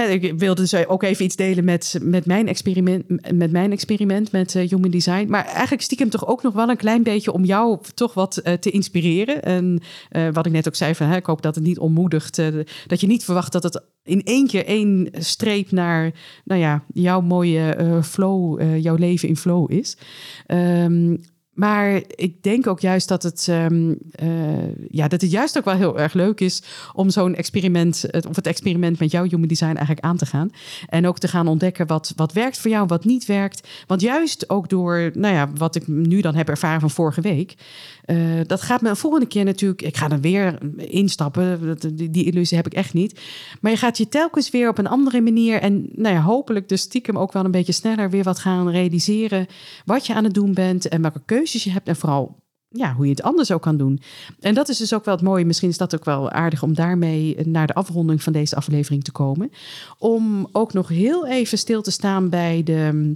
ik 0.10 0.39
wilde 0.39 0.62
dus 0.62 0.88
ook 0.88 1.03
even 1.03 1.25
iets 1.25 1.36
delen 1.36 1.63
met, 1.63 1.99
met, 2.01 2.25
mijn, 2.25 2.47
experiment, 2.47 3.34
met 3.34 3.51
mijn 3.51 3.71
experiment 3.71 4.32
met 4.32 4.55
uh, 4.55 4.69
Human 4.69 4.91
Design. 4.91 5.25
Maar 5.29 5.45
eigenlijk 5.45 5.82
stiekem 5.82 6.10
toch 6.10 6.27
ook 6.27 6.43
nog 6.43 6.53
wel 6.53 6.69
een 6.69 6.77
klein 6.77 7.03
beetje 7.03 7.32
om 7.32 7.45
jou 7.45 7.79
toch 7.93 8.13
wat 8.13 8.38
eh, 8.38 8.53
te 8.53 8.69
inspireren. 8.69 9.43
En 9.43 9.82
uh, 10.12 10.27
wat 10.32 10.45
ik 10.45 10.51
net 10.51 10.67
ook 10.67 10.75
zei, 10.75 10.95
van, 10.95 11.13
ik 11.13 11.25
hoop 11.25 11.41
dat 11.41 11.55
het 11.55 11.63
niet 11.63 11.79
ontmoedigt. 11.79 12.41
dat 12.88 13.01
je 13.01 13.08
niet 13.08 13.23
verwacht 13.23 13.51
dat 13.51 13.63
het 13.63 13.84
in 14.03 14.23
één 14.23 14.47
keer 14.47 14.65
één 14.65 15.10
streep 15.13 15.71
naar 15.71 16.12
nou 16.43 16.62
ja, 16.62 16.84
jouw 16.93 17.21
mooie 17.21 17.99
flow, 18.03 18.62
jouw 18.82 18.95
leven 18.95 19.27
in 19.27 19.38
flow 19.38 19.71
is. 19.71 19.97
Um, 20.47 21.21
maar 21.60 22.02
ik 22.15 22.43
denk 22.43 22.67
ook 22.67 22.80
juist 22.80 23.08
dat 23.08 23.24
het, 23.24 23.48
um, 23.50 23.98
ja, 24.89 25.08
dat 25.08 25.22
het 25.22 25.32
juist 25.32 25.58
ook 25.58 25.65
wel 25.65 25.74
heel 25.74 26.00
erg 26.00 26.13
leuk 26.13 26.39
is 26.39 26.62
om 26.93 27.10
zo'n 27.10 27.36
experiment, 27.36 28.06
of 28.28 28.36
het 28.36 28.48
experiment 28.48 29.00
met 29.00 29.12
jouw 29.12 29.24
human 29.24 29.48
design 29.48 29.76
eigenlijk 29.76 30.00
aan 30.00 30.17
te 30.17 30.26
gaan. 30.26 30.52
En 30.88 31.08
ook 31.08 31.19
te 31.19 31.28
gaan 31.28 31.48
ontdekken 31.48 31.88
wat, 31.88 32.13
wat 32.15 32.34
werkt 32.34 32.60
voor 32.60 32.72
jou, 32.72 32.86
wat 32.88 33.06
niet 33.06 33.26
werkt. 33.26 33.67
Want 33.88 34.02
juist 34.02 34.50
ook 34.50 34.69
door, 34.69 35.12
nou 35.13 35.34
ja, 35.34 35.50
wat 35.56 35.76
ik 35.76 35.88
nu 35.88 36.22
dan 36.22 36.36
heb 36.36 36.50
ervaren 36.50 36.80
van 36.80 36.89
vorige 36.89 37.22
week, 37.22 37.56
uh, 38.06 38.17
dat 38.48 38.62
gaat 38.62 38.82
me 38.82 38.89
een 38.89 38.95
volgende 38.95 39.26
keer 39.26 39.43
natuurlijk, 39.43 39.82
ik 39.82 39.98
ga 39.98 40.10
er 40.10 40.22
weer 40.22 40.58
instappen, 40.78 41.78
die, 41.95 42.10
die 42.10 42.26
illusie 42.26 42.58
heb 42.58 42.65
ik 42.65 42.74
echt 42.74 42.93
niet. 42.93 43.19
Maar 43.62 43.72
je 43.72 43.78
gaat 43.78 43.98
je 43.98 44.08
telkens 44.08 44.50
weer 44.50 44.69
op 44.69 44.78
een 44.78 44.88
andere 44.88 45.22
manier 45.22 45.62
en 45.62 45.89
nou 45.95 46.15
ja, 46.15 46.22
hopelijk 46.22 46.69
dus 46.69 46.82
stiekem 46.82 47.17
ook 47.17 47.34
wel 47.34 47.45
een 47.45 47.52
beetje 47.52 47.72
sneller 47.72 48.10
weer 48.10 48.24
wat 48.24 48.39
gaan 48.39 48.69
realiseren 48.69 49.48
wat 49.86 50.06
je 50.06 50.13
aan 50.13 50.24
het 50.24 50.34
doen 50.34 50.54
bent 50.54 50.88
en 50.88 51.02
welke 51.02 51.22
je 51.51 51.71
hebt 51.71 51.88
en 51.88 51.95
vooral 51.95 52.38
ja, 52.69 52.93
hoe 52.93 53.05
je 53.05 53.12
het 53.12 53.21
anders 53.21 53.51
ook 53.51 53.62
kan 53.62 53.77
doen. 53.77 54.01
En 54.39 54.53
dat 54.53 54.69
is 54.69 54.77
dus 54.77 54.93
ook 54.93 55.05
wel 55.05 55.15
het 55.15 55.23
mooie. 55.23 55.45
Misschien 55.45 55.69
is 55.69 55.77
dat 55.77 55.95
ook 55.95 56.05
wel 56.05 56.29
aardig 56.29 56.63
om 56.63 56.73
daarmee 56.73 57.47
naar 57.47 57.67
de 57.67 57.73
afronding 57.73 58.23
van 58.23 58.33
deze 58.33 58.55
aflevering 58.55 59.03
te 59.03 59.12
komen. 59.12 59.51
Om 59.97 60.49
ook 60.51 60.73
nog 60.73 60.88
heel 60.88 61.27
even 61.27 61.57
stil 61.57 61.81
te 61.81 61.91
staan 61.91 62.29
bij 62.29 62.63
de, 62.63 63.12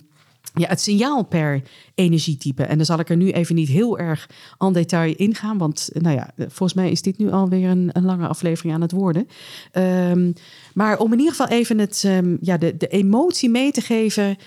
ja, 0.54 0.68
het 0.68 0.82
signaal 0.82 1.24
per 1.24 1.62
energietype. 1.96 2.64
En 2.64 2.78
dan 2.78 2.86
zal 2.86 3.00
ik 3.00 3.10
er 3.10 3.18
nu 3.18 3.32
even 3.32 3.56
niet 3.56 3.68
heel 3.68 4.00
erg 4.00 4.30
aan 4.58 4.74
detail 4.74 5.16
ingaan. 5.16 5.58
Want 5.58 5.90
nou 5.94 6.16
ja, 6.16 6.32
volgens 6.38 6.74
mij 6.74 6.92
is 6.92 7.02
dit 7.02 7.18
nu 7.18 7.32
alweer 7.32 7.70
een, 7.70 7.90
een 7.92 8.06
lange 8.06 8.28
aflevering 8.28 8.74
aan 8.74 8.82
het 8.82 8.92
worden. 8.92 9.28
Ehm, 9.72 10.32
maar 10.74 11.00
om 11.00 11.12
in 11.12 11.20
ieder 11.20 11.36
geval 11.36 11.58
even 11.58 11.78
het, 11.78 12.04
um, 12.06 12.38
ja, 12.42 12.58
de, 12.58 12.78
de 12.78 12.88
emotie 12.88 13.50
mee 13.50 13.72
te 13.72 13.82
geven 13.82 14.38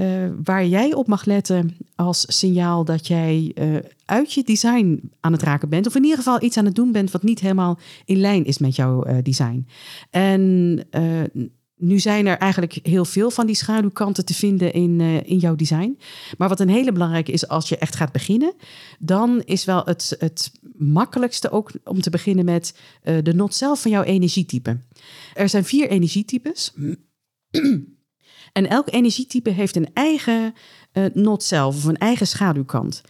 uh, 0.00 0.30
waar 0.44 0.66
jij 0.66 0.94
op 0.94 1.06
mag 1.06 1.24
letten 1.24 1.76
als 1.94 2.24
signaal 2.28 2.84
dat 2.84 3.06
jij 3.06 3.52
uh, 3.54 3.76
uit 4.04 4.32
je 4.32 4.42
design 4.42 5.10
aan 5.20 5.32
het 5.32 5.42
raken 5.42 5.68
bent. 5.68 5.86
Of 5.86 5.94
in 5.94 6.02
ieder 6.02 6.18
geval 6.18 6.42
iets 6.42 6.56
aan 6.56 6.64
het 6.64 6.74
doen 6.74 6.92
bent 6.92 7.10
wat 7.10 7.22
niet 7.22 7.40
helemaal 7.40 7.78
in 8.04 8.20
lijn 8.20 8.44
is 8.44 8.58
met 8.58 8.76
jouw 8.76 9.06
uh, 9.06 9.16
design. 9.22 9.66
En 10.10 10.80
nu 11.76 11.98
zijn 11.98 12.26
er 12.26 12.38
eigenlijk 12.38 12.78
heel 12.82 13.04
veel 13.04 13.30
van 13.30 13.46
die 13.46 13.54
schaduwkanten 13.54 14.24
te 14.24 14.34
vinden 14.34 14.72
in, 14.72 15.00
in 15.00 15.38
jouw 15.38 15.54
design. 15.54 15.98
Maar 16.38 16.48
wat 16.48 16.60
een 16.60 16.68
hele 16.68 16.92
belangrijke 16.92 17.32
is 17.32 17.48
als 17.48 17.68
je 17.68 17.78
echt 17.78 17.96
gaat 17.96 18.12
beginnen, 18.12 18.54
dan 18.98 19.42
is 19.44 19.64
wel 19.64 19.84
het, 19.84 20.16
het 20.18 20.52
makkelijkste 20.76 21.50
ook 21.50 21.70
om 21.84 22.00
te 22.00 22.10
beginnen 22.10 22.44
met 22.44 22.78
de 23.02 23.34
not 23.34 23.54
zelf 23.54 23.82
van 23.82 23.90
jouw 23.90 24.02
energietype. 24.02 24.80
Er 25.34 25.48
zijn 25.48 25.64
vier 25.64 25.88
energietypes. 25.88 26.72
En 28.52 28.68
elk 28.68 28.92
energietype 28.92 29.50
heeft 29.50 29.76
een 29.76 29.88
eigen 29.92 30.54
uh, 30.92 31.04
not 31.14 31.42
zelf 31.42 31.76
of 31.76 31.84
een 31.84 31.98
eigen 31.98 32.26
schaduwkant. 32.26 33.02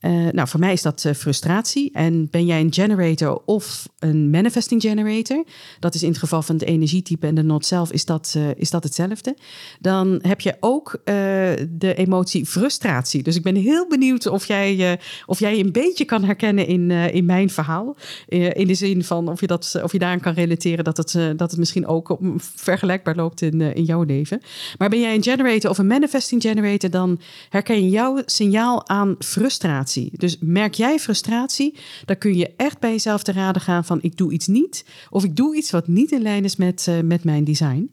Uh, 0.00 0.28
nou, 0.28 0.48
voor 0.48 0.60
mij 0.60 0.72
is 0.72 0.82
dat 0.82 1.04
uh, 1.06 1.12
frustratie. 1.12 1.90
En 1.92 2.28
ben 2.30 2.46
jij 2.46 2.60
een 2.60 2.72
generator 2.72 3.42
of 3.44 3.88
een 3.98 4.30
manifesting 4.30 4.82
generator, 4.82 5.44
dat 5.80 5.94
is 5.94 6.02
in 6.02 6.08
het 6.08 6.18
geval 6.18 6.42
van 6.42 6.54
het 6.54 6.64
energietype 6.64 7.26
en 7.26 7.34
de 7.34 7.42
not 7.42 7.66
zelf, 7.66 7.92
is 7.92 8.04
dat, 8.04 8.34
uh, 8.36 8.48
is 8.56 8.70
dat 8.70 8.84
hetzelfde. 8.84 9.36
Dan 9.80 10.18
heb 10.22 10.40
je 10.40 10.56
ook 10.60 11.00
de 11.04 11.94
emotie 11.94 12.46
frustratie. 12.46 13.22
Dus 13.22 13.36
ik 13.36 13.42
ben 13.42 13.54
heel 13.54 13.88
benieuwd 13.88 14.26
of 14.26 14.46
jij, 14.46 15.00
of 15.26 15.38
jij 15.38 15.60
een 15.60 15.72
beetje 15.72 16.04
kan 16.04 16.24
herkennen 16.24 16.66
in, 16.66 16.90
in 16.90 17.24
mijn 17.24 17.50
verhaal. 17.50 17.96
in 18.28 18.66
de 18.66 18.74
zin 18.74 19.04
van 19.04 19.28
of 19.28 19.40
je, 19.40 19.46
dat, 19.46 19.80
of 19.82 19.92
je 19.92 19.98
daaraan 19.98 20.20
kan 20.20 20.34
relateren 20.34 20.84
dat 20.84 20.96
het, 20.96 21.38
dat 21.38 21.50
het 21.50 21.58
misschien 21.58 21.86
ook 21.86 22.18
vergelijkbaar 22.38 23.16
loopt 23.16 23.42
in, 23.42 23.60
in 23.60 23.84
jouw 23.84 24.02
leven. 24.02 24.40
Maar 24.78 24.88
ben 24.88 25.00
jij 25.00 25.14
een 25.14 25.22
generator 25.22 25.70
of 25.70 25.78
een 25.78 25.86
manifesting 25.86 26.42
generator, 26.42 26.90
dan 26.90 27.20
herken 27.48 27.82
je 27.82 27.90
jouw 27.90 28.22
signaal 28.26 28.88
aan 28.88 29.14
frustratie. 29.18 29.89
Dus 30.12 30.36
merk 30.40 30.74
jij 30.74 30.98
frustratie, 30.98 31.78
dan 32.04 32.18
kun 32.18 32.36
je 32.36 32.52
echt 32.56 32.78
bij 32.78 32.90
jezelf 32.90 33.22
te 33.22 33.32
raden 33.32 33.62
gaan 33.62 33.84
van 33.84 33.98
ik 34.02 34.16
doe 34.16 34.32
iets 34.32 34.46
niet 34.46 34.84
of 35.10 35.24
ik 35.24 35.36
doe 35.36 35.56
iets 35.56 35.70
wat 35.70 35.88
niet 35.88 36.12
in 36.12 36.22
lijn 36.22 36.44
is 36.44 36.56
met, 36.56 36.86
uh, 36.88 37.00
met 37.00 37.24
mijn 37.24 37.44
design. 37.44 37.90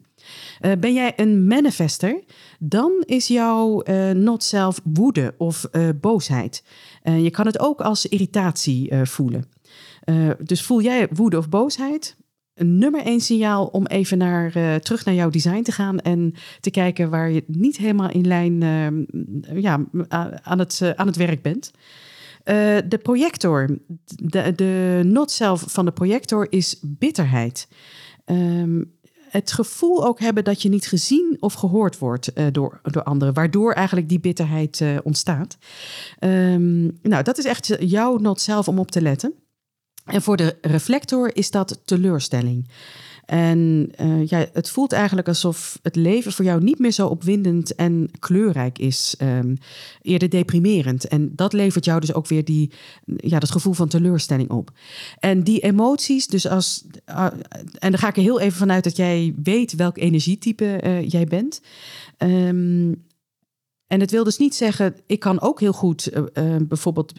Uh, 0.60 0.72
ben 0.80 0.92
jij 0.92 1.12
een 1.16 1.46
manifester, 1.46 2.22
dan 2.58 2.92
is 3.06 3.26
jouw 3.26 3.82
uh, 3.84 4.10
not 4.10 4.42
self 4.44 4.80
woede 4.84 5.34
of 5.38 5.66
boosheid. 6.00 6.62
je 7.02 7.30
kan 7.30 7.46
het 7.46 7.58
ook 7.58 7.80
als 7.80 8.06
irritatie 8.06 8.94
voelen. 9.04 9.44
dus 10.38 10.62
voel 10.62 10.82
jij 10.82 11.08
woede 11.12 11.38
of 11.38 11.48
boosheid? 11.48 12.16
Een 12.58 12.78
nummer 12.78 13.00
één 13.00 13.20
signaal 13.20 13.66
om 13.66 13.86
even 13.86 14.18
naar, 14.18 14.56
uh, 14.56 14.74
terug 14.74 15.04
naar 15.04 15.14
jouw 15.14 15.30
design 15.30 15.62
te 15.62 15.72
gaan 15.72 15.98
en 15.98 16.34
te 16.60 16.70
kijken 16.70 17.10
waar 17.10 17.30
je 17.30 17.44
niet 17.46 17.76
helemaal 17.76 18.10
in 18.10 18.26
lijn 18.26 18.60
uh, 18.60 19.60
ja, 19.62 19.84
aan, 20.42 20.58
het, 20.58 20.80
uh, 20.82 20.90
aan 20.90 21.06
het 21.06 21.16
werk 21.16 21.42
bent. 21.42 21.70
de 22.88 22.98
projector, 23.02 23.78
de, 24.06 24.52
de 24.54 25.02
not 25.04 25.30
zelf 25.30 25.64
van 25.66 25.84
de 25.84 25.92
projector 25.92 26.46
is 26.50 26.78
bitterheid. 26.82 27.68
Um, 28.26 28.96
het 29.28 29.52
gevoel 29.52 30.06
ook 30.06 30.20
hebben 30.20 30.44
dat 30.44 30.62
je 30.62 30.68
niet 30.68 30.86
gezien 30.86 31.36
of 31.40 31.54
gehoord 31.54 31.98
wordt 31.98 32.32
door, 32.52 32.80
door 32.82 33.02
anderen, 33.02 33.34
waardoor 33.34 33.72
eigenlijk 33.72 34.08
die 34.08 34.20
bitterheid 34.20 34.82
ontstaat. 35.02 35.58
Um, 36.20 36.98
nou, 37.02 37.22
dat 37.22 37.38
is 37.38 37.44
echt 37.44 37.76
jouw 37.78 38.16
not 38.16 38.40
zelf 38.40 38.68
om 38.68 38.78
op 38.78 38.90
te 38.90 39.02
letten. 39.02 39.34
En 40.08 40.22
voor 40.22 40.36
de 40.36 40.56
reflector 40.60 41.36
is 41.36 41.50
dat 41.50 41.80
teleurstelling. 41.84 42.68
En 43.24 43.90
uh, 44.00 44.26
ja, 44.26 44.46
het 44.52 44.70
voelt 44.70 44.92
eigenlijk 44.92 45.28
alsof 45.28 45.78
het 45.82 45.96
leven 45.96 46.32
voor 46.32 46.44
jou 46.44 46.62
niet 46.62 46.78
meer 46.78 46.90
zo 46.90 47.06
opwindend 47.06 47.74
en 47.74 48.10
kleurrijk 48.18 48.78
is. 48.78 49.14
Um, 49.22 49.58
eerder 50.02 50.28
deprimerend. 50.28 51.08
En 51.08 51.32
dat 51.34 51.52
levert 51.52 51.84
jou 51.84 52.00
dus 52.00 52.14
ook 52.14 52.26
weer 52.26 52.44
die, 52.44 52.70
ja, 53.04 53.38
dat 53.38 53.50
gevoel 53.50 53.72
van 53.72 53.88
teleurstelling 53.88 54.50
op. 54.50 54.70
En 55.18 55.42
die 55.42 55.60
emoties, 55.60 56.26
dus 56.26 56.46
als. 56.46 56.84
Uh, 57.08 57.26
en 57.78 57.90
dan 57.90 57.98
ga 57.98 58.08
ik 58.08 58.16
er 58.16 58.22
heel 58.22 58.40
even 58.40 58.58
vanuit 58.58 58.84
dat 58.84 58.96
jij 58.96 59.34
weet 59.42 59.74
welk 59.74 59.98
energietype 59.98 60.80
uh, 60.84 61.08
jij 61.08 61.24
bent. 61.24 61.60
Um, 62.18 63.06
en 63.86 64.00
het 64.00 64.10
wil 64.10 64.24
dus 64.24 64.38
niet 64.38 64.54
zeggen, 64.54 64.96
ik 65.06 65.20
kan 65.20 65.40
ook 65.40 65.60
heel 65.60 65.72
goed 65.72 66.10
bijvoorbeeld 66.60 67.12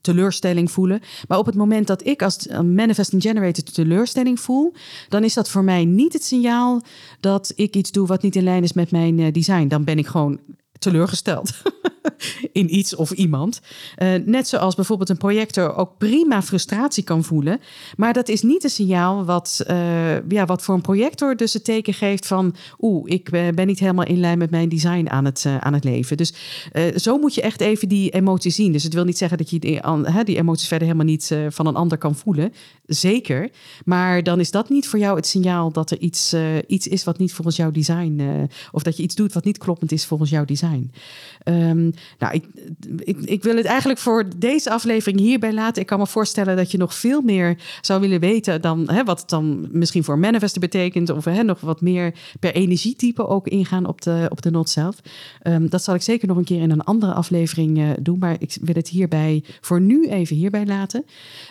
teleurstelling 0.00 0.70
voelen. 0.70 1.00
Maar 1.28 1.38
op 1.38 1.46
het 1.46 1.54
moment 1.54 1.86
dat 1.86 2.06
ik 2.06 2.22
als 2.22 2.46
manifesting 2.64 3.22
generator 3.22 3.64
teleurstelling 3.64 4.40
voel, 4.40 4.72
dan 5.08 5.24
is 5.24 5.34
dat 5.34 5.50
voor 5.50 5.64
mij 5.64 5.84
niet 5.84 6.12
het 6.12 6.24
signaal 6.24 6.82
dat 7.20 7.52
ik 7.56 7.76
iets 7.76 7.90
doe 7.90 8.06
wat 8.06 8.22
niet 8.22 8.36
in 8.36 8.42
lijn 8.42 8.62
is 8.62 8.72
met 8.72 8.90
mijn 8.90 9.18
uh, 9.18 9.32
design. 9.32 9.68
Dan 9.68 9.84
ben 9.84 9.98
ik 9.98 10.06
gewoon 10.06 10.40
teleurgesteld 10.78 11.52
in 12.52 12.76
iets 12.76 12.94
of 12.94 13.10
iemand. 13.10 13.60
Uh, 13.98 14.14
net 14.24 14.48
zoals 14.48 14.74
bijvoorbeeld 14.74 15.08
een 15.08 15.16
projector 15.16 15.74
ook 15.74 15.98
prima 15.98 16.42
frustratie 16.42 17.04
kan 17.04 17.24
voelen. 17.24 17.60
Maar 17.96 18.12
dat 18.12 18.28
is 18.28 18.42
niet 18.42 18.64
een 18.64 18.70
signaal 18.70 19.24
wat, 19.24 19.64
uh, 19.70 20.28
ja, 20.28 20.44
wat 20.44 20.62
voor 20.62 20.74
een 20.74 20.80
projector 20.80 21.36
dus 21.36 21.52
het 21.52 21.64
teken 21.64 21.94
geeft 21.94 22.26
van... 22.26 22.54
oeh, 22.80 23.10
ik 23.10 23.30
ben 23.30 23.66
niet 23.66 23.78
helemaal 23.78 24.04
in 24.04 24.20
lijn 24.20 24.38
met 24.38 24.50
mijn 24.50 24.68
design 24.68 25.08
aan 25.08 25.24
het, 25.24 25.46
aan 25.60 25.72
het 25.72 25.84
leven. 25.84 26.16
Dus 26.16 26.34
zo 26.96 27.18
moet 27.18 27.34
je 27.34 27.42
echt 27.42 27.60
even 27.60 27.88
die 27.88 28.10
emoties 28.10 28.54
zien. 28.54 28.72
Dus 28.72 28.82
het 28.82 28.94
wil 28.94 29.04
niet 29.04 29.18
zeggen 29.18 29.38
dat 29.38 29.50
je 29.50 29.58
die, 29.58 29.80
die 30.24 30.36
emoties 30.36 30.68
verder 30.68 30.86
helemaal 30.86 31.10
niet 31.10 31.36
van 31.48 31.66
een 31.66 31.74
ander 31.74 31.98
kan 31.98 32.14
voelen. 32.14 32.52
Zeker. 32.86 33.50
Maar 33.84 34.22
dan 34.22 34.40
is 34.40 34.50
dat 34.50 34.68
niet 34.68 34.88
voor 34.88 34.98
jou 34.98 35.16
het 35.16 35.26
signaal 35.26 35.72
dat 35.72 35.90
er 35.90 35.98
iets, 35.98 36.34
iets 36.66 36.88
is 36.88 37.04
wat 37.04 37.18
niet 37.18 37.32
volgens 37.32 37.56
jouw 37.56 37.70
design... 37.70 38.48
of 38.72 38.82
dat 38.82 38.96
je 38.96 39.02
iets 39.02 39.14
doet 39.14 39.32
wat 39.32 39.44
niet 39.44 39.58
kloppend 39.58 39.92
is 39.92 40.04
volgens 40.04 40.30
jouw 40.30 40.44
design. 40.44 40.90
Um, 41.44 41.89
nou, 42.18 42.34
ik, 42.34 42.44
ik, 42.98 43.18
ik, 43.18 43.42
wil 43.42 43.56
het 43.56 43.64
eigenlijk 43.64 43.98
voor 43.98 44.24
deze 44.36 44.70
aflevering 44.70 45.20
hierbij 45.20 45.52
laten. 45.52 45.82
Ik 45.82 45.86
kan 45.86 45.98
me 45.98 46.06
voorstellen 46.06 46.56
dat 46.56 46.70
je 46.70 46.78
nog 46.78 46.94
veel 46.94 47.20
meer 47.20 47.56
zou 47.80 48.00
willen 48.00 48.20
weten 48.20 48.60
dan 48.60 48.90
hè, 48.90 49.04
wat 49.04 49.20
het 49.20 49.28
dan 49.28 49.68
misschien 49.72 50.04
voor 50.04 50.18
manifesten 50.18 50.60
betekent. 50.60 51.10
Of 51.10 51.24
hè, 51.24 51.42
nog 51.42 51.60
wat 51.60 51.80
meer 51.80 52.14
per 52.40 52.54
energietype 52.54 53.26
ook 53.26 53.48
ingaan 53.48 53.86
op 53.86 54.02
de, 54.02 54.26
op 54.28 54.42
de 54.42 54.50
not 54.50 54.70
zelf. 54.70 54.96
Ehm, 55.42 55.68
dat 55.68 55.82
zal 55.82 55.94
ik 55.94 56.02
zeker 56.02 56.28
nog 56.28 56.36
een 56.36 56.44
keer 56.44 56.62
in 56.62 56.70
een 56.70 56.84
andere 56.84 57.12
aflevering 57.12 57.78
uh, 57.78 57.88
doen. 58.00 58.18
Maar 58.18 58.36
ik 58.38 58.56
wil 58.60 58.74
het 58.74 58.88
hierbij 58.88 59.44
voor 59.60 59.80
nu 59.80 60.08
even 60.08 60.36
hierbij 60.36 60.66
laten. 60.66 61.04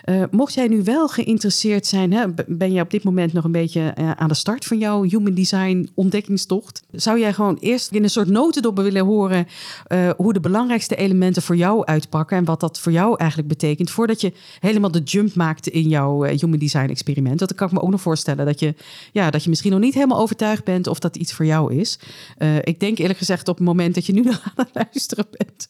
Uh, 0.06 0.24
mocht 0.32 0.54
jij 0.54 0.68
nu 0.68 0.84
wel 0.84 1.08
geïnteresseerd 1.08 1.86
zijn, 1.86 2.14
hè, 2.14 2.26
ben 2.48 2.72
je 2.72 2.82
op 2.82 2.92
dit 2.92 3.04
moment 3.04 3.34
nog 3.34 3.44
een 3.44 3.52
beetje 3.52 3.94
uh, 4.00 4.12
aan 4.12 4.28
de 4.28 4.34
start 4.34 4.66
van 4.66 4.78
jouw 4.78 5.04
human 5.04 5.34
design 5.34 5.90
ontdekkingstocht. 5.94 6.84
Zou 6.92 7.20
jij 7.20 7.34
gewoon 7.34 7.58
eerst 7.60 7.92
in 7.92 8.04
een 8.04 8.10
soort 8.10 8.28
notendop 8.28 8.78
willen 8.78 9.06
horen 9.06 9.48
uh, 9.88 10.10
de 10.34 10.40
belangrijkste 10.40 10.96
elementen 10.96 11.42
voor 11.42 11.56
jou 11.56 11.86
uitpakken 11.86 12.38
en 12.38 12.46
wat 12.46 12.60
dat 12.60 12.80
voor 12.80 12.92
jou 12.92 13.18
eigenlijk 13.18 13.50
betekent, 13.50 13.92
voordat 13.92 14.22
je 14.22 14.34
helemaal 14.60 14.92
de 14.92 15.00
jump 15.00 15.36
maakt 15.36 15.68
in 15.68 15.88
jouw 15.88 16.26
uh, 16.26 16.40
human 16.40 16.60
design 16.60 16.90
experiment. 16.90 17.40
Dat 17.40 17.56
kan 17.56 17.68
ik 17.68 17.74
me 17.74 17.82
ook 17.82 17.90
nog 17.90 18.02
voorstellen 18.02 18.46
dat 18.46 18.60
je, 18.60 18.76
ja, 19.12 19.30
dat 19.30 19.44
je 19.44 19.50
misschien 19.50 19.72
nog 19.72 19.80
niet 19.80 19.94
helemaal 19.94 20.20
overtuigd 20.20 20.64
bent 20.64 20.88
of 20.88 21.00
dat 21.00 21.16
iets 21.16 21.34
voor 21.34 21.46
jou 21.46 21.76
is. 21.76 22.00
Uh, 22.38 22.56
ik 22.58 22.80
denk 22.80 22.98
eerlijk 22.98 23.20
gezegd 23.20 23.48
op 23.48 23.58
het 23.58 23.66
moment 23.66 23.96
dat 23.96 24.06
je 24.06 24.14
nu 24.14 24.28
aan 24.30 24.54
het 24.56 24.70
luisteren 24.74 25.26
bent, 25.38 25.68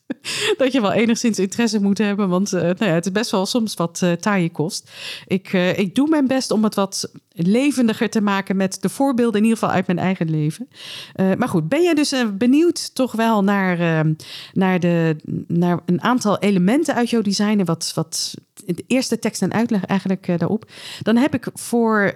dat 0.58 0.72
je 0.72 0.82
wel 0.82 0.92
enigszins 0.92 1.40
interesse 1.40 1.82
moet 1.82 1.98
hebben, 1.98 2.30
want 2.30 2.52
nou 2.52 2.76
ja, 2.80 2.86
het 2.86 3.06
is 3.06 3.12
best 3.12 3.32
wel 3.32 3.46
soms 3.46 3.74
wat 3.74 4.04
taaie 4.20 4.50
kost. 4.50 4.92
Ik, 5.28 5.54
ik 5.54 5.96
doe 5.96 6.10
mijn 6.10 6.28
best 6.28 6.52
om 6.52 6.64
het 6.64 6.76
wat 6.76 7.12
levendiger 7.48 8.10
te 8.10 8.22
maken 8.22 8.56
met 8.56 8.82
de 8.82 8.90
voorbeelden, 8.90 9.38
in 9.38 9.44
ieder 9.44 9.60
geval 9.60 9.76
uit 9.76 9.88
mijn 9.88 10.00
eigen 10.00 10.30
leven. 10.30 10.68
Uh, 11.16 11.34
maar 11.38 11.48
goed, 11.48 11.70
ben 11.70 11.82
je 11.82 11.96
dus 11.96 12.14
uh, 12.14 12.30
benieuwd 12.34 12.96
toch 12.96 13.12
wel 13.12 13.44
naar, 13.44 14.06
uh, 14.06 14.14
naar, 14.54 14.80
de, 14.80 15.16
naar 15.48 15.80
een 15.86 16.02
aantal 16.02 16.40
elementen 16.40 16.96
uit 16.96 17.10
jouw 17.10 17.22
design 17.22 17.60
en 17.60 17.66
wat, 17.66 17.92
wat 17.96 18.36
de 18.66 18.84
eerste 18.88 19.20
tekst 19.20 19.42
en 19.42 19.54
uitleg 19.54 19.86
eigenlijk 19.86 20.40
daarop. 20.40 20.70
Dan 21.02 21.16
heb 21.16 21.34
ik 21.34 21.48
voor, 21.54 22.14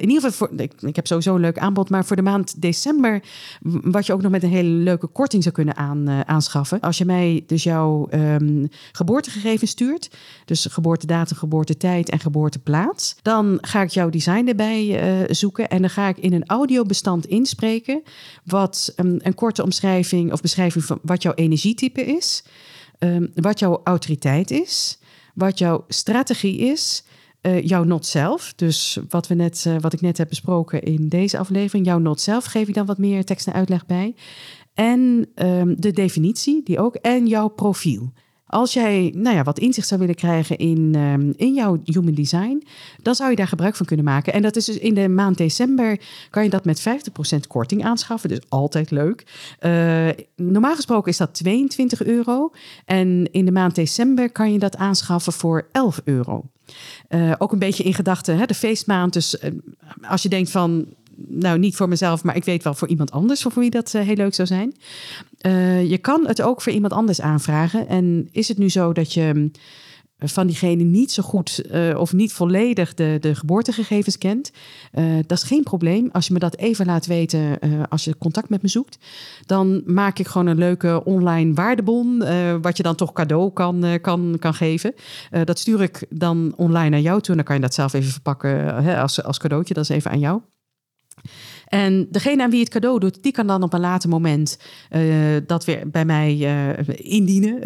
in 0.00 0.08
ieder 0.08 0.22
geval, 0.22 0.30
voor, 0.48 0.60
ik, 0.60 0.72
ik, 0.82 0.96
heb 0.96 1.06
sowieso 1.06 1.34
een 1.34 1.40
leuk 1.40 1.58
aanbod, 1.58 1.90
maar 1.90 2.04
voor 2.04 2.16
de 2.16 2.22
maand 2.22 2.62
december, 2.62 3.22
wat 3.62 4.06
je 4.06 4.12
ook 4.12 4.22
nog 4.22 4.30
met 4.30 4.42
een 4.42 4.50
hele 4.50 4.68
leuke 4.68 5.06
korting 5.06 5.42
zou 5.42 5.54
kunnen 5.54 5.76
aan, 5.76 6.24
aanschaffen. 6.26 6.80
Als 6.80 6.98
je 6.98 7.04
mij 7.04 7.44
dus 7.46 7.62
jouw 7.62 8.08
um, 8.10 8.68
geboortegegevens 8.92 9.70
stuurt, 9.70 10.10
dus 10.44 10.66
geboortedatum, 10.70 11.36
geboortetijd 11.36 12.10
en 12.10 12.18
geboorteplaats, 12.18 13.16
dan 13.22 13.58
ga 13.60 13.82
ik 13.82 13.88
jouw 13.90 14.10
design 14.10 14.44
erbij 14.50 15.26
zoeken 15.34 15.68
en 15.68 15.80
dan 15.80 15.90
ga 15.90 16.08
ik 16.08 16.18
in 16.18 16.32
een 16.32 16.46
audiobestand 16.46 17.26
inspreken, 17.26 18.02
wat 18.44 18.92
um, 18.96 19.18
een 19.22 19.34
korte 19.34 19.62
omschrijving 19.62 20.32
of 20.32 20.40
beschrijving 20.40 20.84
van 20.84 20.98
wat 21.02 21.22
jouw 21.22 21.34
energietype 21.34 22.04
is, 22.04 22.44
um, 22.98 23.30
wat 23.34 23.58
jouw 23.58 23.80
autoriteit 23.84 24.50
is 24.50 24.98
wat 25.34 25.58
jouw 25.58 25.84
strategie 25.88 26.58
is, 26.58 27.04
uh, 27.42 27.62
jouw 27.62 27.84
not 27.84 28.06
zelf. 28.06 28.52
Dus 28.56 28.98
wat, 29.08 29.26
we 29.26 29.34
net, 29.34 29.64
uh, 29.68 29.76
wat 29.80 29.92
ik 29.92 30.00
net 30.00 30.18
heb 30.18 30.28
besproken 30.28 30.82
in 30.82 31.08
deze 31.08 31.38
aflevering, 31.38 31.86
jouw 31.86 31.98
not 31.98 32.20
zelf 32.20 32.44
geef 32.44 32.68
ik 32.68 32.74
dan 32.74 32.86
wat 32.86 32.98
meer 32.98 33.24
tekst 33.24 33.46
en 33.46 33.52
uitleg 33.52 33.86
bij. 33.86 34.14
En 34.74 35.28
um, 35.34 35.80
de 35.80 35.90
definitie, 35.90 36.62
die 36.64 36.78
ook, 36.78 36.94
en 36.94 37.26
jouw 37.26 37.48
profiel. 37.48 38.12
Als 38.50 38.72
jij 38.72 39.12
nou 39.16 39.36
ja, 39.36 39.42
wat 39.42 39.58
inzicht 39.58 39.88
zou 39.88 40.00
willen 40.00 40.14
krijgen 40.14 40.56
in, 40.56 40.94
um, 40.94 41.32
in 41.36 41.54
jouw 41.54 41.80
human 41.84 42.14
design, 42.14 42.66
dan 43.02 43.14
zou 43.14 43.30
je 43.30 43.36
daar 43.36 43.48
gebruik 43.48 43.76
van 43.76 43.86
kunnen 43.86 44.04
maken. 44.04 44.32
En 44.32 44.42
dat 44.42 44.56
is 44.56 44.64
dus 44.64 44.78
in 44.78 44.94
de 44.94 45.08
maand 45.08 45.36
december 45.36 46.00
kan 46.30 46.42
je 46.42 46.50
dat 46.50 46.64
met 46.64 46.80
50% 46.80 47.46
korting 47.48 47.84
aanschaffen. 47.84 48.28
Dus 48.28 48.40
altijd 48.48 48.90
leuk. 48.90 49.24
Uh, 49.60 50.08
normaal 50.36 50.74
gesproken 50.74 51.10
is 51.10 51.16
dat 51.16 51.34
22 51.34 52.04
euro. 52.04 52.52
En 52.84 53.32
in 53.32 53.44
de 53.44 53.52
maand 53.52 53.74
december 53.74 54.30
kan 54.32 54.52
je 54.52 54.58
dat 54.58 54.76
aanschaffen 54.76 55.32
voor 55.32 55.68
11 55.72 56.00
euro. 56.04 56.44
Uh, 57.08 57.32
ook 57.38 57.52
een 57.52 57.58
beetje 57.58 57.82
in 57.82 57.94
gedachten, 57.94 58.48
de 58.48 58.54
feestmaand. 58.54 59.12
Dus 59.12 59.34
uh, 59.34 59.50
als 60.02 60.22
je 60.22 60.28
denkt 60.28 60.50
van 60.50 60.86
nou 61.28 61.58
niet 61.58 61.76
voor 61.76 61.88
mezelf, 61.88 62.24
maar 62.24 62.36
ik 62.36 62.44
weet 62.44 62.62
wel 62.62 62.74
voor 62.74 62.88
iemand 62.88 63.10
anders 63.10 63.42
voor 63.42 63.52
wie 63.54 63.70
dat 63.70 63.92
uh, 63.94 64.02
heel 64.02 64.14
leuk 64.14 64.34
zou 64.34 64.48
zijn. 64.48 64.74
Uh, 65.46 65.90
je 65.90 65.98
kan 65.98 66.26
het 66.26 66.42
ook 66.42 66.62
voor 66.62 66.72
iemand 66.72 66.92
anders 66.92 67.20
aanvragen. 67.20 67.88
En 67.88 68.28
is 68.32 68.48
het 68.48 68.58
nu 68.58 68.68
zo 68.68 68.92
dat 68.92 69.12
je 69.12 69.50
van 70.18 70.46
diegene 70.46 70.82
niet 70.82 71.12
zo 71.12 71.22
goed 71.22 71.62
uh, 71.72 71.98
of 71.98 72.12
niet 72.12 72.32
volledig 72.32 72.94
de, 72.94 73.16
de 73.20 73.34
geboortegegevens 73.34 74.18
kent, 74.18 74.50
dat 75.26 75.38
is 75.38 75.42
geen 75.42 75.62
probleem. 75.62 76.08
Als 76.12 76.26
je 76.26 76.32
me 76.32 76.38
dat 76.38 76.56
even 76.56 76.86
laat 76.86 77.06
weten 77.06 77.58
als 77.88 78.04
je 78.04 78.18
contact 78.18 78.48
met 78.48 78.62
me 78.62 78.68
zoekt, 78.68 78.98
dan 79.46 79.82
maak 79.86 80.18
ik 80.18 80.26
gewoon 80.26 80.46
een 80.46 80.58
leuke 80.58 81.04
online 81.04 81.54
waardebon, 81.54 82.24
wat 82.62 82.76
je 82.76 82.82
dan 82.82 82.94
toch 82.94 83.12
cadeau 83.12 83.52
kan, 83.52 83.98
kan, 84.00 84.36
kan 84.38 84.54
geven. 84.54 84.94
dat 85.44 85.58
stuur 85.58 85.82
ik 85.82 86.06
dan 86.10 86.52
online 86.56 86.90
naar 86.90 87.00
jou 87.00 87.20
toe 87.20 87.30
en 87.30 87.36
dan 87.36 87.44
kan 87.44 87.54
je 87.54 87.62
dat 87.62 87.74
zelf 87.74 87.92
even 87.92 88.10
verpakken 88.10 88.84
hè, 88.84 89.00
als, 89.00 89.22
als 89.22 89.38
cadeautje. 89.38 89.74
Dat 89.74 89.84
is 89.84 89.90
even 89.96 90.10
aan 90.10 90.18
jou. 90.18 90.40
En 91.70 92.06
degene 92.10 92.42
aan 92.42 92.50
wie 92.50 92.60
het 92.60 92.68
cadeau 92.68 92.98
doet, 92.98 93.22
die 93.22 93.32
kan 93.32 93.46
dan 93.46 93.62
op 93.62 93.72
een 93.72 93.80
later 93.80 94.08
moment 94.08 94.58
uh, 94.90 95.36
dat 95.46 95.64
weer 95.64 95.90
bij 95.90 96.04
mij 96.04 96.36
uh, 96.36 96.88
indienen 96.96 97.58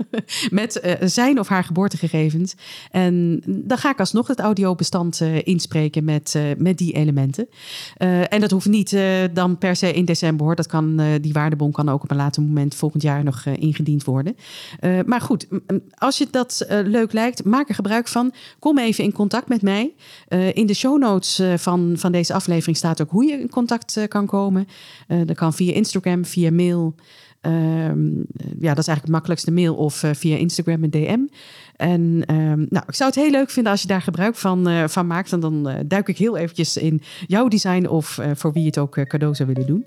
met 0.50 0.80
uh, 0.84 0.92
zijn 1.00 1.38
of 1.38 1.48
haar 1.48 1.64
geboortegegevens. 1.64 2.54
En 2.90 3.42
dan 3.46 3.78
ga 3.78 3.90
ik 3.90 3.98
alsnog 3.98 4.26
het 4.26 4.40
audiobestand 4.40 5.20
inspreken 5.44 6.04
met, 6.04 6.38
met 6.58 6.78
die 6.78 6.92
elementen. 6.92 7.48
en 8.28 8.40
dat 8.40 8.50
hoeft 8.50 8.68
niet 8.68 8.96
dan 9.32 9.58
per 9.58 9.76
se 9.76 9.92
in 9.92 10.04
december 10.04 10.46
hoor. 10.46 10.54
Dat 10.54 10.66
kan, 10.66 11.00
die 11.20 11.32
waardebon 11.32 11.72
kan 11.72 11.88
ook 11.88 12.02
op 12.02 12.10
een 12.10 12.16
later 12.16 12.42
moment 12.42 12.74
volgend 12.74 13.02
jaar 13.02 13.24
nog 13.24 13.44
ingediend 13.46 14.04
worden. 14.04 14.36
maar 15.06 15.20
goed, 15.20 15.46
als 15.94 16.18
je 16.18 16.26
dat 16.30 16.66
leuk 16.68 17.12
lijkt, 17.12 17.44
maak 17.44 17.68
er 17.68 17.74
gebruik 17.74 18.08
van. 18.08 18.32
Kom 18.58 18.78
even 18.78 19.04
in 19.04 19.12
contact 19.12 19.48
met 19.48 19.62
mij. 19.62 19.92
in 20.52 20.66
de 20.66 20.74
show 20.74 20.98
notes 20.98 21.42
van, 21.56 21.92
van 21.96 22.12
deze 22.12 22.34
aflevering 22.34 22.76
staat 22.76 23.02
ook 23.02 23.10
hoe 23.10 23.24
je 23.24 23.48
contact 23.50 23.96
uh, 23.96 24.04
kan 24.04 24.26
komen. 24.26 24.66
Uh, 25.08 25.20
dat 25.26 25.36
kan 25.36 25.52
via 25.52 25.72
Instagram, 25.72 26.24
via 26.24 26.50
mail. 26.50 26.94
Um, 27.42 28.26
ja, 28.58 28.74
dat 28.74 28.78
is 28.78 28.88
eigenlijk 28.88 29.00
het 29.00 29.10
makkelijkste 29.10 29.50
mail 29.50 29.74
of 29.74 30.04
via 30.12 30.36
Instagram 30.36 30.82
en 30.82 30.90
DM. 30.90 31.20
En 31.76 32.00
um, 32.34 32.66
nou, 32.68 32.84
ik 32.86 32.94
zou 32.94 33.10
het 33.10 33.18
heel 33.18 33.30
leuk 33.30 33.50
vinden 33.50 33.72
als 33.72 33.82
je 33.82 33.88
daar 33.88 34.02
gebruik 34.02 34.36
van, 34.36 34.88
van 34.88 35.06
maakt. 35.06 35.32
En 35.32 35.40
dan 35.40 35.68
duik 35.86 36.08
ik 36.08 36.18
heel 36.18 36.36
eventjes 36.36 36.76
in 36.76 37.02
jouw 37.26 37.48
design 37.48 37.86
of 37.86 38.18
voor 38.34 38.52
wie 38.52 38.66
het 38.66 38.78
ook 38.78 39.04
cadeau 39.06 39.34
zou 39.34 39.48
willen 39.54 39.66
doen. 39.66 39.86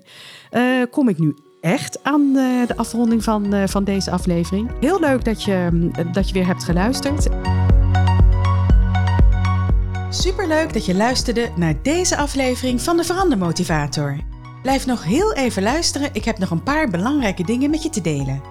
kom 0.90 1.08
ik 1.08 1.18
nu 1.18 1.34
echt 1.60 1.98
aan 2.02 2.32
de 2.32 2.76
afronding 2.76 3.24
van, 3.24 3.68
van 3.68 3.84
deze 3.84 4.10
aflevering. 4.10 4.70
Heel 4.80 5.00
leuk 5.00 5.24
dat 5.24 5.42
je, 5.42 5.90
dat 6.12 6.28
je 6.28 6.34
weer 6.34 6.46
hebt 6.46 6.64
geluisterd. 6.64 7.28
Superleuk 10.14 10.72
dat 10.72 10.86
je 10.86 10.94
luisterde 10.94 11.50
naar 11.56 11.82
deze 11.82 12.16
aflevering 12.16 12.82
van 12.82 12.96
de 12.96 13.04
Verandermotivator. 13.04 14.16
Blijf 14.62 14.86
nog 14.86 15.04
heel 15.04 15.32
even 15.34 15.62
luisteren, 15.62 16.10
ik 16.12 16.24
heb 16.24 16.38
nog 16.38 16.50
een 16.50 16.62
paar 16.62 16.90
belangrijke 16.90 17.42
dingen 17.42 17.70
met 17.70 17.82
je 17.82 17.90
te 17.90 18.00
delen. 18.00 18.42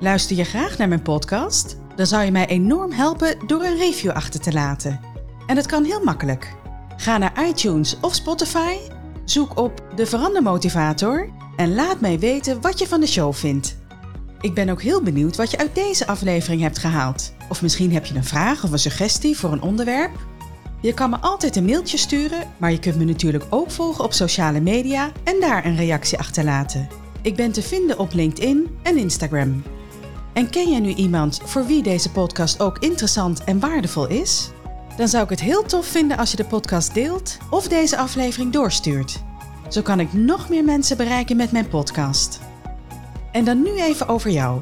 Luister 0.00 0.36
je 0.36 0.44
graag 0.44 0.78
naar 0.78 0.88
mijn 0.88 1.02
podcast? 1.02 1.76
Dan 1.96 2.06
zou 2.06 2.24
je 2.24 2.30
mij 2.30 2.46
enorm 2.46 2.92
helpen 2.92 3.36
door 3.46 3.62
een 3.62 3.76
review 3.76 4.10
achter 4.10 4.40
te 4.40 4.52
laten. 4.52 5.00
En 5.46 5.54
dat 5.54 5.66
kan 5.66 5.84
heel 5.84 6.04
makkelijk. 6.04 6.54
Ga 6.96 7.18
naar 7.18 7.46
iTunes 7.48 7.96
of 8.00 8.14
Spotify, 8.14 8.76
zoek 9.24 9.58
op 9.58 9.84
de 9.94 10.06
Verandermotivator 10.06 11.28
en 11.56 11.74
laat 11.74 12.00
mij 12.00 12.18
weten 12.18 12.60
wat 12.60 12.78
je 12.78 12.86
van 12.86 13.00
de 13.00 13.06
show 13.06 13.34
vindt. 13.34 13.76
Ik 14.40 14.54
ben 14.54 14.68
ook 14.68 14.82
heel 14.82 15.02
benieuwd 15.02 15.36
wat 15.36 15.50
je 15.50 15.58
uit 15.58 15.74
deze 15.74 16.06
aflevering 16.06 16.62
hebt 16.62 16.78
gehaald. 16.78 17.32
Of 17.48 17.62
misschien 17.62 17.92
heb 17.92 18.04
je 18.04 18.14
een 18.14 18.24
vraag 18.24 18.64
of 18.64 18.70
een 18.72 18.78
suggestie 18.78 19.38
voor 19.38 19.52
een 19.52 19.62
onderwerp 19.62 20.28
je 20.80 20.94
kan 20.94 21.10
me 21.10 21.16
altijd 21.20 21.56
een 21.56 21.64
mailtje 21.64 21.96
sturen, 21.96 22.48
maar 22.56 22.70
je 22.70 22.78
kunt 22.78 22.96
me 22.96 23.04
natuurlijk 23.04 23.44
ook 23.50 23.70
volgen 23.70 24.04
op 24.04 24.12
sociale 24.12 24.60
media 24.60 25.12
en 25.24 25.40
daar 25.40 25.64
een 25.64 25.76
reactie 25.76 26.18
achterlaten. 26.18 26.88
Ik 27.22 27.36
ben 27.36 27.52
te 27.52 27.62
vinden 27.62 27.98
op 27.98 28.12
LinkedIn 28.12 28.78
en 28.82 28.96
Instagram. 28.96 29.62
En 30.32 30.50
ken 30.50 30.70
je 30.70 30.80
nu 30.80 30.94
iemand 30.94 31.40
voor 31.44 31.66
wie 31.66 31.82
deze 31.82 32.10
podcast 32.10 32.60
ook 32.60 32.78
interessant 32.78 33.44
en 33.44 33.60
waardevol 33.60 34.08
is? 34.08 34.50
Dan 34.96 35.08
zou 35.08 35.24
ik 35.24 35.30
het 35.30 35.40
heel 35.40 35.62
tof 35.62 35.86
vinden 35.86 36.16
als 36.16 36.30
je 36.30 36.36
de 36.36 36.44
podcast 36.44 36.94
deelt 36.94 37.38
of 37.50 37.68
deze 37.68 37.96
aflevering 37.96 38.52
doorstuurt. 38.52 39.22
Zo 39.68 39.82
kan 39.82 40.00
ik 40.00 40.12
nog 40.12 40.48
meer 40.48 40.64
mensen 40.64 40.96
bereiken 40.96 41.36
met 41.36 41.52
mijn 41.52 41.68
podcast. 41.68 42.40
En 43.32 43.44
dan 43.44 43.62
nu 43.62 43.80
even 43.80 44.08
over 44.08 44.30
jou. 44.30 44.60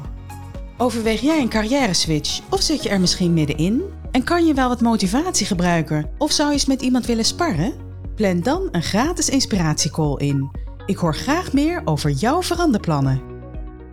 Overweeg 0.77 1.21
jij 1.21 1.41
een 1.41 1.49
carrière 1.49 1.93
switch 1.93 2.41
of 2.49 2.61
zit 2.61 2.83
je 2.83 2.89
er 2.89 2.99
misschien 2.99 3.33
middenin? 3.33 3.83
En 4.11 4.23
kan 4.23 4.45
je 4.45 4.53
wel 4.53 4.67
wat 4.67 4.81
motivatie 4.81 5.45
gebruiken? 5.45 6.09
Of 6.17 6.31
zou 6.31 6.47
je 6.47 6.53
eens 6.53 6.65
met 6.65 6.81
iemand 6.81 7.05
willen 7.05 7.25
sparren? 7.25 7.73
Plan 8.15 8.41
dan 8.41 8.67
een 8.71 8.83
gratis 8.83 9.29
inspiratiecall 9.29 10.15
in. 10.17 10.51
Ik 10.85 10.97
hoor 10.97 11.15
graag 11.15 11.53
meer 11.53 11.81
over 11.85 12.11
jouw 12.11 12.43
veranderplannen. 12.43 13.21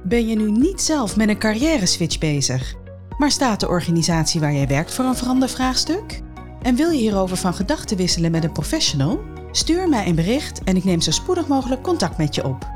Ben 0.05 0.29
je 0.29 0.37
nu 0.37 0.51
niet 0.51 0.81
zelf 0.81 1.17
met 1.17 1.29
een 1.29 1.39
carrière 1.39 1.87
switch 1.87 2.19
bezig, 2.19 2.75
maar 3.19 3.31
staat 3.31 3.61
de 3.61 3.69
organisatie 3.69 4.41
waar 4.41 4.53
jij 4.53 4.67
werkt 4.67 4.95
voor 4.95 5.05
een 5.05 5.17
verandervraagstuk? 5.17 6.23
En 6.62 6.77
wil 6.77 6.91
je 6.91 6.99
hierover 6.99 7.37
van 7.37 7.55
gedachten 7.55 7.97
wisselen 7.97 8.31
met 8.31 8.45
een 8.45 8.53
professional? 8.53 9.21
Stuur 9.51 9.89
mij 9.89 10.07
een 10.07 10.14
bericht 10.14 10.64
en 10.64 10.77
ik 10.77 10.85
neem 10.85 11.01
zo 11.01 11.11
spoedig 11.11 11.47
mogelijk 11.47 11.83
contact 11.83 12.19
met 12.19 12.35
je 12.35 12.45
op. 12.45 12.67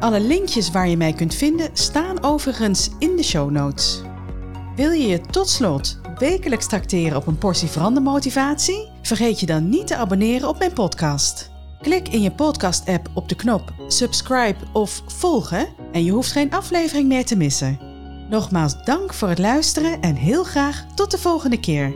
Alle 0.00 0.20
linkjes 0.20 0.70
waar 0.70 0.88
je 0.88 0.96
mij 0.96 1.12
kunt 1.12 1.34
vinden 1.34 1.70
staan 1.72 2.22
overigens 2.22 2.90
in 2.98 3.16
de 3.16 3.22
show 3.22 3.50
notes. 3.50 4.02
Wil 4.76 4.90
je 4.90 5.06
je 5.06 5.20
tot 5.20 5.48
slot 5.48 6.00
wekelijks 6.30 6.66
tracteren 6.66 7.16
op 7.16 7.26
een 7.26 7.38
portie 7.38 7.68
verandermotivatie? 7.68 8.88
Vergeet 9.02 9.40
je 9.40 9.46
dan 9.46 9.68
niet 9.68 9.86
te 9.86 9.96
abonneren 9.96 10.48
op 10.48 10.58
mijn 10.58 10.72
podcast. 10.72 11.50
Klik 11.80 12.08
in 12.08 12.22
je 12.22 12.30
podcast-app 12.30 13.08
op 13.14 13.28
de 13.28 13.34
knop 13.34 13.72
subscribe 13.88 14.58
of 14.72 15.02
volgen 15.06 15.66
en 15.92 16.04
je 16.04 16.10
hoeft 16.10 16.32
geen 16.32 16.52
aflevering 16.52 17.08
meer 17.08 17.24
te 17.24 17.36
missen. 17.36 17.78
Nogmaals 18.30 18.84
dank 18.84 19.14
voor 19.14 19.28
het 19.28 19.38
luisteren 19.38 20.00
en 20.00 20.14
heel 20.14 20.44
graag 20.44 20.86
tot 20.94 21.10
de 21.10 21.18
volgende 21.18 21.60
keer. 21.60 21.94